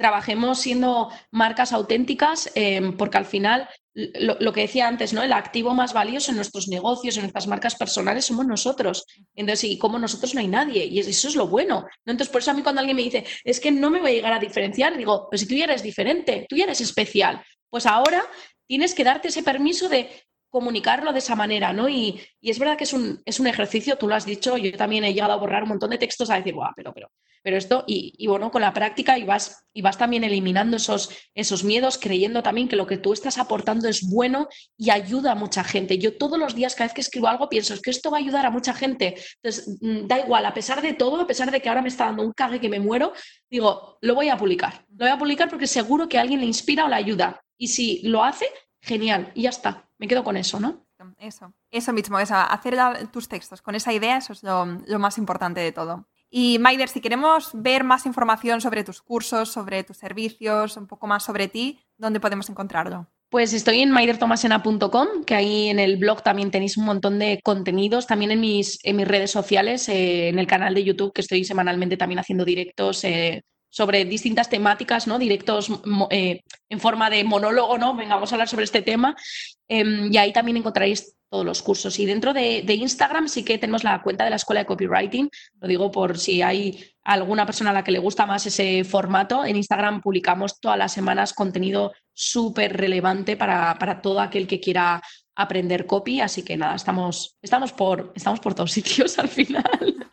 trabajemos 0.00 0.58
siendo 0.58 1.10
marcas 1.30 1.74
auténticas, 1.74 2.50
em, 2.54 2.96
porque 2.96 3.18
al 3.18 3.26
final 3.26 3.68
lo, 3.92 4.52
que 4.54 4.62
decía 4.62 4.88
antes, 4.88 5.12
¿no? 5.12 5.22
El 5.22 5.34
activo 5.34 5.74
más 5.74 5.92
valioso 5.92 6.30
en 6.30 6.36
nuestros 6.36 6.68
negocios, 6.68 7.16
en 7.16 7.24
nuestras 7.24 7.46
marcas 7.46 7.74
personales, 7.74 8.24
somos 8.24 8.46
nosotros. 8.46 9.04
Entonces, 9.34 9.64
y 9.64 9.78
como 9.78 9.98
nosotros 9.98 10.34
no 10.34 10.40
hay 10.40 10.48
nadie, 10.48 10.86
y 10.86 11.00
eso 11.00 11.28
es 11.28 11.36
lo 11.36 11.48
bueno. 11.48 11.86
Entonces, 12.06 12.32
por 12.32 12.40
eso 12.40 12.50
a 12.50 12.54
mí 12.54 12.62
cuando 12.62 12.80
alguien 12.80 12.96
me 12.96 13.02
dice, 13.02 13.26
es 13.44 13.60
que 13.60 13.70
no 13.70 13.90
me 13.90 14.00
voy 14.00 14.12
a 14.12 14.14
llegar 14.14 14.32
a 14.32 14.38
diferenciar, 14.38 14.96
digo, 14.96 15.28
pues 15.28 15.42
si 15.42 15.46
tú 15.46 15.54
ya 15.54 15.64
eres 15.64 15.82
diferente, 15.82 16.46
tú 16.48 16.56
ya 16.56 16.64
eres 16.64 16.80
especial, 16.80 17.44
pues 17.68 17.84
ahora 17.84 18.24
tienes 18.66 18.94
que 18.94 19.04
darte 19.04 19.28
ese 19.28 19.42
permiso 19.42 19.90
de 19.90 20.08
comunicarlo 20.48 21.12
de 21.12 21.18
esa 21.18 21.36
manera, 21.36 21.74
¿no? 21.74 21.90
Y, 21.90 22.22
y, 22.40 22.50
es 22.50 22.58
verdad 22.58 22.78
que 22.78 22.84
es 22.84 22.94
un, 22.94 23.20
es 23.26 23.38
un 23.38 23.48
ejercicio, 23.48 23.98
tú 23.98 24.08
lo 24.08 24.14
has 24.14 24.24
dicho, 24.24 24.56
yo 24.56 24.74
también 24.78 25.04
he 25.04 25.12
llegado 25.12 25.34
a 25.34 25.36
borrar 25.36 25.64
un 25.64 25.68
montón 25.68 25.90
de 25.90 25.98
textos 25.98 26.30
a 26.30 26.36
decir, 26.36 26.54
guau, 26.54 26.72
pero, 26.74 26.94
pero, 26.94 27.10
pero 27.42 27.56
esto, 27.56 27.84
y, 27.86 28.26
bueno, 28.26 28.50
con 28.50 28.62
la 28.62 28.72
práctica 28.72 29.18
y 29.18 29.24
vas, 29.24 29.64
y 29.72 29.82
vas 29.82 29.96
también 29.96 30.24
eliminando 30.24 30.76
esos, 30.76 31.10
esos 31.34 31.64
miedos, 31.64 31.98
creyendo 31.98 32.42
también 32.42 32.68
que 32.68 32.76
lo 32.76 32.86
que 32.86 32.98
tú 32.98 33.12
estás 33.12 33.38
aportando 33.38 33.88
es 33.88 34.08
bueno 34.08 34.48
y 34.76 34.90
ayuda 34.90 35.32
a 35.32 35.34
mucha 35.34 35.64
gente. 35.64 35.98
Yo 35.98 36.16
todos 36.18 36.38
los 36.38 36.54
días, 36.54 36.74
cada 36.74 36.86
vez 36.86 36.94
que 36.94 37.00
escribo 37.00 37.28
algo, 37.28 37.48
pienso, 37.48 37.74
es 37.74 37.80
que 37.80 37.90
esto 37.90 38.10
va 38.10 38.18
a 38.18 38.20
ayudar 38.20 38.46
a 38.46 38.50
mucha 38.50 38.74
gente. 38.74 39.14
Entonces, 39.42 39.78
mm, 39.80 40.06
da 40.06 40.18
igual, 40.18 40.44
a 40.44 40.54
pesar 40.54 40.82
de 40.82 40.92
todo, 40.92 41.20
a 41.20 41.26
pesar 41.26 41.50
de 41.50 41.60
que 41.60 41.68
ahora 41.68 41.82
me 41.82 41.88
está 41.88 42.06
dando 42.06 42.22
un 42.22 42.32
cague 42.32 42.60
que 42.60 42.68
me 42.68 42.80
muero, 42.80 43.12
digo, 43.48 43.98
lo 44.00 44.14
voy 44.14 44.28
a 44.28 44.36
publicar. 44.36 44.84
Lo 44.90 45.06
voy 45.06 45.08
a 45.08 45.18
publicar 45.18 45.48
porque 45.48 45.66
seguro 45.66 46.08
que 46.08 46.18
alguien 46.18 46.40
le 46.40 46.46
inspira 46.46 46.84
o 46.84 46.88
le 46.88 46.96
ayuda. 46.96 47.42
Y 47.56 47.68
si 47.68 48.02
lo 48.02 48.24
hace, 48.24 48.46
genial, 48.82 49.32
y 49.34 49.42
ya 49.42 49.50
está. 49.50 49.88
Me 49.98 50.08
quedo 50.08 50.24
con 50.24 50.36
eso, 50.36 50.60
¿no? 50.60 50.86
Eso, 51.18 51.52
eso 51.70 51.92
mismo, 51.92 52.18
hacer 52.18 52.76
tus 53.10 53.28
textos 53.28 53.62
con 53.62 53.74
esa 53.74 53.92
idea, 53.92 54.18
eso 54.18 54.32
es 54.32 54.42
lo, 54.42 54.98
más 54.98 55.18
importante 55.18 55.60
de 55.60 55.72
todo. 55.72 56.06
Y 56.30 56.58
Maider, 56.60 56.88
si 56.88 57.00
queremos 57.00 57.50
ver 57.52 57.82
más 57.82 58.06
información 58.06 58.60
sobre 58.60 58.84
tus 58.84 59.02
cursos, 59.02 59.50
sobre 59.50 59.82
tus 59.82 59.96
servicios, 59.96 60.76
un 60.76 60.86
poco 60.86 61.08
más 61.08 61.24
sobre 61.24 61.48
ti, 61.48 61.80
¿dónde 61.98 62.20
podemos 62.20 62.48
encontrarlo? 62.48 63.08
Pues 63.30 63.52
estoy 63.52 63.80
en 63.80 63.90
maidertomasena.com, 63.90 65.24
que 65.24 65.34
ahí 65.34 65.68
en 65.68 65.78
el 65.78 65.96
blog 65.96 66.22
también 66.22 66.50
tenéis 66.50 66.76
un 66.76 66.84
montón 66.84 67.18
de 67.18 67.40
contenidos, 67.42 68.06
también 68.06 68.30
en 68.32 68.40
mis, 68.40 68.78
en 68.84 68.96
mis 68.96 69.06
redes 69.06 69.30
sociales, 69.30 69.88
eh, 69.88 70.28
en 70.28 70.38
el 70.38 70.46
canal 70.46 70.74
de 70.74 70.84
YouTube, 70.84 71.12
que 71.12 71.20
estoy 71.20 71.44
semanalmente 71.44 71.96
también 71.96 72.18
haciendo 72.18 72.44
directos 72.44 73.04
eh, 73.04 73.42
sobre 73.68 74.04
distintas 74.04 74.50
temáticas, 74.50 75.06
¿no? 75.06 75.18
Directos 75.18 75.70
eh, 76.10 76.40
en 76.68 76.80
forma 76.80 77.08
de 77.08 77.22
monólogo, 77.22 77.78
¿no? 77.78 77.94
Venga, 77.94 78.16
vamos 78.16 78.32
a 78.32 78.34
hablar 78.34 78.48
sobre 78.48 78.64
este 78.64 78.82
tema. 78.82 79.14
Em, 79.68 80.12
y 80.12 80.16
ahí 80.16 80.32
también 80.32 80.56
encontraréis 80.56 81.14
todos 81.30 81.46
los 81.46 81.62
cursos. 81.62 81.98
Y 81.98 82.06
dentro 82.06 82.32
de, 82.34 82.64
Instagram 82.66 83.28
sí 83.28 83.44
que 83.44 83.58
tenemos 83.58 83.84
la 83.84 84.02
cuenta 84.02 84.24
de 84.24 84.30
la 84.30 84.36
Escuela 84.36 84.60
de 84.60 84.66
Copywriting, 84.66 85.30
lo 85.60 85.68
digo 85.68 85.90
por 85.90 86.18
si 86.18 86.42
hay 86.42 86.84
alguna 87.04 87.46
persona 87.46 87.70
a 87.70 87.72
la 87.72 87.84
que 87.84 87.92
le 87.92 87.98
gusta 87.98 88.26
más 88.26 88.44
ese 88.46 88.84
formato. 88.84 89.44
En 89.44 89.56
Instagram 89.56 90.02
publicamos 90.02 90.60
todas 90.60 90.76
las 90.76 90.92
semanas 90.92 91.32
contenido 91.32 91.92
súper 92.12 92.76
relevante 92.76 93.36
para, 93.36 93.76
para 93.78 94.02
todo 94.02 94.20
aquel 94.20 94.46
que 94.46 94.60
quiera 94.60 95.00
aprender 95.36 95.86
copy, 95.86 96.20
así 96.20 96.42
que 96.42 96.56
nada, 96.56 96.74
estamos, 96.74 97.38
estamos, 97.40 97.72
por, 97.72 98.12
estamos 98.14 98.40
por 98.40 98.54
todos 98.54 98.72
sitios 98.72 99.18
al 99.18 99.28
final. 99.28 100.08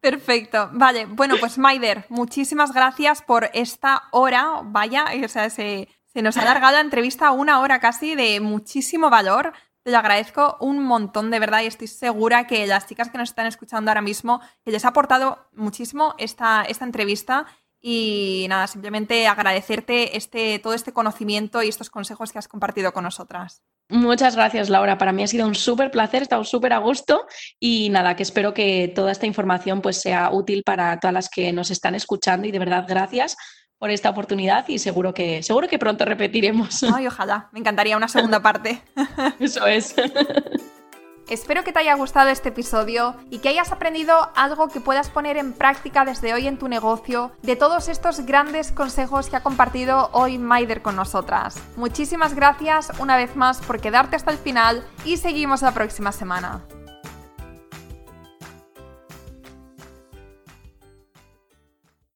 Perfecto. 0.00 0.70
Vale, 0.72 1.04
bueno, 1.04 1.36
pues 1.38 1.58
Maider, 1.58 2.06
muchísimas 2.08 2.72
gracias 2.72 3.20
por 3.20 3.50
esta 3.52 4.04
hora. 4.12 4.62
Vaya, 4.64 5.04
o 5.22 5.28
sea, 5.28 5.50
se, 5.50 5.88
se 6.06 6.22
nos 6.22 6.38
ha 6.38 6.42
alargado 6.42 6.72
la 6.72 6.80
entrevista 6.80 7.30
una 7.32 7.60
hora 7.60 7.80
casi 7.80 8.14
de 8.14 8.40
muchísimo 8.40 9.10
valor. 9.10 9.52
Te 9.82 9.90
lo 9.90 9.98
agradezco 9.98 10.58
un 10.60 10.82
montón 10.82 11.30
de 11.30 11.38
verdad 11.38 11.62
y 11.62 11.66
estoy 11.66 11.86
segura 11.86 12.46
que 12.46 12.66
las 12.66 12.86
chicas 12.86 13.10
que 13.10 13.18
nos 13.18 13.30
están 13.30 13.46
escuchando 13.46 13.90
ahora 13.90 14.02
mismo, 14.02 14.40
les 14.64 14.84
ha 14.84 14.88
aportado 14.88 15.48
muchísimo 15.52 16.14
esta, 16.18 16.62
esta 16.62 16.84
entrevista 16.84 17.46
y 17.80 18.44
nada, 18.50 18.66
simplemente 18.66 19.26
agradecerte 19.26 20.18
este, 20.18 20.58
todo 20.58 20.74
este 20.74 20.92
conocimiento 20.92 21.62
y 21.62 21.68
estos 21.68 21.88
consejos 21.88 22.30
que 22.30 22.38
has 22.38 22.48
compartido 22.48 22.92
con 22.92 23.04
nosotras. 23.04 23.62
Muchas 23.88 24.36
gracias, 24.36 24.68
Laura. 24.68 24.98
Para 24.98 25.12
mí 25.12 25.22
ha 25.22 25.26
sido 25.26 25.46
un 25.46 25.54
súper 25.54 25.90
placer, 25.90 26.20
he 26.20 26.24
estado 26.24 26.44
súper 26.44 26.74
a 26.74 26.78
gusto 26.78 27.26
y 27.58 27.88
nada, 27.88 28.14
que 28.16 28.22
espero 28.22 28.52
que 28.52 28.92
toda 28.94 29.10
esta 29.10 29.26
información 29.26 29.80
pues, 29.80 30.00
sea 30.00 30.30
útil 30.30 30.62
para 30.62 31.00
todas 31.00 31.14
las 31.14 31.28
que 31.30 31.52
nos 31.52 31.70
están 31.70 31.94
escuchando 31.94 32.46
y 32.46 32.52
de 32.52 32.58
verdad 32.58 32.84
gracias 32.86 33.36
por 33.80 33.90
esta 33.90 34.10
oportunidad 34.10 34.68
y 34.68 34.78
seguro 34.78 35.14
que, 35.14 35.42
seguro 35.42 35.66
que 35.66 35.78
pronto 35.78 36.04
repetiremos. 36.04 36.82
Ay, 36.94 37.08
ojalá, 37.08 37.48
me 37.50 37.58
encantaría 37.58 37.96
una 37.96 38.08
segunda 38.08 38.40
parte. 38.40 38.82
Eso 39.40 39.66
es. 39.66 39.96
Espero 41.30 41.62
que 41.62 41.72
te 41.72 41.78
haya 41.78 41.94
gustado 41.94 42.28
este 42.28 42.48
episodio 42.48 43.14
y 43.30 43.38
que 43.38 43.48
hayas 43.48 43.70
aprendido 43.70 44.30
algo 44.34 44.68
que 44.68 44.80
puedas 44.80 45.08
poner 45.10 45.36
en 45.36 45.52
práctica 45.52 46.04
desde 46.04 46.34
hoy 46.34 46.48
en 46.48 46.58
tu 46.58 46.68
negocio 46.68 47.30
de 47.42 47.54
todos 47.54 47.88
estos 47.88 48.26
grandes 48.26 48.72
consejos 48.72 49.30
que 49.30 49.36
ha 49.36 49.42
compartido 49.42 50.10
hoy 50.12 50.38
Maider 50.38 50.82
con 50.82 50.96
nosotras. 50.96 51.56
Muchísimas 51.76 52.34
gracias 52.34 52.90
una 52.98 53.16
vez 53.16 53.36
más 53.36 53.60
por 53.60 53.80
quedarte 53.80 54.16
hasta 54.16 54.32
el 54.32 54.38
final 54.38 54.84
y 55.04 55.18
seguimos 55.18 55.62
la 55.62 55.72
próxima 55.72 56.10
semana. 56.10 56.64